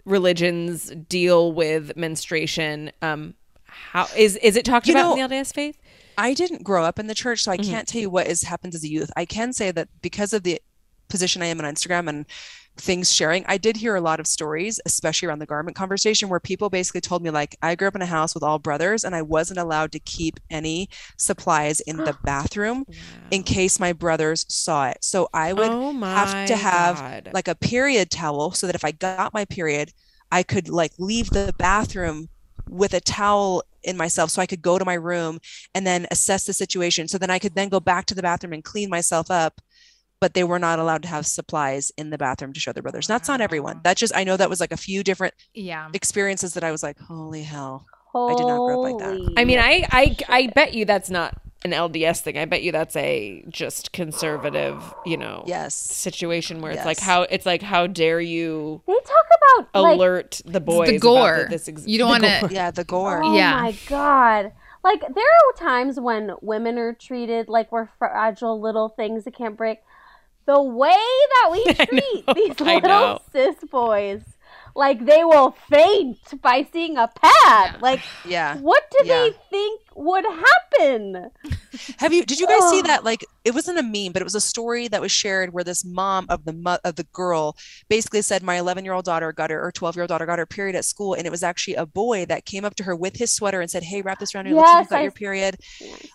[0.05, 2.91] religions deal with menstruation.
[3.03, 5.79] Um, how is is it talked You about know- in the LDS faith?
[6.19, 7.71] I didn't grow up in the church, so I Mhm.
[7.71, 9.11] can't tell you what has happened as a youth.
[9.17, 10.61] I can say that because of the
[11.11, 12.27] position I am on Instagram and
[12.77, 16.41] things sharing, I did hear a lot of stories, especially around the garment conversation, where
[16.41, 19.15] people basically told me, like, I grew up in a house with all brothers and
[19.15, 20.89] I wasn't allowed to keep any
[21.19, 22.85] supplies in the bathroom
[23.31, 24.99] in case my brothers saw it.
[25.03, 27.31] So I would oh have to have, God.
[27.35, 29.93] like a period towel so that if I got my period,
[30.33, 32.29] I could like leave the bathroom
[32.69, 35.41] with a towel in myself so I could go to my room
[35.75, 37.09] and then assess the situation.
[37.09, 39.61] So then I could then go back to the bathroom and clean myself up.
[40.21, 43.07] But they were not allowed to have supplies in the bathroom to show their brothers.
[43.07, 43.77] That's not everyone.
[43.77, 43.81] Wow.
[43.85, 45.89] That just I know that was like a few different Yeah.
[45.95, 47.87] experiences that I was like, holy hell.
[48.15, 49.35] I did not grow up like that.
[49.39, 52.37] I mean, I, I I bet you that's not an LDS thing.
[52.37, 55.75] I bet you that's a just conservative, you know, Yes.
[55.75, 59.27] situation where it's like how it's like how dare you they talk
[59.63, 61.37] about like alert the boys the about gore.
[61.39, 63.23] that this ex- You don't wanna- Yeah, the gore.
[63.23, 63.61] Oh Yeah.
[63.61, 64.53] my god.
[64.83, 69.57] Like there are times when women are treated like we're fragile little things that can't
[69.57, 69.79] break.
[70.51, 74.23] The way that we treat know, these little cis boys,
[74.75, 77.77] like they will faint by seeing a pad.
[77.77, 77.77] Yeah.
[77.81, 78.57] Like Yeah.
[78.59, 79.29] what do Yeah.
[79.31, 81.31] they think would happen?
[81.99, 82.25] Have you?
[82.25, 83.05] Did you guys see that?
[83.05, 85.85] Like, it wasn't a meme, but it was a story that was shared where this
[85.85, 87.57] mom of the mo- of the girl
[87.89, 90.39] basically said, "My 11 year old daughter got her, or 12 year old daughter got
[90.39, 92.95] her period at school," and it was actually a boy that came up to her
[92.97, 94.69] with his sweater and said, "Hey, wrap this around your lips.
[94.71, 95.57] when Yes, You got I- your period."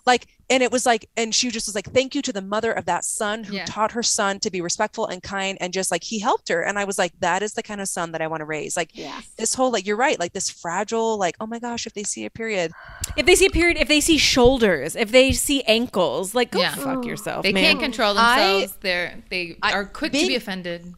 [0.04, 2.70] Like, and it was like, and she just was like, "Thank you to the mother
[2.72, 3.64] of that son who Yeah.
[3.64, 6.78] taught her son to be respectful and kind, and just like he helped her." And
[6.78, 8.90] I was like, "That is the kind of son that I want to raise." Like
[8.94, 9.20] Yeah.
[9.38, 12.24] this whole, like, you're right, like this fragile, like, oh my gosh, if they see
[12.24, 12.72] a period,
[13.16, 16.60] If they see a period, if they see shoulders, if they see ankles, like go
[16.60, 16.74] Yeah.
[16.74, 17.02] fuck oh.
[17.02, 17.64] yourself, They man.
[17.64, 18.78] can't control I- themselves.
[18.80, 20.94] They're they I- are quick to be offended.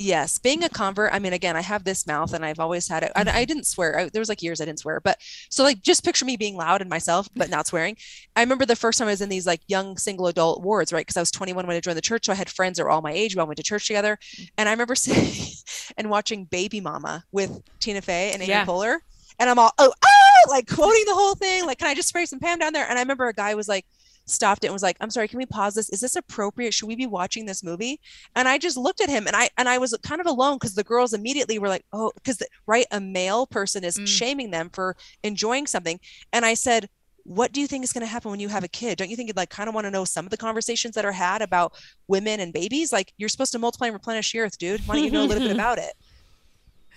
[0.00, 3.02] Yes, being a convert, I mean, again, I have this mouth and I've always had
[3.02, 3.10] it.
[3.16, 3.98] And I didn't swear.
[3.98, 5.18] I, there was like years I didn't swear, but
[5.50, 7.96] so like just picture me being loud and myself, but not swearing.
[8.36, 11.04] I remember the first time I was in these like young single adult wards, right?
[11.04, 12.26] Because I was 21 when I joined the church.
[12.26, 13.34] So I had friends that were all my age.
[13.34, 14.20] We all went to church together.
[14.56, 15.52] And I remember sitting
[15.96, 18.66] and watching Baby Mama with Tina Fey and Amy Yeah.
[18.66, 18.98] Poehler.
[19.38, 21.66] And I'm all, oh, oh, like quoting the whole thing.
[21.66, 22.88] Like, can I just spray some Pam down there?
[22.88, 23.86] And I remember a guy was like,
[24.26, 25.88] stopped it and was like, I'm sorry, can we pause this?
[25.88, 26.74] Is this appropriate?
[26.74, 27.98] Should we be watching this movie?
[28.36, 30.74] And I just looked at him and I and I was kind of alone because
[30.74, 34.06] the girls immediately were like, oh, because right, a male person is Mm.
[34.06, 35.98] shaming them for enjoying something.
[36.32, 36.88] And I said,
[37.24, 38.98] what do you think is going to happen when you have a kid?
[38.98, 41.04] Don't you think you'd like kind of want to know some of the conversations that
[41.06, 41.72] are had about
[42.06, 42.92] women and babies?
[42.92, 44.80] Like you're supposed to multiply and replenish the earth, dude.
[44.86, 45.92] Why don't you know a little bit about it?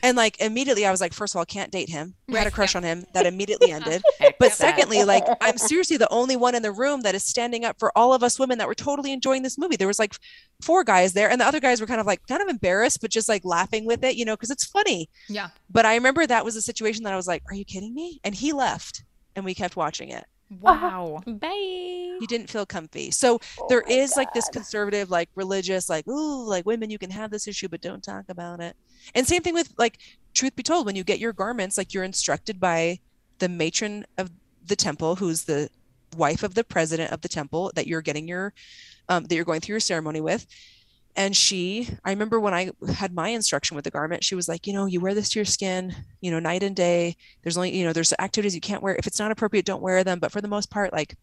[0.03, 2.15] And like immediately I was like, first of all, can't date him.
[2.27, 3.05] We had a crush on him.
[3.13, 4.01] That immediately ended.
[4.39, 7.77] But secondly, like I'm seriously the only one in the room that is standing up
[7.77, 9.75] for all of us women that were totally enjoying this movie.
[9.75, 10.15] There was like
[10.61, 13.11] four guys there, and the other guys were kind of like kind of embarrassed, but
[13.11, 15.09] just like laughing with it, you know, because it's funny.
[15.29, 15.49] Yeah.
[15.69, 18.19] But I remember that was a situation that I was like, "Are you kidding me?"
[18.23, 19.03] And he left,
[19.35, 20.25] and we kept watching it.
[20.59, 21.23] Wow.
[21.27, 22.19] Bye.
[22.19, 23.11] He didn't feel comfy.
[23.11, 26.99] So there Oh my is like this conservative, like religious, like ooh, like women, you
[26.99, 28.75] can have this issue, but don't talk about it.
[29.15, 29.97] And same thing with like,
[30.33, 32.99] truth be told, when you get your garments, like you're instructed by
[33.39, 34.31] the matron of
[34.65, 35.69] the temple, who's the
[36.17, 38.53] wife of the president of the temple, that you're getting your,
[39.09, 40.45] um, that you're going through your ceremony with.
[41.15, 44.65] And she, I remember when I had my instruction with the garment, she was like,
[44.65, 47.17] you know, you wear this to your skin, you know, night and day.
[47.43, 48.95] There's only, you know, there's activities you can't wear.
[48.95, 50.19] If it's not appropriate, don't wear them.
[50.19, 51.15] But for the most part, like,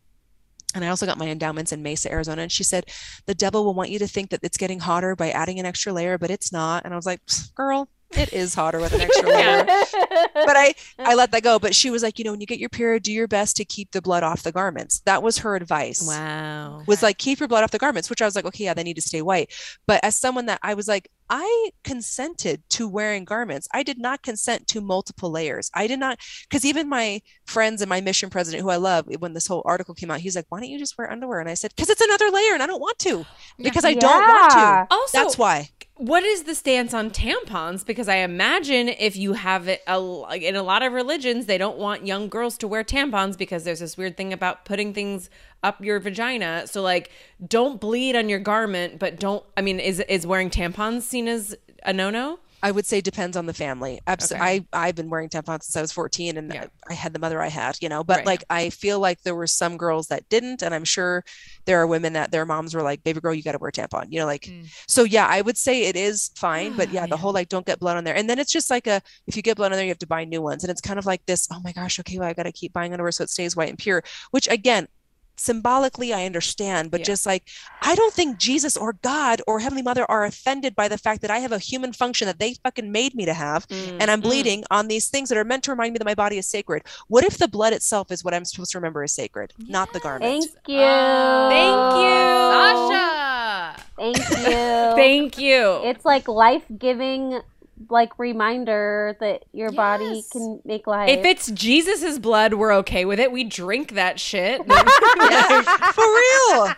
[0.75, 2.43] and I also got my endowments in Mesa, Arizona.
[2.43, 2.85] And she said,
[3.25, 5.93] the devil will want you to think that it's getting hotter by adding an extra
[5.93, 6.85] layer, but it's not.
[6.85, 7.21] And I was like,
[7.55, 9.65] girl, it is hotter with an extra layer.
[9.65, 11.59] But I, I let that go.
[11.59, 13.65] But she was like, you know, when you get your period, do your best to
[13.65, 15.01] keep the blood off the garments.
[15.05, 16.07] That was her advice.
[16.07, 16.83] Wow.
[16.87, 18.83] was like keep your blood off the garments which i was like okay yeah they
[18.83, 19.53] need to stay white.
[19.87, 23.69] But as someone that i was like i consented to wearing garments.
[23.75, 25.71] I did not consent to multiple layers.
[25.75, 26.19] I did not
[26.49, 29.95] because even my friends and my mission president who i love when this whole article
[29.95, 31.41] came out he's like why don't you just wear underwear?
[31.41, 33.25] And i said because it's another layer and i don't want to
[33.59, 34.95] because i don't want to.
[34.95, 35.69] Also, that's why
[35.99, 37.85] what is the stance on tampons?
[37.85, 39.99] Because I imagine if you have it a,
[40.41, 43.81] in a lot of religions, they don't want young girls to wear tampons because there's
[43.81, 45.29] this weird thing about putting things
[45.65, 46.69] up your vagina.
[46.69, 47.11] So like,
[47.45, 49.45] don't bleed on your garment, but don't.
[49.57, 52.39] I mean, is is wearing tampons seen as a no no?
[52.63, 54.01] I would say depends on the family.
[54.07, 54.41] Abs- Okay.
[54.41, 56.67] I I've been wearing tampons since I was 14 and Yeah.
[56.89, 58.03] I had the mother I had, you know.
[58.03, 58.27] But Right.
[58.27, 61.25] like I feel like there were some girls that didn't and I'm sure
[61.67, 63.73] there are women that their moms were like, "Baby girl, you got to wear a
[63.73, 64.67] tampon." You know, like Mm.
[64.89, 67.19] so yeah, I would say it is fine, but yeah, the Man.
[67.19, 68.17] whole like don't get blood on there.
[68.17, 70.07] And then it's just like a if you get blood on there, you have to
[70.07, 70.65] buy new ones.
[70.65, 72.73] And it's kind of like this, "Oh my gosh, okay, well I got to keep
[72.73, 74.03] buying underwear so it stays white and pure."
[74.33, 74.89] Which again,
[75.39, 77.07] symbolically I understand, but Yeah.
[77.07, 77.45] just like
[77.81, 81.31] I don't think Jesus or God or Heavenly Mother are offended by the fact that
[81.31, 84.21] I have a human function that they fucking made me to have Mm, and I'm
[84.21, 84.25] mm.
[84.25, 86.83] bleeding on these things that are meant to remind me that my body is sacred.
[87.09, 90.01] What if the blood itself is what I'm supposed to remember is sacred, not the
[90.01, 90.45] garment?
[90.45, 91.49] Thank you.
[91.49, 92.49] Thank you.
[92.49, 93.77] Sasha.
[93.97, 94.95] Thank you.
[94.97, 95.81] Thank you.
[95.85, 97.41] it's like life giving
[97.89, 101.09] like reminder that your body can make life.
[101.11, 103.31] if it's Jesus's blood, we're okay with it.
[103.33, 104.59] We drink that shit.
[104.67, 106.75] For real.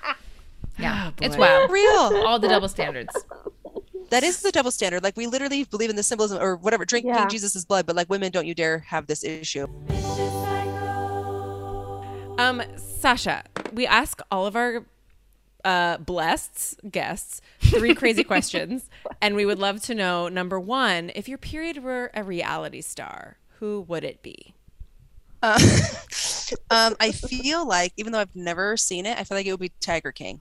[0.78, 1.43] Yeah, Oh, it's boy.
[1.43, 1.66] wow.
[1.66, 2.24] For real.
[2.27, 3.14] All the double standards.
[4.10, 5.02] That is the double standard.
[5.02, 7.27] Like we literally believe in the symbolism or whatever, drinking Yeah.
[7.28, 9.66] Jesus's blood, but like women, don't you dare have this issue.
[12.39, 14.86] Um, Sasha, we ask all of our
[15.64, 18.88] uh blessed guests three crazy questions,
[19.20, 23.36] and we would love to know number one, if your period were a reality star,
[23.58, 24.54] who would it be?
[25.42, 25.58] Uh,
[26.70, 29.60] um, I feel like even though I've never seen it, I feel like it would
[29.60, 30.40] be Tiger King.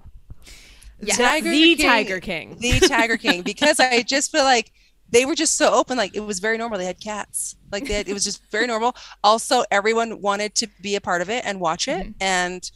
[1.01, 2.57] Yeah, Tiger the King- Tiger King.
[2.59, 4.71] The Tiger King, because I just feel like
[5.09, 5.97] they were just so open.
[5.97, 6.77] Like it was very normal.
[6.77, 7.55] They had cats.
[7.71, 8.95] Like had, it was just very normal.
[9.23, 12.69] Also, everyone wanted to be a part of it and watch it, and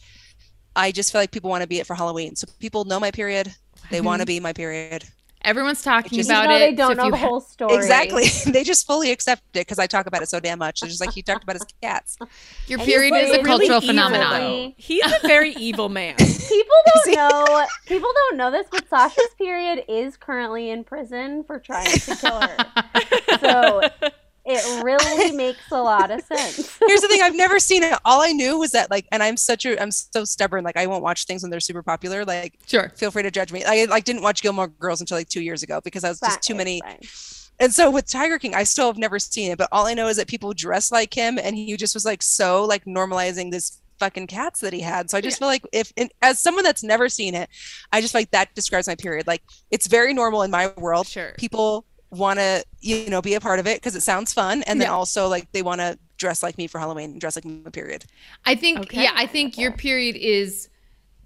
[0.75, 2.35] I just feel like people want to be it for Halloween.
[2.35, 3.53] So people know my period.
[3.91, 5.03] They want to be my period.
[5.43, 6.69] Everyone's talking just- about Even though it.
[6.69, 7.75] they don't so know you the ha- whole story.
[7.75, 8.23] Exactly.
[8.51, 10.79] they just fully accept it because I talk about it so damn much.
[10.79, 12.17] They're just like he talked about his cats.
[12.67, 14.73] your period is a really cultural evil, phenomenon.
[14.77, 16.15] He's a very evil man.
[16.17, 16.75] People
[17.05, 17.65] don't know.
[17.87, 22.39] People don't know this, but Sasha's period is currently in prison for trying to kill
[22.39, 22.57] her.
[23.41, 23.81] So
[24.45, 26.77] it really makes a lot of sense.
[26.85, 27.97] Here's the thing: I've never seen it.
[28.05, 30.63] All I knew was that, like, and I'm such a, I'm so stubborn.
[30.63, 32.25] Like, I won't watch things when they're super popular.
[32.25, 32.89] Like, Sure.
[32.95, 33.63] feel free to judge me.
[33.63, 36.41] I like didn't watch Gilmore Girls until like two years ago because I was just
[36.41, 36.81] too many.
[36.81, 36.99] fine.
[37.59, 40.07] And so with Tiger King, I still have never seen it, but all I know
[40.07, 43.79] is that people dress like him, and he just was like so like normalizing this
[43.99, 45.09] fucking cats that he had.
[45.11, 47.47] So I just feel like if, and as someone that's never seen it,
[47.91, 49.27] I just feel like that describes my period.
[49.27, 51.07] Like, it's very normal in my world.
[51.07, 51.33] Sure.
[51.37, 54.79] People want to, you know, be a part of it because it sounds fun, and
[54.79, 54.93] then Yeah.
[54.93, 58.05] also like they want to dress like me for Halloween and dress like my period.
[58.45, 59.03] I think Okay.
[59.03, 60.69] yeah, I think your period is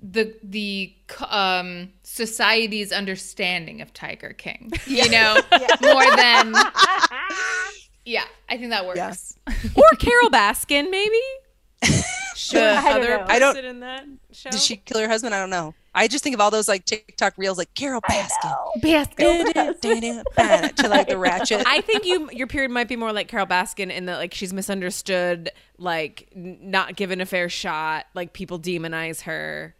[0.02, 0.94] the the
[1.30, 4.72] um society's understanding of Tiger King.
[4.88, 5.36] You know,
[5.82, 6.54] more than
[8.06, 8.24] yeah.
[8.50, 9.38] I think that works.
[9.76, 11.20] or Carole Baskin, maybe.
[12.36, 12.62] Sure.
[12.62, 13.26] The I don't other.
[13.32, 14.50] I don't- in that show.
[14.52, 15.34] Did she kill her husband?
[15.36, 15.74] I don't know.
[15.98, 21.08] I just think of all those like TikTok reels, like Carole Baskin, Baskin, to like
[21.08, 21.64] the ratchet.
[21.66, 24.54] I think you your period might be more like Carole Baskin in that like she's
[24.54, 29.76] misunderstood, like not given a fair shot, like people demonize her,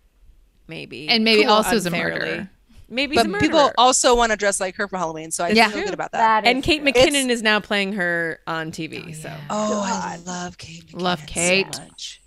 [0.68, 2.20] maybe, And maybe Cool, also is a unfairly.
[2.20, 2.50] murderer.
[2.90, 5.50] Maybe he's a but people also want to dress like her for Halloween, so I
[5.50, 5.70] Yeah.
[5.70, 6.44] feel good about that.
[6.44, 6.92] That is and Kate true.
[6.92, 9.06] McKinnon It's- is now playing her on TV.
[9.10, 10.94] Oh, so Oh, I love Kate.
[10.94, 11.76] Love Kate.
[11.76, 12.22] So much.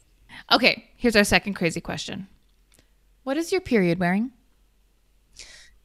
[0.52, 2.28] Okay, here's our second crazy question.
[3.24, 4.32] What is your period wearing?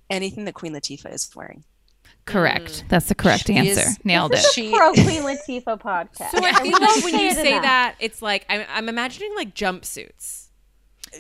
[0.10, 1.64] Anything that Queen Latifah is wearing.
[2.26, 2.86] Correct.
[2.90, 3.82] That's the correct She answer.
[3.82, 4.38] is- Nailed it.
[4.38, 6.32] This is She- a pro Queen Latifah podcast.
[6.32, 9.53] So I And think like when you say that, it's like I'm, I'm imagining like
[9.53, 10.44] jumpsuits.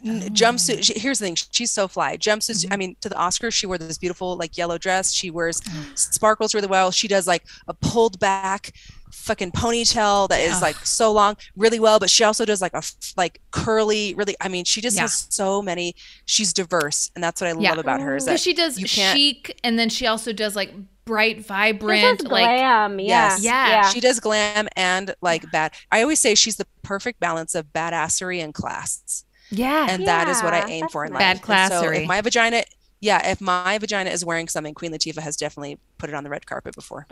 [0.03, 0.29] N- Oh.
[0.29, 0.83] Jumpsuit.
[0.83, 1.35] she- Here's the thing.
[1.51, 2.17] She's so fly.
[2.17, 2.63] Jumpsuits.
[2.63, 2.73] Mm-hmm.
[2.73, 5.13] I mean, to the Oscars, she wore this beautiful like yellow dress.
[5.13, 5.91] She wears Oh.
[5.95, 6.89] sparkles really well.
[6.91, 8.71] She does like a pulled back
[9.15, 10.61] fucking ponytail that is Ugh.
[10.61, 12.83] like so long really well but she also does like a
[13.17, 15.03] like curly really i mean she just Yeah.
[15.03, 17.69] has so many she's diverse and that's what i Yeah.
[17.71, 20.31] love about her is that Because she does you can't chic, and then she also
[20.33, 20.73] does like
[21.05, 22.99] bright, vibrant, is like glam.
[22.99, 23.37] Yeah.
[23.37, 23.43] Yes.
[23.43, 23.89] Yeah.
[23.89, 28.43] she does glam and like bad i always say she's the perfect balance of badassery
[28.43, 29.87] and class yeah.
[29.89, 31.21] and that is what i aim that's for in nice.
[31.21, 32.01] life Bad And so classery.
[32.01, 32.63] if my vagina
[33.01, 36.29] yeah if my vagina is wearing something queen latifah has definitely put it on the
[36.29, 37.05] red carpet before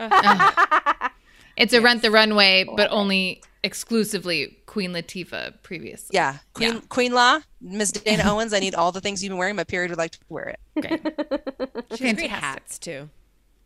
[1.56, 6.10] it's a rent the runway, but only exclusively Queen Latifah previously.
[6.12, 6.80] yeah queen Yeah.
[6.90, 9.90] queen law ms dana owens i need all the things you've been wearing my period
[9.90, 10.60] would like to wear it
[11.96, 13.08] She has great hats too.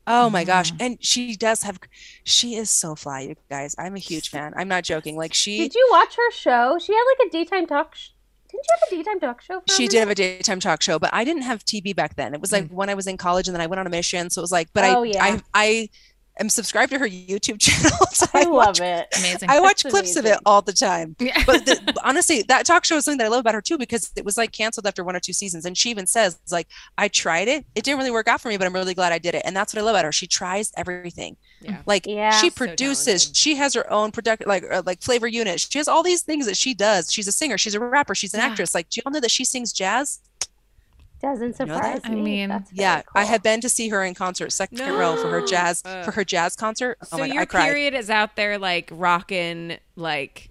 [0.06, 0.72] Oh my gosh.
[0.72, 0.76] Mm.
[0.80, 1.78] And she does have
[2.24, 3.74] she is so fly, you guys.
[3.78, 4.52] I'm a huge fan.
[4.56, 5.16] I'm not joking.
[5.16, 6.78] Like she Did you watch her show?
[6.80, 7.94] She had like a daytime talk.
[7.94, 8.08] Sh-
[8.50, 9.60] Didn't you have a daytime talk show?
[9.66, 12.34] For she did have a daytime talk show, but I didn't have TV back then.
[12.34, 14.30] It was like when I was in college and then I went on a mission.
[14.30, 15.24] So it was like, but Oh, I, yeah.
[15.24, 15.88] I I
[16.40, 17.96] am subscribed to her YouTube channel.
[18.12, 19.06] So I watch, love it.
[19.18, 19.50] Amazing.
[19.50, 21.16] I watch That's clips of it all the time.
[21.18, 21.42] Yeah.
[21.46, 24.10] But the, honestly, that talk show is something that I love about her too because
[24.16, 25.64] it was like canceled after one or two seasons.
[25.64, 27.64] And she even says, like, I tried it.
[27.74, 29.42] It didn't really work out for me, but I'm really glad I did it.
[29.44, 30.12] And that's what I love about her.
[30.12, 31.36] She tries everything.
[31.60, 31.82] Yeah.
[31.86, 32.30] Like Yeah.
[32.30, 33.36] she produces, talented.
[33.36, 35.60] she has her own product like uh, like flavor unit.
[35.60, 37.12] She has all these things that she does.
[37.12, 38.46] She's a singer, she's a rapper, she's an Yeah.
[38.46, 38.74] actress.
[38.74, 40.20] Like, do you all know that she sings jazz?
[41.20, 41.74] Doesn't know that?
[41.74, 42.22] surprise I me.
[42.22, 43.30] mean, That's very Yeah, I cool.
[43.32, 46.02] have been to see her in concert, second row for her jazz Uh.
[46.04, 46.98] for her jazz concert.
[47.02, 47.64] Oh So my god, your I cried.
[47.66, 50.50] period is out there like rocking like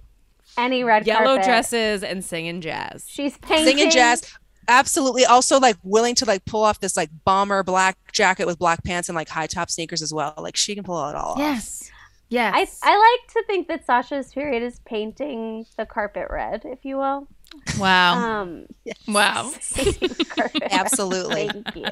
[0.58, 1.46] Any red yellow carpet.
[1.46, 3.06] dresses and singing jazz.
[3.08, 3.66] She's painting.
[3.78, 4.30] Singing jazz.
[4.70, 5.24] Absolutely.
[5.26, 9.08] Also, like willing to like pull off this like bomber black jacket with black pants
[9.08, 10.34] and like high top sneakers as well.
[10.38, 11.40] Like she can pull it all off.
[11.40, 11.90] Yes.
[12.30, 16.98] I, I like to think that Sasha's period is painting the carpet red, if you
[16.98, 17.30] will.
[17.78, 18.42] Wow.
[18.42, 18.66] Um,
[19.08, 19.52] wow.
[19.74, 20.72] painting the carpet red.
[20.72, 21.48] Absolutely.
[21.50, 21.88] Thank you.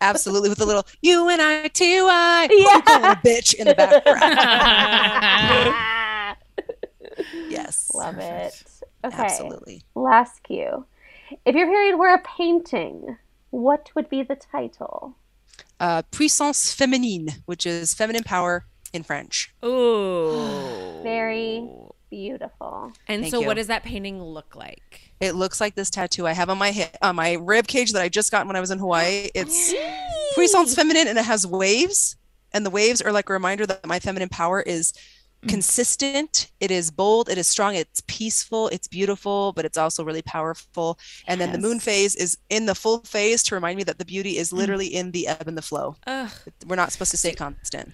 [0.00, 0.48] Absolutely.
[0.48, 3.14] With the little you and U N I T Y Yeah.
[3.24, 5.76] bitch in the background.
[7.48, 7.90] Yes.
[7.94, 8.62] Love it.
[9.04, 9.16] Okay.
[9.22, 9.82] Absolutely.
[9.94, 10.84] Last cue.
[11.44, 13.16] If your period were a painting,
[13.50, 15.16] what would be the title?
[15.80, 19.52] Uh, puissance féminine, which is feminine power in French.
[19.64, 21.00] Ooh.
[21.02, 21.68] Very
[22.16, 22.92] beautiful.
[23.08, 23.46] And Thank so, you.
[23.46, 25.12] what does that painting look like?
[25.20, 27.92] It looks like this tattoo I have on my hip, on uh, my rib cage
[27.92, 29.28] that I just got when I was in Hawaii.
[29.34, 29.74] It's
[30.34, 32.16] puissance feminine and it has waves.
[32.54, 34.94] And the waves are like a reminder that my feminine power is
[35.44, 35.48] mm.
[35.50, 40.22] consistent, it is bold, it is strong, it's peaceful, it's beautiful, but it's also really
[40.22, 40.98] powerful.
[41.26, 44.06] And then the moon phase is in the full phase to remind me that the
[44.06, 44.56] beauty is mm.
[44.56, 45.96] literally in the ebb and the flow.
[46.06, 46.30] Ugh.
[46.66, 47.92] We're not supposed to stay constant.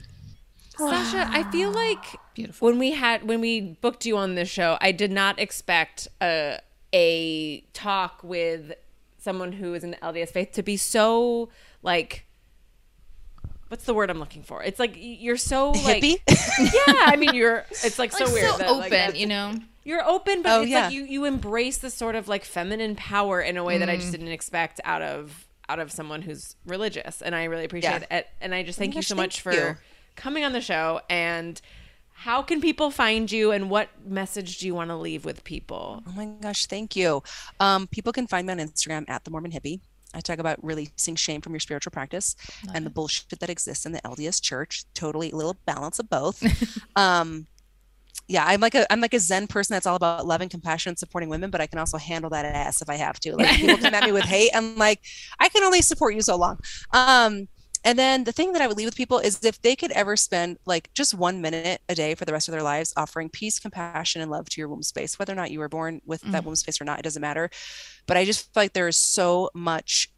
[0.90, 2.66] Sasha, I feel like Beautiful.
[2.68, 6.58] when we had when we booked you on this show, I did not expect a
[6.94, 8.72] a talk with
[9.18, 11.48] someone who is in the LDS faith to be so
[11.82, 12.26] like
[13.68, 14.62] what's the word I'm looking for?
[14.62, 16.18] It's like you're so like Hippie?
[16.58, 19.54] yeah, I mean you're it's like so Like, weird so that, open, like, you know.
[19.84, 20.84] You're open, but Oh, it's yeah.
[20.84, 23.96] like you you embrace the sort of like feminine power in a way that I
[23.96, 24.12] just mm.
[24.12, 28.18] didn't expect out of out of someone who's religious, and I really appreciate Yeah.
[28.18, 28.28] it.
[28.40, 29.76] And I just oh thank you gosh, so much for you.
[30.16, 31.00] Coming on the show.
[31.08, 31.60] And
[32.12, 36.02] how can people find you, and what message do you want to leave with people?
[36.06, 37.22] Oh my gosh, thank you.
[37.58, 39.80] Um, people can find me on Instagram at the Mormon Hippie.
[40.14, 42.36] I talk about releasing shame from your spiritual practice
[42.74, 44.84] and the bullshit that exists in the LDS church.
[44.94, 46.44] Totally a little balance of both.
[46.96, 47.46] um,
[48.28, 50.90] yeah, I'm like a I'm like a Zen person that's all about love and compassion
[50.90, 53.36] and supporting women, but I can also handle that ass if I have to.
[53.36, 55.00] Like people come at me with hate, I'm like,
[55.40, 56.58] I can only support you so long.
[56.92, 57.48] Um,
[57.84, 60.16] and then the thing that I would leave with people is if they could ever
[60.16, 63.58] spend like just one minute a day for the rest of their lives offering peace,
[63.58, 66.28] compassion, and love to your womb space, whether or not you were born with that
[66.28, 66.46] mm-hmm.
[66.46, 67.50] womb space or not, it doesn't matter.
[68.06, 70.12] But I just feel like there is so much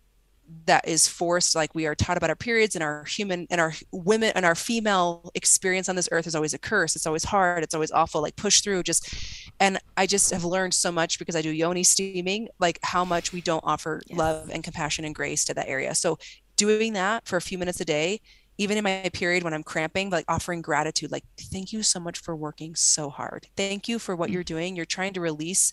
[0.67, 3.73] that is forced like we are taught about our periods and our human and our
[3.93, 6.97] women and our female experience on this earth is always a curse.
[6.97, 7.63] It's always hard.
[7.63, 8.21] It's always awful.
[8.21, 8.83] Like push through.
[8.83, 9.15] Just
[9.61, 13.33] and i just have learned so much because i do yoni steaming like how much
[13.33, 15.95] we don't offer love and compassion and grace to that area.
[15.95, 16.19] So
[16.57, 18.21] doing that for a few minutes a day
[18.57, 21.25] even in my period when i'm cramping like offering gratitude like
[21.55, 23.47] thank you so much for working so hard.
[23.57, 24.77] Thank you for what you're doing.
[24.77, 25.73] You're trying to release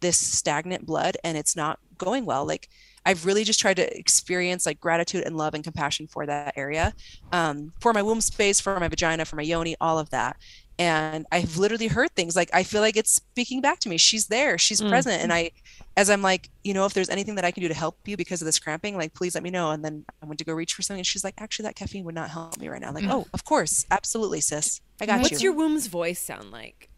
[0.00, 2.46] this stagnant blood and it's not going well.
[2.46, 2.68] Like
[3.06, 6.92] I've really just tried to experience like gratitude and love and compassion for that area,
[7.32, 10.36] um, for my womb space, for my vagina, for my yoni, all of that.
[10.80, 13.98] And I've literally heard things like I feel like it's speaking back to me.
[13.98, 15.22] She's there, she's present.
[15.22, 15.50] And I,
[15.94, 18.16] as I'm like, you know, if there's anything that I can do to help you
[18.16, 19.72] because of this cramping, like please let me know.
[19.72, 22.04] And then I went to go reach for something, and she's like, actually, that caffeine
[22.04, 22.92] would not help me right now.
[22.92, 25.34] Like, oh, of course, absolutely, sis, I got What's you.
[25.34, 26.88] What's your womb's voice sound like?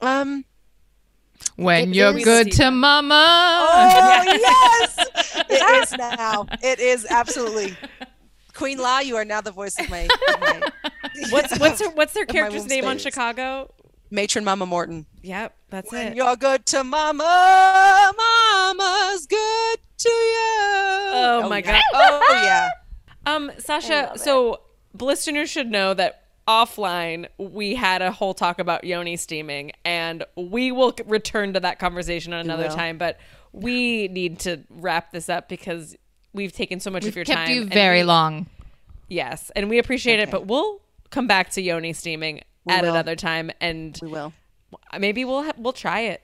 [0.00, 0.44] um,
[1.56, 3.66] When It you're is- good to mama.
[3.68, 4.96] Oh yes,
[5.50, 6.46] it is now.
[6.62, 7.76] It is absolutely.
[8.54, 10.62] Queen La, you are now the voice of my, of my
[11.30, 12.98] What's what's her, what's their character's name on.
[12.98, 13.72] Chicago?
[14.10, 15.06] matron Mama Morton.
[15.22, 16.16] Yep, that's When it.
[16.16, 20.50] you're good to Mama, Mama's good to you.
[21.14, 21.72] Oh, my yeah.
[21.72, 21.82] God.
[21.94, 22.68] Oh yeah.
[23.24, 24.60] Um, Sasha, so
[25.00, 30.72] listeners should know that offline we had a whole talk about yoni steaming, and we
[30.72, 32.98] will return to that conversation on another time.
[32.98, 33.20] But
[33.52, 35.96] we need to wrap this up because
[36.32, 37.50] we've taken so much of your Kept time.
[37.54, 38.46] you very we- long.
[39.08, 40.80] Yes, and we appreciate it, but we'll
[41.12, 42.90] come back to yoni steaming We at will.
[42.90, 44.32] another time, and We will
[44.98, 46.22] maybe we'll ha- we'll try it.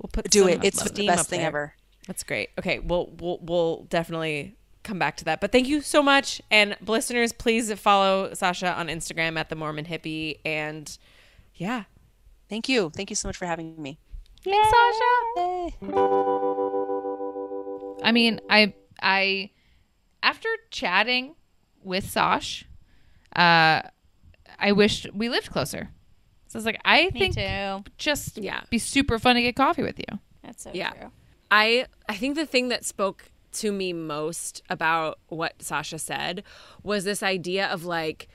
[0.00, 0.64] We'll put do some it.
[0.64, 1.48] It's the best thing there.
[1.48, 1.74] ever.
[2.06, 2.48] That's great.
[2.58, 5.40] Okay, we'll we'll we'll definitely come back to that.
[5.40, 9.84] But thank you so much, and listeners, please follow Sasha on Instagram at the Mormon
[9.84, 10.96] Hippie, and
[11.54, 11.84] yeah,
[12.48, 12.90] Thank you.
[12.90, 13.98] Thank you so much for having me.
[14.44, 15.72] Thanks, Sasha.
[18.02, 19.50] I mean, I I
[20.22, 21.34] after chatting
[21.82, 22.64] with Sash,
[23.36, 23.82] uh,
[24.62, 25.90] I wished we lived closer.
[26.48, 27.84] So it's like I Me think too.
[27.98, 28.62] just Yeah.
[28.70, 30.18] be super fun to get coffee with you.
[30.42, 30.90] That's so Yeah.
[30.90, 31.10] true.
[31.50, 36.42] I I think the thing that spoke to me most about what Sasha said
[36.82, 38.28] was this idea of like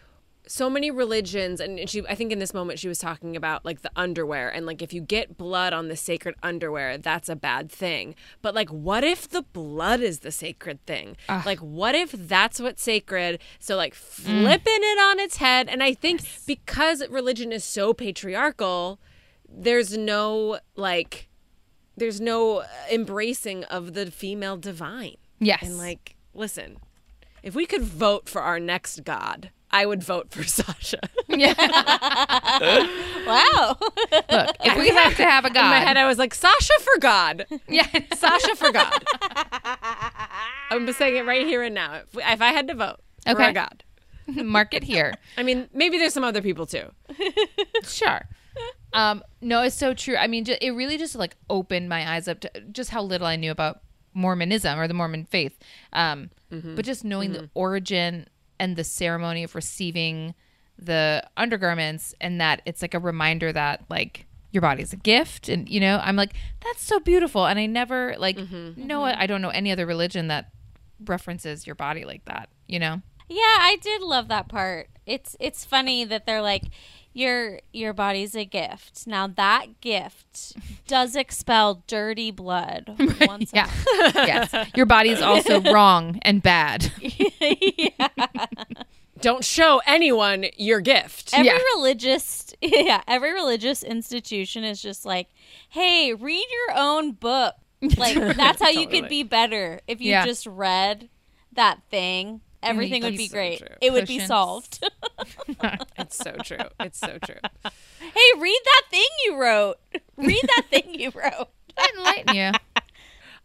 [0.48, 3.82] so many religions and she I think in this moment she was talking about like
[3.82, 7.72] the underwear and like if you get blood on the sacred underwear that's a bad
[7.72, 8.16] thing.
[8.42, 11.18] But like what if the blood is the sacred thing?
[11.30, 11.44] Ah.
[11.46, 13.40] Like what if that's what's sacred?
[13.60, 13.98] So like mm.
[13.98, 19.00] flipping it on its head and I think because religion is so patriarchal
[19.50, 21.28] there's no like
[21.98, 25.16] there's no uh, embracing of the female divine.
[25.40, 25.64] Yes.
[25.64, 26.78] And like, listen,
[27.44, 31.00] if we could vote for our next god, I would vote for Sasha.
[31.28, 31.54] yeah.
[33.28, 33.76] Wow.
[33.82, 35.66] Look, if we have to have a god.
[35.66, 37.46] In my head, I was like, Sasha for God.
[37.68, 37.86] yeah,
[38.16, 39.04] Sasha for God.
[40.70, 41.96] I'm just saying it right here and now.
[41.96, 43.50] If, if I had to vote for Okay.
[43.50, 43.84] a God,
[44.28, 45.14] mark it here.
[45.38, 46.90] I mean, maybe there's some other people too.
[47.84, 48.22] Sure.
[48.94, 50.16] Um, no, it's so true.
[50.16, 53.28] I mean, ju- it really just like opened my eyes up to just how little
[53.28, 53.82] I knew about
[54.14, 55.60] Mormonism or the Mormon faith.
[55.92, 58.28] Um, but just knowing the origin
[58.60, 60.34] and the ceremony of receiving
[60.78, 65.68] the undergarments and that it's like a reminder that like your body's a gift and
[65.68, 68.86] you know i'm like that's so beautiful and i never like mm-hmm.
[68.86, 70.52] know i don't know any other religion that
[71.06, 74.90] references your body like that you know Yeah, I did love that part.
[75.06, 76.64] It's it's funny that they're like
[77.18, 79.08] your your body's a gift.
[79.08, 80.54] Now that gift
[80.88, 83.70] does expel dirty blood once yeah
[84.14, 88.08] yes your body's also wrong and bad yeah.
[89.20, 91.34] Don't show anyone your gift.
[91.34, 91.58] every Yeah.
[91.76, 95.30] religious yeah, every religious institution is just like,
[95.70, 97.56] "Hey, read your own book."
[97.98, 100.26] Like that's how you could be better if you Yeah.
[100.26, 101.10] just read
[101.54, 102.42] that thing.
[102.64, 103.60] Everything would be so great.
[103.60, 103.76] true.
[103.82, 104.84] It would be solved.
[106.00, 106.58] It's so true.
[106.80, 107.36] It's so true.
[107.64, 109.76] hey, read that thing you wrote.
[110.16, 111.48] Read that thing you wrote.
[111.98, 112.52] enlighten you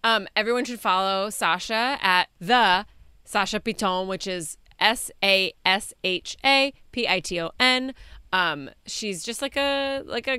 [0.04, 2.86] Um, everyone should follow Sasha at the
[3.24, 7.94] Sasha Piton, which is S A S H A P I T O N.
[8.32, 10.38] Um, she's just like a like a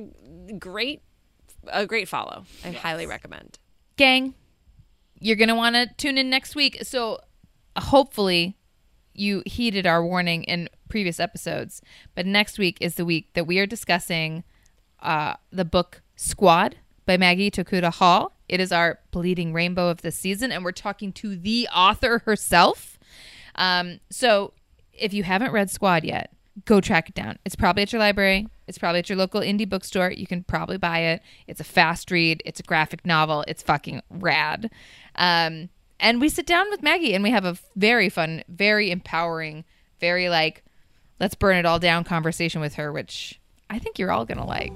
[0.58, 1.02] great
[1.68, 2.46] a great follow.
[2.64, 3.60] I highly recommend.
[3.98, 4.36] gang
[5.20, 7.20] you're gonna want to tune in next week so
[7.78, 8.58] hopefully
[9.14, 11.82] you heeded our warning in previous episodes
[12.16, 14.44] but next week is the week that we are discussing
[15.02, 20.12] uh, the book squad by maggie tokuda hall it is our bleeding rainbow of the
[20.12, 22.98] season and we're talking to the author herself
[23.56, 24.54] um, so
[24.94, 26.32] if you haven't read Squad yet,
[26.66, 27.40] go track it down.
[27.46, 28.48] It's probably at your library.
[28.68, 30.12] It's probably at your local indie bookstore.
[30.12, 31.22] You can probably buy it.
[31.48, 32.42] It's a fast read.
[32.46, 33.44] It's a graphic novel.
[33.48, 34.70] It's fucking rad.
[35.16, 35.70] Um,
[36.04, 39.64] and we sit down with Maggie and we have a very fun, very empowering,
[40.02, 40.62] very like,
[41.20, 43.40] let's burn it all down conversation with her, which
[43.70, 44.74] I think you're all gonna like.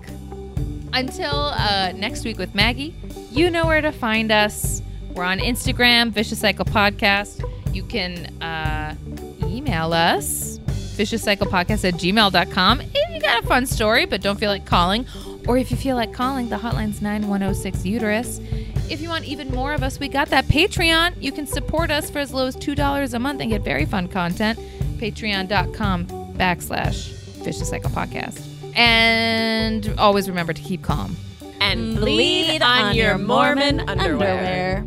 [0.94, 2.96] Until uh, next week with Maggie,
[3.30, 4.82] you know where to find us.
[5.14, 7.44] We're on Instagram, Vicious Cycle Podcast.
[7.76, 8.96] You can uh,
[9.44, 10.60] email us,
[10.96, 14.66] Vicious Cycle Podcast at gmail.com if you got a fun story but don't feel like
[14.66, 15.06] calling.
[15.48, 18.40] Or if you feel like calling, the hotline's 9106 Uterus.
[18.90, 21.16] If you want even more of us, we got that Patreon.
[21.22, 24.08] You can support us for as low as $2 a month and get very fun
[24.08, 24.60] content.
[24.98, 27.10] Patreon.com backslash
[27.44, 28.42] Vicious Cycle Podcast.
[28.76, 31.16] And always remember to keep calm.
[31.60, 34.86] And mm, bleed on, your Mormon, underwear.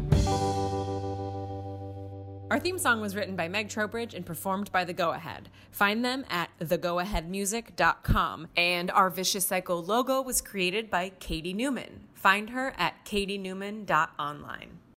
[2.50, 5.48] Our theme song was written by Meg Trowbridge and performed by The Go Ahead.
[5.70, 8.48] Find them at thegoaheadmusic.com.
[8.56, 12.08] And our Vicious Cycle logo was created by Katie Newman.
[12.12, 14.79] Find her at katienewman.online.